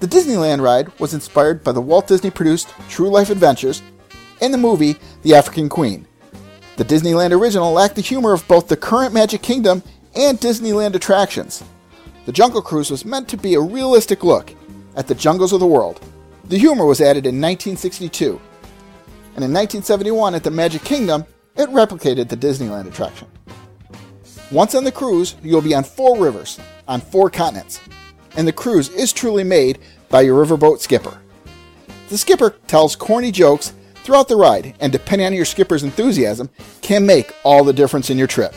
[0.00, 3.82] The Disneyland ride was inspired by the Walt Disney produced True Life Adventures
[4.40, 6.06] and the movie The African Queen.
[6.76, 9.82] The Disneyland original lacked the humor of both the current Magic Kingdom
[10.16, 11.62] and Disneyland attractions.
[12.24, 14.54] The Jungle Cruise was meant to be a realistic look
[14.96, 16.00] at the jungles of the world.
[16.44, 18.40] The humor was added in 1962.
[19.36, 23.28] And in 1971 at the Magic Kingdom, it replicated the Disneyland attraction.
[24.50, 26.58] Once on the cruise, you'll be on four rivers,
[26.88, 27.80] on four continents,
[28.36, 29.78] and the cruise is truly made
[30.08, 31.20] by your riverboat skipper.
[32.08, 36.50] The skipper tells corny jokes throughout the ride, and depending on your skipper's enthusiasm,
[36.80, 38.54] can make all the difference in your trip.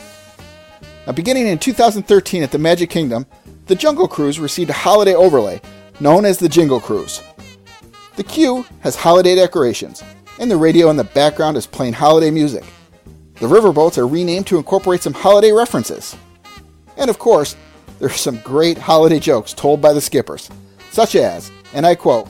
[1.06, 3.26] Now, beginning in 2013 at the Magic Kingdom,
[3.66, 5.60] the Jungle Cruise received a holiday overlay
[6.00, 7.22] known as the Jingle Cruise.
[8.16, 10.02] The queue has holiday decorations,
[10.40, 12.64] and the radio in the background is playing holiday music.
[13.34, 16.16] The riverboats are renamed to incorporate some holiday references.
[16.96, 17.56] And of course,
[17.98, 20.50] there are some great holiday jokes told by the skippers,
[20.90, 22.28] such as, and I quote,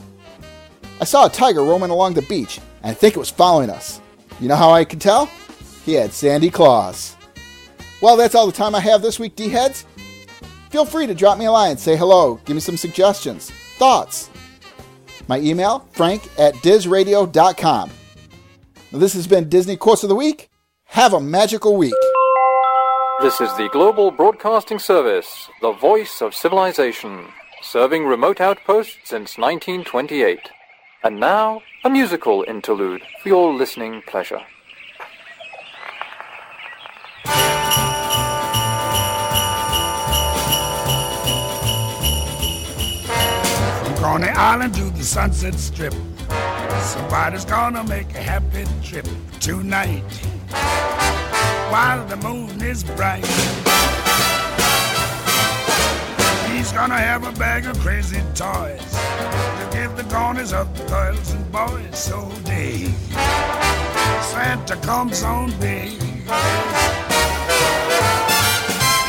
[1.01, 3.99] I saw a tiger roaming along the beach, and I think it was following us.
[4.39, 5.25] You know how I can tell?
[5.83, 7.15] He had sandy claws.
[8.01, 9.85] Well, that's all the time I have this week, D-heads.
[10.69, 14.29] Feel free to drop me a line, say hello, give me some suggestions, thoughts.
[15.27, 17.89] My email, frank at dizradio.com.
[18.91, 20.49] Now, this has been Disney Course of the Week.
[20.85, 21.93] Have a magical week.
[23.21, 27.27] This is the Global Broadcasting Service, the voice of civilization,
[27.61, 30.39] serving remote outposts since 1928.
[31.01, 34.41] And now, a musical interlude for your listening pleasure.
[43.81, 45.93] From Coney Island to the Sunset Strip.
[46.81, 49.07] Somebody's gonna make a happy trip
[49.39, 50.03] tonight
[51.71, 53.25] while the moon is bright.
[56.51, 58.81] He's gonna have a bag of crazy toys
[59.59, 62.93] to give the corners of the girls and boys so dig.
[64.31, 65.93] Santa comes on big.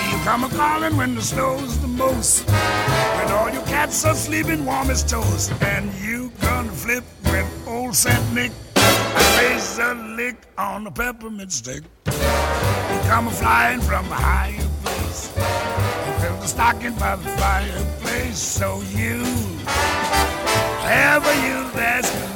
[0.08, 2.48] You come a calling when the snow's the most.
[2.48, 5.52] When all your cats are sleeping warm as toast.
[5.62, 8.52] And you gonna flip when old Saint Nick
[9.78, 11.82] a lick on a peppermint stick.
[12.06, 15.32] You come flying from a higher place.
[15.36, 18.38] You fill the stocking by the fireplace.
[18.38, 19.22] So you
[20.86, 22.35] a you that's good.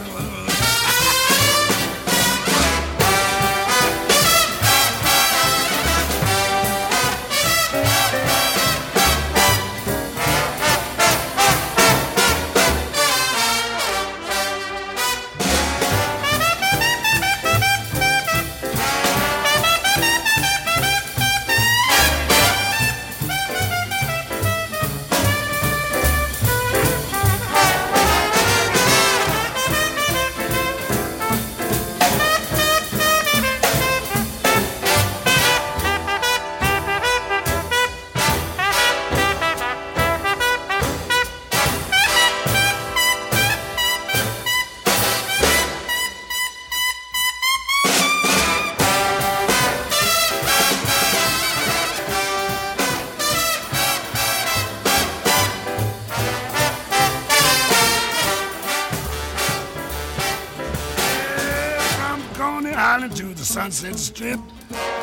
[63.80, 64.40] Sunset Strip,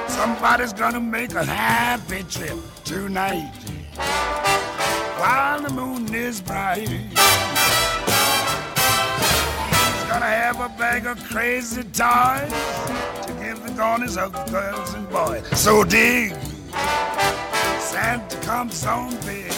[0.08, 3.52] somebody's gonna make a happy trip tonight
[5.18, 6.88] while the moon is bright.
[6.88, 7.16] He's
[10.08, 12.54] gonna have a bag of crazy toys
[13.26, 15.44] to give the corners of girls and boys.
[15.60, 16.36] So dig,
[17.80, 19.52] Santa comes on big.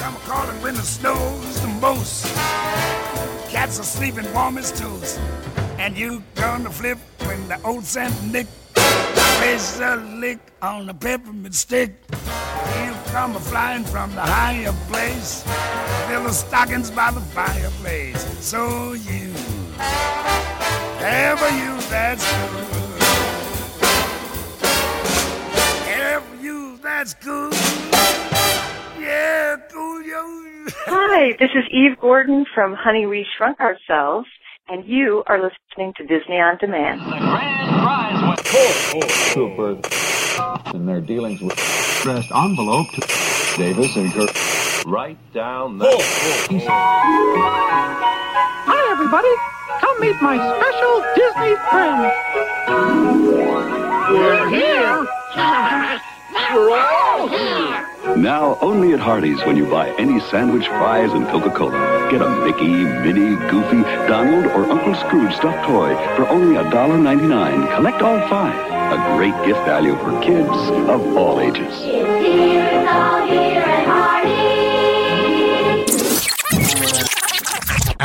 [0.00, 2.26] Come calling when the snow's the most.
[3.48, 5.20] Cats are sleeping warm as toast.
[5.86, 11.54] And you gonna flip when the old Saint Nick plays a lick on the peppermint
[11.54, 11.92] stick.
[12.10, 15.44] You come a flying from the higher place.
[16.08, 18.20] Fill the stockings by the fireplace.
[18.44, 19.30] So you
[20.98, 23.02] a you that's good.
[25.86, 27.52] A you that's good.
[28.98, 30.24] Yeah, cool, yo.
[30.86, 34.26] Hi, this is Eve Gordon from Honey We Shrunk Ourselves,
[34.68, 37.00] and you are listening to Disney on Demand.
[37.00, 39.78] The grand prize went to super.
[40.74, 41.52] In their dealings with
[42.00, 43.00] addressed envelope to
[43.56, 44.30] Davis and Kirk.
[44.86, 45.86] Right down the.
[48.66, 49.34] Hi, everybody.
[49.80, 52.12] Come meet my special Disney friends.
[54.10, 56.02] We're here.
[56.52, 58.16] We're all here.
[58.16, 62.10] Now only at Hardee's when you buy any sandwich, fries, and Coca-Cola.
[62.10, 67.74] Get a Mickey, Minnie, Goofy, Donald, or Uncle Scrooge stuffed toy for only $1.99.
[67.76, 68.54] Collect all five.
[68.92, 70.48] A great gift value for kids
[70.88, 71.74] of all ages.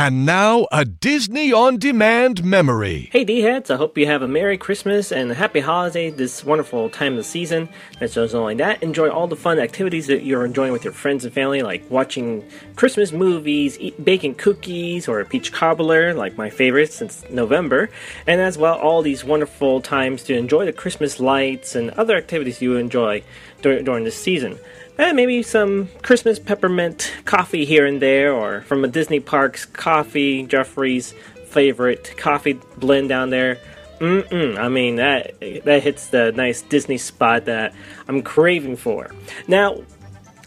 [0.04, 3.08] And now, a Disney on Demand memory.
[3.12, 6.44] Hey D heads, I hope you have a Merry Christmas and a Happy Holiday this
[6.44, 7.68] wonderful time of the season.
[7.92, 10.92] And Not just only that, enjoy all the fun activities that you're enjoying with your
[10.92, 16.36] friends and family, like watching Christmas movies, eat, baking cookies, or a peach cobbler, like
[16.36, 17.88] my favorite since November,
[18.26, 22.60] and as well all these wonderful times to enjoy the Christmas lights and other activities
[22.60, 23.22] you enjoy
[23.60, 24.58] dur- during this season.
[25.02, 30.46] And maybe some Christmas peppermint coffee here and there, or from a Disney Parks coffee,
[30.46, 31.12] Joffrey's
[31.48, 33.58] favorite coffee blend down there.
[33.98, 34.56] Mm-mm.
[34.56, 35.34] I mean that
[35.64, 37.74] that hits the nice Disney spot that
[38.06, 39.10] I'm craving for.
[39.48, 39.82] Now,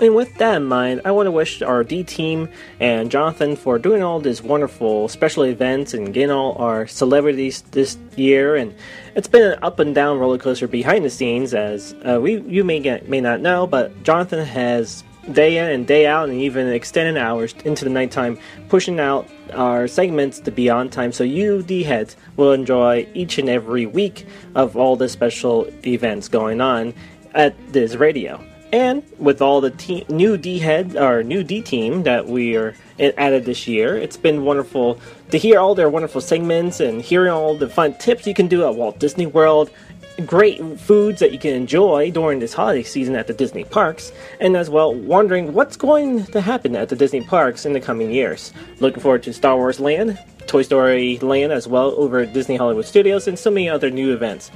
[0.01, 2.49] and with that in mind, I want to wish our D team
[2.79, 7.97] and Jonathan for doing all these wonderful special events and getting all our celebrities this
[8.15, 8.55] year.
[8.55, 8.75] And
[9.15, 12.63] it's been an up and down roller coaster behind the scenes, as uh, we you
[12.63, 16.67] may get may not know, but Jonathan has day in and day out, and even
[16.67, 18.37] extended hours into the nighttime,
[18.69, 23.37] pushing out our segments to be on time, so you D heads will enjoy each
[23.37, 26.93] and every week of all the special events going on
[27.33, 28.43] at Diz Radio.
[28.71, 32.75] And with all the te- new D head or new D team that we are
[32.99, 34.99] added this year, it's been wonderful
[35.31, 38.65] to hear all their wonderful segments and hearing all the fun tips you can do
[38.65, 39.69] at Walt Disney World,
[40.25, 44.57] great foods that you can enjoy during this holiday season at the Disney parks, and
[44.57, 48.51] as well wondering what's going to happen at the Disney parks in the coming years.
[48.79, 52.85] Looking forward to Star Wars Land, Toy Story Land as well over at Disney Hollywood
[52.85, 54.51] Studios, and so many other new events.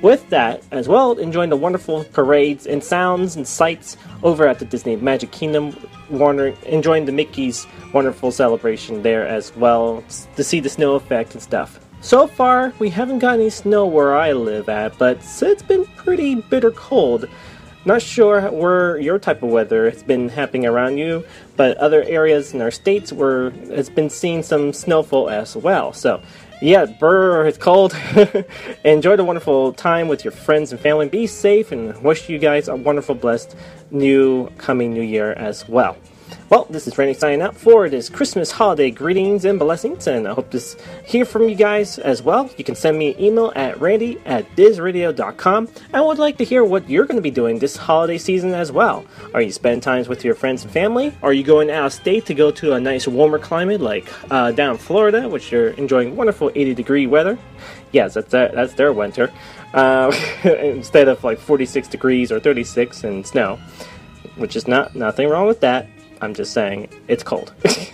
[0.00, 4.64] With that, as well, enjoying the wonderful parades and sounds and sights over at the
[4.64, 5.76] Disney Magic Kingdom,
[6.08, 10.04] wondering, enjoying the Mickey's wonderful celebration there as well
[10.36, 11.80] to see the snow effect and stuff.
[12.00, 16.36] So far, we haven't got any snow where I live at, but it's been pretty
[16.36, 17.28] bitter cold.
[17.84, 21.24] Not sure where your type of weather has been happening around you,
[21.56, 25.92] but other areas in our states where it's been seeing some snowfall as well.
[25.92, 26.20] So,
[26.60, 27.96] yeah, brr, it's cold.
[28.84, 31.08] Enjoy the wonderful time with your friends and family.
[31.08, 33.54] Be safe and wish you guys a wonderful, blessed
[33.90, 35.96] new coming new year as well.
[36.50, 40.32] Well, this is Randy signing out for this Christmas holiday greetings and blessings, and I
[40.32, 40.60] hope to
[41.04, 42.48] hear from you guys as well.
[42.56, 45.68] You can send me an email at randy at dizradio.com.
[45.92, 48.72] I would like to hear what you're going to be doing this holiday season as
[48.72, 49.04] well.
[49.34, 51.14] Are you spending times with your friends and family?
[51.22, 54.50] Are you going out of state to go to a nice warmer climate like uh,
[54.52, 57.38] down in Florida, which you're enjoying wonderful 80 degree weather?
[57.92, 59.30] Yes, that's their, that's their winter.
[59.74, 60.10] Uh,
[60.44, 63.58] instead of like 46 degrees or 36 and snow,
[64.36, 65.86] which is not nothing wrong with that.
[66.20, 67.52] I'm just saying it's cold.
[67.64, 67.88] and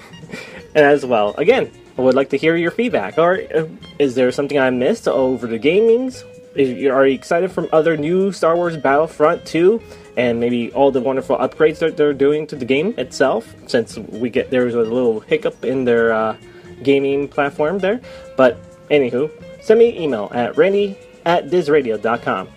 [0.74, 3.18] as well, again, I would like to hear your feedback.
[3.18, 3.40] Or
[3.98, 6.24] is there something I missed over the gamings?
[6.56, 9.82] Are you excited from other new Star Wars Battlefront 2
[10.16, 13.55] and maybe all the wonderful upgrades that they're doing to the game itself?
[13.66, 16.36] Since we get there was a little hiccup in their uh,
[16.82, 18.01] gaming platform there.
[18.36, 19.30] But anywho,
[19.62, 22.48] send me an email at randy at dizradio.com.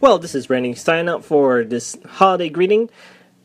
[0.00, 2.88] Well, this is Randy signing up for this holiday greeting.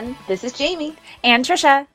[0.00, 0.94] everyone, this is Jamie.
[1.22, 1.86] And Trisha.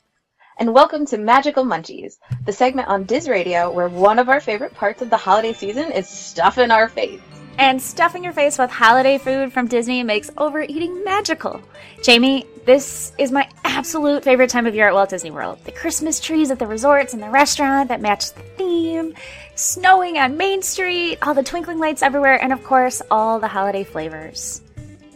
[0.57, 4.75] And welcome to Magical Munchies, the segment on Diz Radio where one of our favorite
[4.75, 7.19] parts of the holiday season is stuffing our face.
[7.57, 11.61] And stuffing your face with holiday food from Disney makes overeating magical.
[12.03, 15.57] Jamie, this is my absolute favorite time of year at Walt Disney World.
[15.63, 19.15] The Christmas trees at the resorts and the restaurant that match the theme,
[19.55, 23.83] snowing on Main Street, all the twinkling lights everywhere, and of course, all the holiday
[23.83, 24.61] flavors.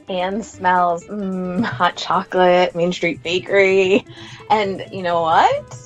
[0.10, 4.06] And smells, mmm, hot chocolate, Main Street Bakery.
[4.50, 5.78] And you know what?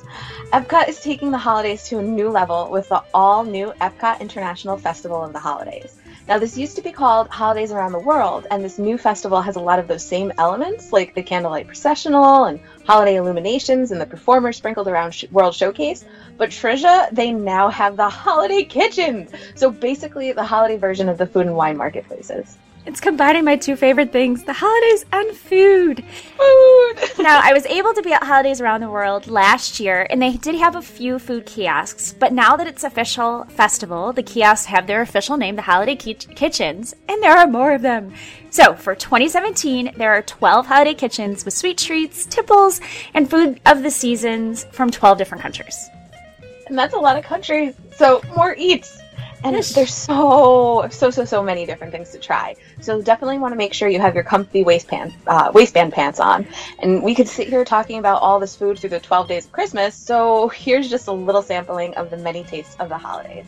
[0.53, 4.77] Epcot is taking the holidays to a new level with the all new Epcot International
[4.77, 5.99] Festival of the Holidays.
[6.25, 9.57] Now, this used to be called Holidays Around the World, and this new festival has
[9.57, 14.05] a lot of those same elements, like the candlelight processional and holiday illuminations and the
[14.05, 16.05] performers sprinkled around sh- World Showcase.
[16.37, 19.31] But Trisha, they now have the holiday kitchens.
[19.55, 22.57] So basically, the holiday version of the food and wine marketplaces.
[22.85, 26.03] It's combining my two favorite things, the holidays and food.
[26.03, 26.95] Food!
[27.23, 30.34] now, I was able to be at Holidays Around the World last year, and they
[30.34, 34.85] did have a few food kiosks, but now that it's official festival, the kiosks have
[34.85, 38.14] their official name, the Holiday Ki- Kitchens, and there are more of them.
[38.49, 42.81] So, for 2017, there are 12 holiday kitchens with sweet treats, tipples,
[43.14, 45.89] and food of the seasons from 12 different countries.
[46.68, 49.02] And that's a lot of countries, so more eats.
[49.44, 52.56] And there's so, so, so, so many different things to try.
[52.80, 56.48] So definitely want to make sure you have your comfy waistband, uh, waistband pants on.
[56.80, 59.52] And we could sit here talking about all this food through the 12 days of
[59.52, 59.95] Christmas.
[59.95, 63.45] So here's just a little sampling of the many tastes of the holidays.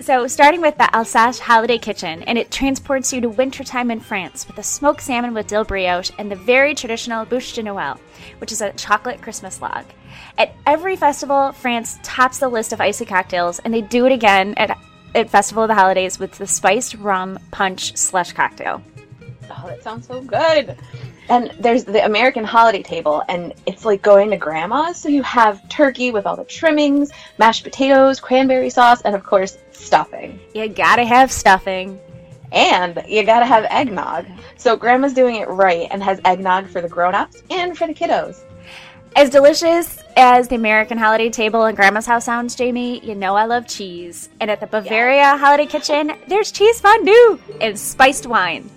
[0.00, 4.46] So, starting with the Alsace Holiday Kitchen, and it transports you to wintertime in France
[4.48, 8.00] with the smoked salmon with dill brioche and the very traditional bûche de Noël,
[8.38, 9.84] which is a chocolate Christmas log.
[10.38, 14.54] At every festival, France tops the list of icy cocktails, and they do it again
[14.56, 14.76] at,
[15.14, 18.82] at Festival of the Holidays with the spiced rum punch slush cocktail.
[19.50, 20.76] Oh, that sounds so good.
[21.28, 24.96] And there's the American holiday table, and it's like going to grandma's.
[24.96, 29.58] So you have turkey with all the trimmings, mashed potatoes, cranberry sauce, and of course,
[29.70, 30.40] stuffing.
[30.54, 32.00] You gotta have stuffing.
[32.50, 34.26] And you gotta have eggnog.
[34.56, 38.40] So grandma's doing it right and has eggnog for the grown-ups and for the kiddos.
[39.14, 43.44] As delicious as the American holiday table in Grandma's house sounds, Jamie, you know I
[43.44, 44.30] love cheese.
[44.40, 48.70] And at the Bavaria Holiday Kitchen, there's cheese fondue and spiced wine.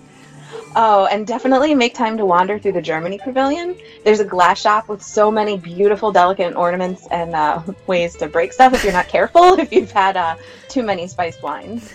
[0.74, 3.78] Oh, and definitely make time to wander through the Germany Pavilion.
[4.04, 8.52] There's a glass shop with so many beautiful, delicate ornaments and uh, ways to break
[8.52, 10.36] stuff if you're not careful, if you've had uh,
[10.68, 11.94] too many spiced wines.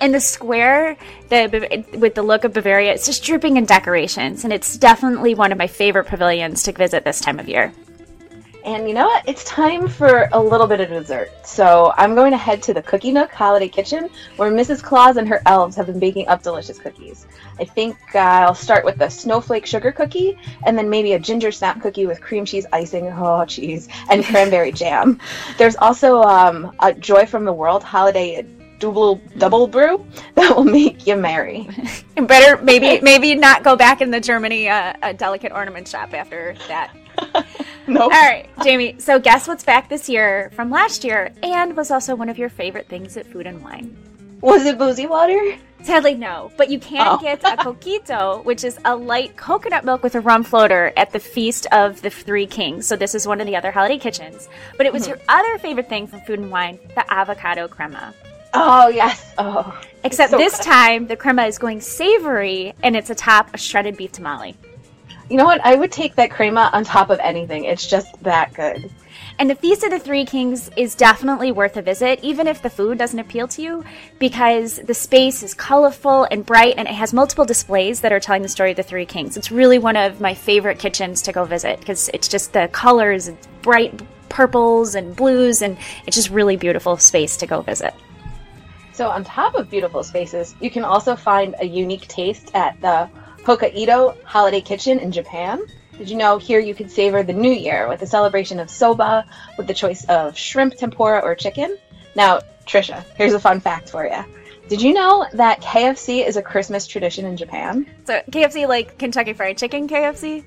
[0.00, 0.96] In the square,
[1.28, 5.52] the with the look of Bavaria, it's just dripping in decorations, and it's definitely one
[5.52, 7.72] of my favorite pavilions to visit this time of year.
[8.64, 9.26] And you know what?
[9.26, 11.30] It's time for a little bit of dessert.
[11.44, 14.82] So I'm going to head to the Cookie Nook Holiday Kitchen, where Mrs.
[14.82, 17.26] Claus and her elves have been baking up delicious cookies.
[17.58, 20.36] I think uh, I'll start with the snowflake sugar cookie,
[20.66, 24.72] and then maybe a ginger snap cookie with cream cheese icing, oh cheese, and cranberry
[24.72, 25.18] jam.
[25.56, 28.44] There's also um, a Joy from the World holiday
[28.80, 30.04] double double brew
[30.34, 31.68] that will make you merry.
[32.16, 36.12] And better maybe maybe not go back in the Germany uh, a delicate ornament shop
[36.12, 36.92] after that.
[37.86, 38.02] no.
[38.02, 38.96] All right, Jamie.
[38.98, 42.48] So guess what's back this year from last year, and was also one of your
[42.48, 43.96] favorite things at Food and Wine.
[44.40, 45.38] Was it boozy water?
[45.82, 46.50] Sadly, no.
[46.56, 47.18] But you can Oh.
[47.18, 51.18] get a coquito, which is a light coconut milk with a rum floater at the
[51.18, 52.86] Feast of the Three Kings.
[52.86, 54.48] So this is one of the other holiday kitchens.
[54.78, 55.08] But it was Mhm.
[55.08, 58.14] your other favorite thing from Food and Wine, the avocado crema.
[58.54, 59.32] Oh yes.
[59.38, 59.80] Oh.
[60.02, 60.64] Except so this good.
[60.64, 64.56] time, the crema is going savory, and it's atop a shredded beef tamale.
[65.28, 65.60] You know what?
[65.64, 67.64] I would take that crema on top of anything.
[67.64, 68.90] It's just that good.
[69.38, 72.68] And the Feast of the Three Kings is definitely worth a visit, even if the
[72.68, 73.84] food doesn't appeal to you,
[74.18, 78.42] because the space is colorful and bright and it has multiple displays that are telling
[78.42, 79.36] the story of the Three Kings.
[79.36, 83.28] It's really one of my favorite kitchens to go visit because it's just the colors,
[83.28, 87.94] it's bright purples and blues, and it's just really beautiful space to go visit.
[88.92, 93.08] So on top of beautiful spaces, you can also find a unique taste at the
[93.44, 95.60] Hokkaido Holiday Kitchen in Japan.
[95.96, 99.26] Did you know here you can savor the new year with a celebration of soba
[99.56, 101.76] with the choice of shrimp tempura or chicken?
[102.14, 104.24] Now, Trisha, here's a fun fact for you.
[104.68, 107.86] Did you know that KFC is a Christmas tradition in Japan?
[108.04, 110.44] So, KFC, like Kentucky Fried Chicken KFC?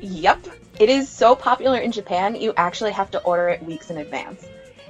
[0.00, 0.48] Yep.
[0.78, 4.46] It is so popular in Japan, you actually have to order it weeks in advance.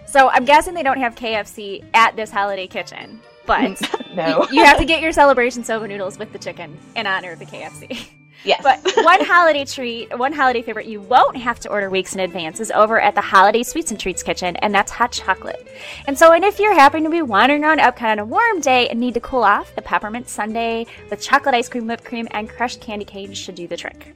[0.07, 3.81] So, I'm guessing they don't have KFC at this holiday kitchen, but
[4.15, 4.47] No.
[4.51, 7.39] you, you have to get your celebration soba noodles with the chicken in honor of
[7.39, 8.09] the KFC.
[8.45, 8.61] Yes.
[8.63, 12.61] But one holiday treat, one holiday favorite you won't have to order weeks in advance
[12.61, 15.67] is over at the Holiday Sweets and Treats kitchen, and that's hot chocolate.
[16.07, 18.89] And so, and if you're happen to be wandering around Epcot on a warm day
[18.89, 22.49] and need to cool off, the peppermint sundae with chocolate ice cream, whipped cream, and
[22.49, 24.15] crushed candy cane should do the trick.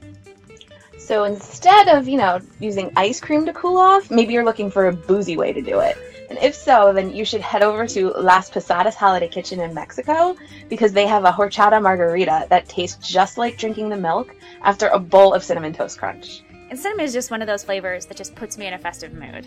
[1.11, 4.87] So instead of, you know, using ice cream to cool off, maybe you're looking for
[4.87, 5.97] a boozy way to do it.
[6.29, 10.37] And if so, then you should head over to Las Posadas Holiday Kitchen in Mexico
[10.69, 14.99] because they have a horchata margarita that tastes just like drinking the milk after a
[14.99, 16.43] bowl of cinnamon toast crunch.
[16.69, 19.11] And cinnamon is just one of those flavors that just puts me in a festive
[19.11, 19.45] mood.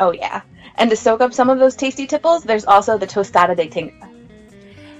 [0.00, 0.40] Oh yeah.
[0.78, 4.10] And to soak up some of those tasty tipples, there's also the tostada de tinga.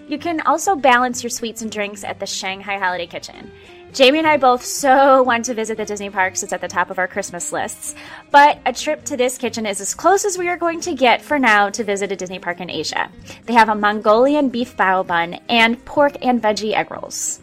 [0.07, 3.51] You can also balance your sweets and drinks at the Shanghai Holiday Kitchen.
[3.93, 6.43] Jamie and I both so want to visit the Disney parks.
[6.43, 7.95] It's at the top of our Christmas lists.
[8.31, 11.23] But a trip to this kitchen is as close as we are going to get
[11.23, 13.11] for now to visit a Disney park in Asia.
[13.47, 17.41] They have a Mongolian beef bao bun and pork and veggie egg rolls.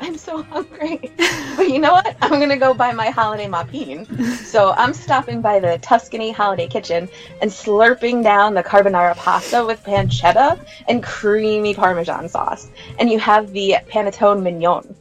[0.00, 1.12] I'm so hungry.
[1.56, 2.16] but you know what?
[2.20, 4.04] I'm gonna go buy my holiday maupine.
[4.34, 7.08] So I'm stopping by the Tuscany Holiday Kitchen
[7.40, 10.58] and slurping down the carbonara pasta with pancetta
[10.88, 12.68] and creamy Parmesan sauce.
[12.98, 14.94] And you have the panettone mignon.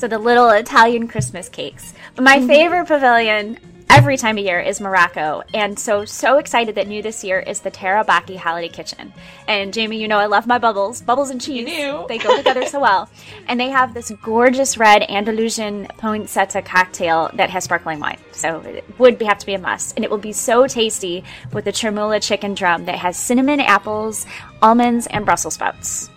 [0.00, 1.92] So the little Italian Christmas cakes.
[2.14, 2.46] But my mm-hmm.
[2.46, 3.58] favorite pavilion
[3.90, 5.42] every time of year is Morocco.
[5.52, 9.12] And so, so excited that new this year is the Terabaki Holiday Kitchen.
[9.46, 11.02] And Jamie, you know I love my bubbles.
[11.02, 11.66] Bubbles and cheese.
[11.66, 13.10] They go together so well.
[13.46, 18.16] And they have this gorgeous red Andalusian poinsettia cocktail that has sparkling wine.
[18.32, 19.96] So it would be, have to be a must.
[19.96, 24.24] And it will be so tasty with the chermoula chicken drum that has cinnamon, apples,
[24.62, 26.08] almonds, and Brussels sprouts.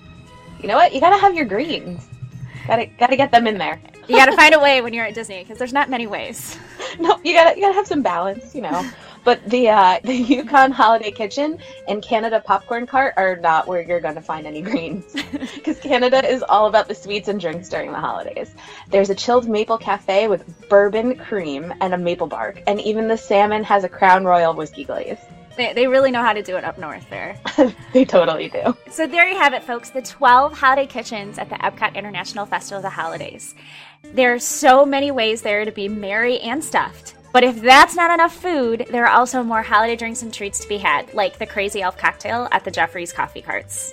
[0.62, 0.94] You know what?
[0.94, 2.08] You gotta have your greens.
[2.68, 3.82] Gotta gotta get them in there.
[4.08, 6.58] You got to find a way when you're at Disney because there's not many ways.
[7.00, 8.90] no, you gotta you gotta have some balance, you know.
[9.24, 14.02] But the uh, the Yukon Holiday Kitchen and Canada Popcorn Cart are not where you're
[14.02, 15.16] gonna find any greens,
[15.56, 18.54] because Canada is all about the sweets and drinks during the holidays.
[18.90, 23.18] There's a chilled maple cafe with bourbon cream and a maple bark, and even the
[23.18, 25.20] salmon has a Crown Royal whiskey glaze.
[25.56, 27.38] They, they really know how to do it up north there.
[27.94, 28.76] they totally do.
[28.90, 29.90] So there you have it, folks.
[29.90, 33.56] The 12 holiday kitchens at the Epcot International Festival of the Holidays.
[34.04, 37.16] There are so many ways there to be merry and stuffed.
[37.34, 40.68] But if that's not enough food, there are also more holiday drinks and treats to
[40.68, 43.92] be had, like the Crazy Elf cocktail at the Joffrey's Coffee Carts.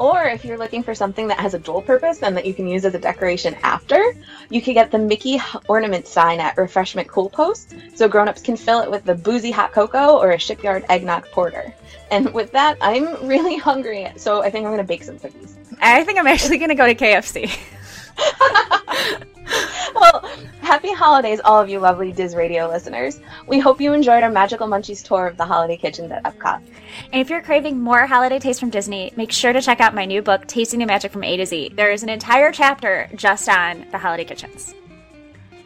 [0.00, 2.66] Or if you're looking for something that has a dual purpose and that you can
[2.66, 4.02] use as a decoration after,
[4.48, 8.80] you could get the Mickey ornament sign at Refreshment Cool Post, so grown-ups can fill
[8.80, 11.74] it with the boozy hot cocoa or a shipyard eggnog porter.
[12.10, 15.58] And with that, I'm really hungry, so I think I'm gonna bake some cookies.
[15.80, 17.58] I think I'm actually going to go to KFC.
[19.94, 20.28] well,
[20.60, 23.20] happy holidays, all of you lovely Diz Radio listeners.
[23.46, 26.62] We hope you enjoyed our Magical Munchies tour of the holiday kitchens at Epcot.
[27.12, 30.04] And if you're craving more holiday taste from Disney, make sure to check out my
[30.04, 31.72] new book, Tasting the Magic from A to Z.
[31.74, 34.74] There is an entire chapter just on the holiday kitchens.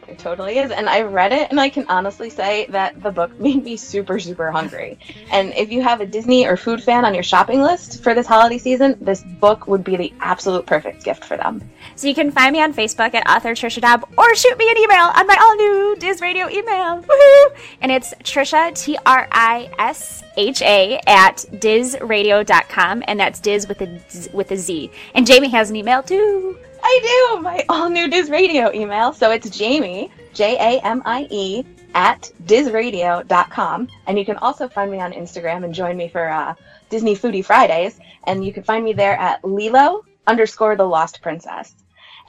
[0.07, 0.71] It totally is.
[0.71, 4.19] And I read it, and I can honestly say that the book made me super,
[4.19, 4.99] super hungry.
[5.31, 8.27] And if you have a Disney or food fan on your shopping list for this
[8.27, 11.61] holiday season, this book would be the absolute perfect gift for them.
[11.95, 14.77] So you can find me on Facebook at author Trisha Daab or shoot me an
[14.77, 17.01] email on my all new Diz Radio email.
[17.09, 17.55] Woohoo!
[17.81, 23.03] And it's Trisha, T R I S H A, at dizradio.com.
[23.07, 24.01] And that's Diz with a,
[24.33, 24.91] with a Z.
[25.13, 26.57] And Jamie has an email too.
[26.87, 29.11] I do, my all new Diz Radio email.
[29.11, 33.87] So it's Jamie, J A M I E, at dizradio.com.
[34.05, 36.53] And you can also find me on Instagram and join me for uh,
[36.91, 37.99] Disney Foodie Fridays.
[38.25, 41.73] And you can find me there at Lilo underscore the Lost Princess.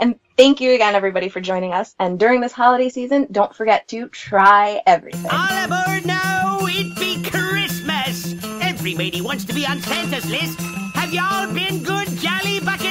[0.01, 1.95] And thank you again, everybody, for joining us.
[1.99, 5.31] And during this holiday season, don't forget to try everything.
[5.31, 8.35] All aboard now, it be Christmas.
[8.63, 10.59] Every Everybody wants to be on Santa's list.
[10.95, 12.86] Have y'all been good, jolly buccaneers?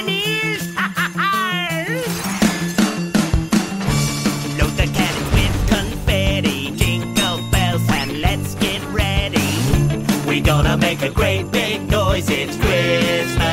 [10.36, 12.30] We gonna make a great big noise.
[12.30, 13.45] It's Christmas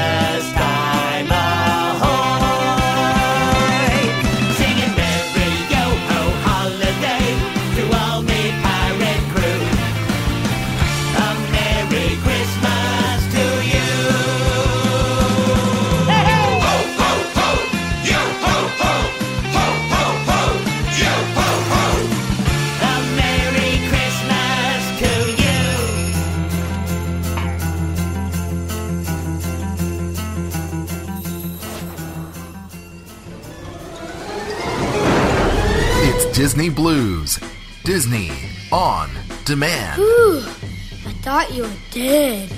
[36.43, 37.39] Disney Blu's.
[37.85, 38.33] Disney
[38.73, 39.09] on
[39.45, 39.97] demand.
[40.03, 42.51] Whew, I thought you were dead.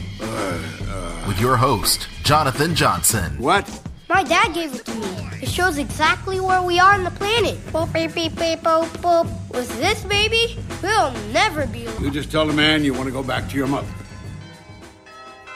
[1.28, 3.36] With your host, Jonathan Johnson.
[3.36, 3.68] What?
[4.08, 5.28] My dad gave it to me.
[5.42, 7.58] It shows exactly where we are on the planet.
[7.74, 9.28] Boop, beep, beep, beep, boop, boop.
[9.52, 12.04] With this baby, we'll never be alone.
[12.04, 13.86] You just tell the man you want to go back to your mother.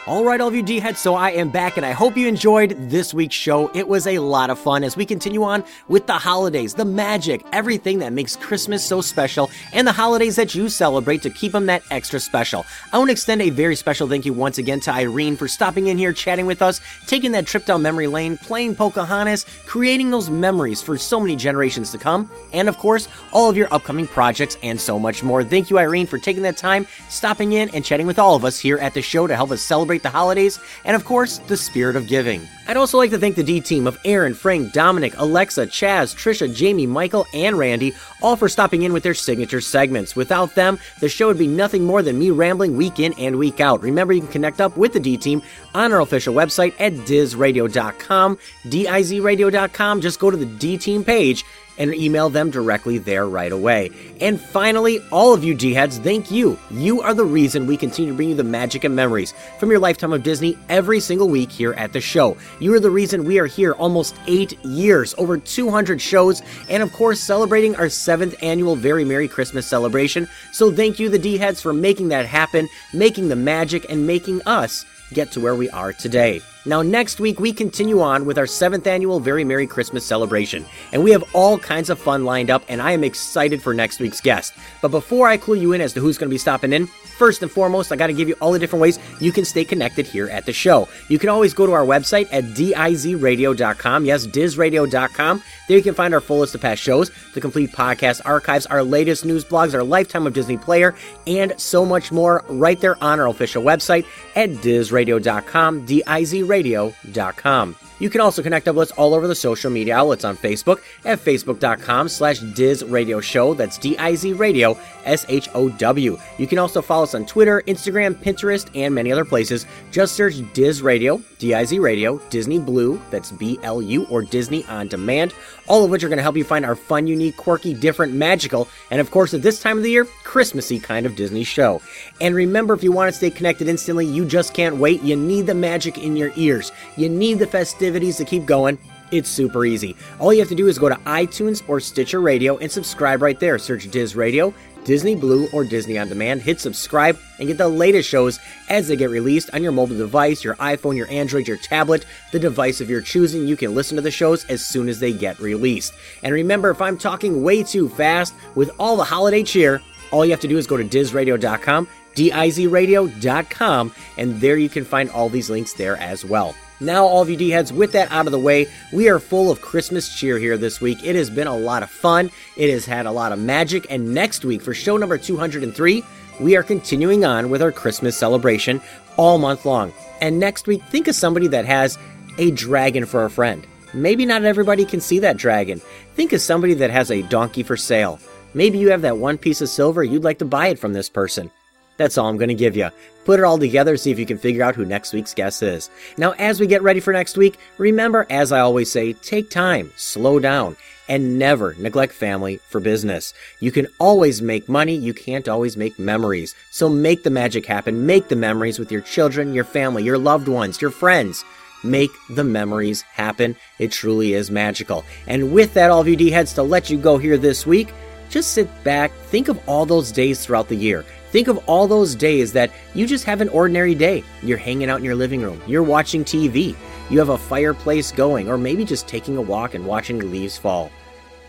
[0.08, 2.26] All right, all of you D heads, so I am back and I hope you
[2.28, 3.70] enjoyed this week's show.
[3.74, 7.44] It was a lot of fun as we continue on with the holidays, the magic,
[7.52, 11.66] everything that makes Christmas so special, and the holidays that you celebrate to keep them
[11.66, 12.64] that extra special.
[12.90, 15.88] I want to extend a very special thank you once again to Irene for stopping
[15.88, 20.30] in here, chatting with us, taking that trip down memory lane, playing Pocahontas, creating those
[20.30, 24.56] memories for so many generations to come, and of course, all of your upcoming projects
[24.62, 25.44] and so much more.
[25.44, 28.58] Thank you, Irene, for taking that time, stopping in, and chatting with all of us
[28.58, 31.96] here at the show to help us celebrate the holidays and, of course, the spirit
[31.96, 32.46] of giving.
[32.66, 36.54] I'd also like to thank the D team of Aaron, Frank, Domenic, Alexa, Chaz, Trisha,
[36.54, 40.14] Jamie, Michael, and Randy, all for stopping in with their signature segments.
[40.14, 43.60] Without them, the show would be nothing more than me rambling week in and week
[43.60, 43.80] out.
[43.80, 45.42] Remember, you can connect up with the D team
[45.74, 50.00] on our official website at dizradio.com, dizradio.com.
[50.00, 51.44] Just go to the D team page
[51.78, 53.90] and email them directly there right away.
[54.20, 56.58] And finally, all of you D heads, thank you.
[56.70, 59.78] You are the reason we continue to bring you the magic and memories from your
[59.78, 62.36] lifetime of Disney every single week here at the show.
[62.60, 66.92] You are the reason we are here almost eight years, over 200 shows, and of
[66.92, 70.28] course, celebrating our seventh annual Very Merry Christmas celebration.
[70.52, 74.42] So thank you, the D heads, for making that happen, making the magic, and making
[74.42, 76.40] us get to where we are today.
[76.68, 81.02] Now, next week, we continue on with our seventh annual Very Merry Christmas celebration, and
[81.02, 84.20] we have all kinds of fun lined up, and I am excited for next week's
[84.20, 84.52] guest.
[84.82, 87.40] But before I clue you in as to who's going to be stopping in, first
[87.40, 90.06] and foremost, I got to give you all the different ways you can stay connected
[90.06, 90.86] here at the show.
[91.08, 94.04] You can always go to our website at dizradio.com.
[94.04, 95.42] Yes, dizradio.com.
[95.68, 98.82] There you can find our full list of past shows, the complete podcast archives, our
[98.82, 100.94] latest news blogs, our lifetime of Disney player,
[101.26, 104.04] and so much more right there on our official website
[104.36, 107.87] at dizradio.com, dizradio.com radio.com.
[107.98, 110.80] You can also connect up with us all over the social media outlets on Facebook
[111.04, 113.54] at facebook.com slash Diz Radio Show.
[113.54, 116.18] That's D-I-Z Radio, S-H-O-W.
[116.38, 119.66] You can also follow us on Twitter, Instagram, Pinterest, and many other places.
[119.90, 125.34] Just search Diz Radio, D-I-Z Radio, Disney Blu, that's B-L-U, or Disney On Demand,
[125.66, 128.68] all of which are going to help you find our fun, unique, quirky, different, magical,
[128.90, 131.82] and of course at this time of the year, Christmassy kind of Disney show.
[132.20, 135.02] And remember, if you want to stay connected instantly, you just can't wait.
[135.02, 136.70] You need the magic in your ears.
[136.96, 138.78] You need the festivities to keep going.
[139.10, 139.96] It's super easy.
[140.18, 143.40] All you have to do is go to iTunes or Stitcher Radio and subscribe right
[143.40, 143.58] there.
[143.58, 144.52] Search Diz Radio,
[144.84, 146.42] Disney Blu, or Disney On Demand.
[146.42, 148.38] Hit subscribe and get the latest shows
[148.68, 152.38] as they get released on your mobile device, your iPhone, your Android, your tablet, the
[152.38, 153.48] device of your choosing.
[153.48, 155.94] You can listen to the shows as soon as they get released.
[156.22, 160.32] And remember, if I'm talking way too fast with all the holiday cheer, all you
[160.32, 165.48] have to do is go to dizradio.com, dizradio.com, and there you can find all these
[165.48, 166.54] links there as well.
[166.80, 169.50] Now, all of you D heads, with that out of the way, we are full
[169.50, 171.02] of Christmas cheer here this week.
[171.04, 172.30] It has been a lot of fun.
[172.56, 173.86] It has had a lot of magic.
[173.90, 176.04] And next week, for show number 203,
[176.40, 178.80] we are continuing on with our Christmas celebration
[179.16, 179.92] all month long.
[180.20, 181.98] And next week, think of somebody that has
[182.38, 183.66] a dragon for a friend.
[183.92, 185.80] Maybe not everybody can see that dragon.
[186.14, 188.20] Think of somebody that has a donkey for sale.
[188.54, 191.08] Maybe you have that one piece of silver, you'd like to buy it from this
[191.08, 191.50] person.
[191.98, 192.88] That's all I'm going to give you.
[193.24, 195.90] Put it all together, see if you can figure out who next week's guest is.
[196.16, 199.92] Now, as we get ready for next week, remember, as I always say, take time,
[199.96, 200.76] slow down,
[201.08, 203.34] and never neglect family for business.
[203.60, 206.54] You can always make money, you can't always make memories.
[206.70, 208.06] So make the magic happen.
[208.06, 211.44] Make the memories with your children, your family, your loved ones, your friends.
[211.84, 213.56] Make the memories happen.
[213.78, 215.04] It truly is magical.
[215.26, 217.92] And with that, all of you D heads, to let you go here this week,
[218.30, 221.04] just sit back, think of all those days throughout the year.
[221.30, 224.24] Think of all those days that you just have an ordinary day.
[224.42, 226.74] You're hanging out in your living room, you're watching TV,
[227.10, 230.56] you have a fireplace going, or maybe just taking a walk and watching the leaves
[230.56, 230.90] fall.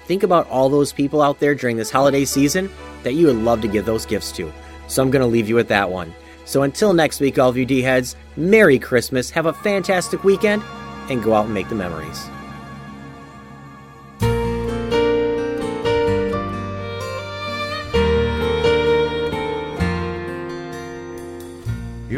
[0.06, 2.69] Think about all those people out there during this holiday season
[3.03, 4.51] that you would love to give those gifts to.
[4.88, 6.14] So I'm going to leave you with that one.
[6.45, 10.64] So until next week, all of you D heads, Merry Christmas, have a fantastic weekend,
[11.10, 12.27] and go out and make the memories.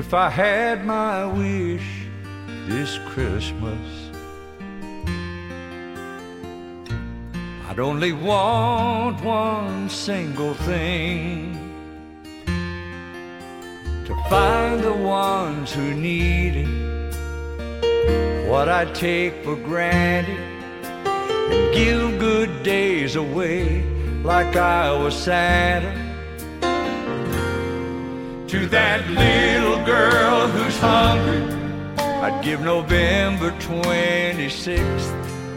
[0.01, 2.07] If I had my wish
[2.67, 4.09] this Christmas,
[7.69, 11.53] I'd only want one single thing.
[14.07, 20.39] To find the ones who need it, what I take for granted,
[20.95, 23.83] and give good days away
[24.23, 26.10] like I was Santa
[28.51, 31.41] to that little girl who's hungry.
[31.97, 35.13] I'd give November 26th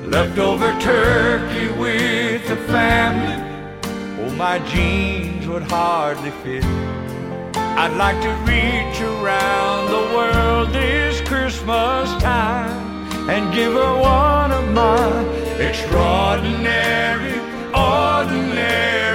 [0.06, 3.34] leftover turkey with the family.
[4.22, 6.64] Oh, my jeans would hardly fit.
[7.82, 14.70] I'd like to reach around the world this Christmas time and give her one of
[14.72, 15.24] my
[15.58, 17.40] extraordinary,
[17.74, 19.13] ordinary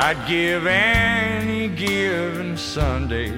[0.00, 3.32] I'd give any given Sunday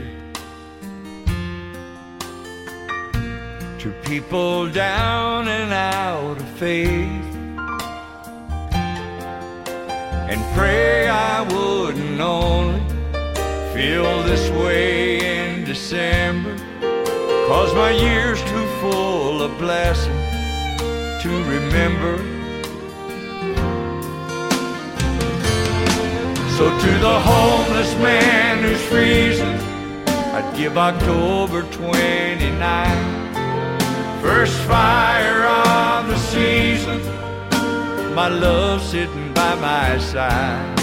[3.79, 7.35] to people down and out of faith.
[10.29, 12.81] And pray I wouldn't only
[13.73, 16.55] feel this way in December
[17.49, 20.13] cause my year's too full of blessing
[21.23, 22.40] to remember
[26.61, 29.59] so to the homeless man who's freezing
[30.37, 37.01] I'd give October 29 First fire of the season
[38.15, 40.79] My love sitting by my side.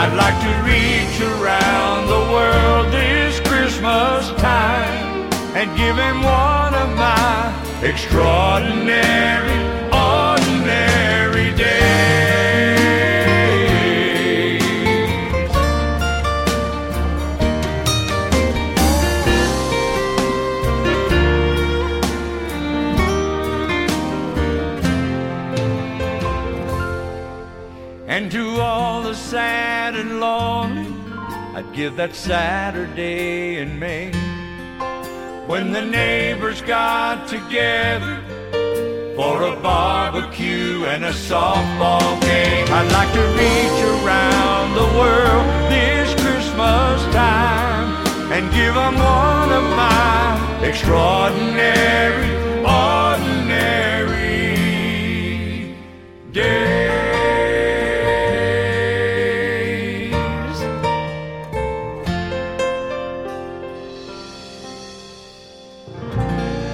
[0.00, 6.88] I'd like to reach around the world this Christmas time And give him one of
[6.96, 7.52] my
[7.82, 9.60] extraordinary,
[9.92, 12.71] ordinary days
[31.72, 34.10] give that Saturday in May
[35.46, 38.22] when the neighbors got together
[39.16, 42.66] for a barbecue and a softball game.
[42.68, 49.64] I'd like to reach around the world this Christmas time and give them one of
[49.74, 52.32] my extraordinary,
[52.64, 53.34] ordinary
[56.32, 57.01] days.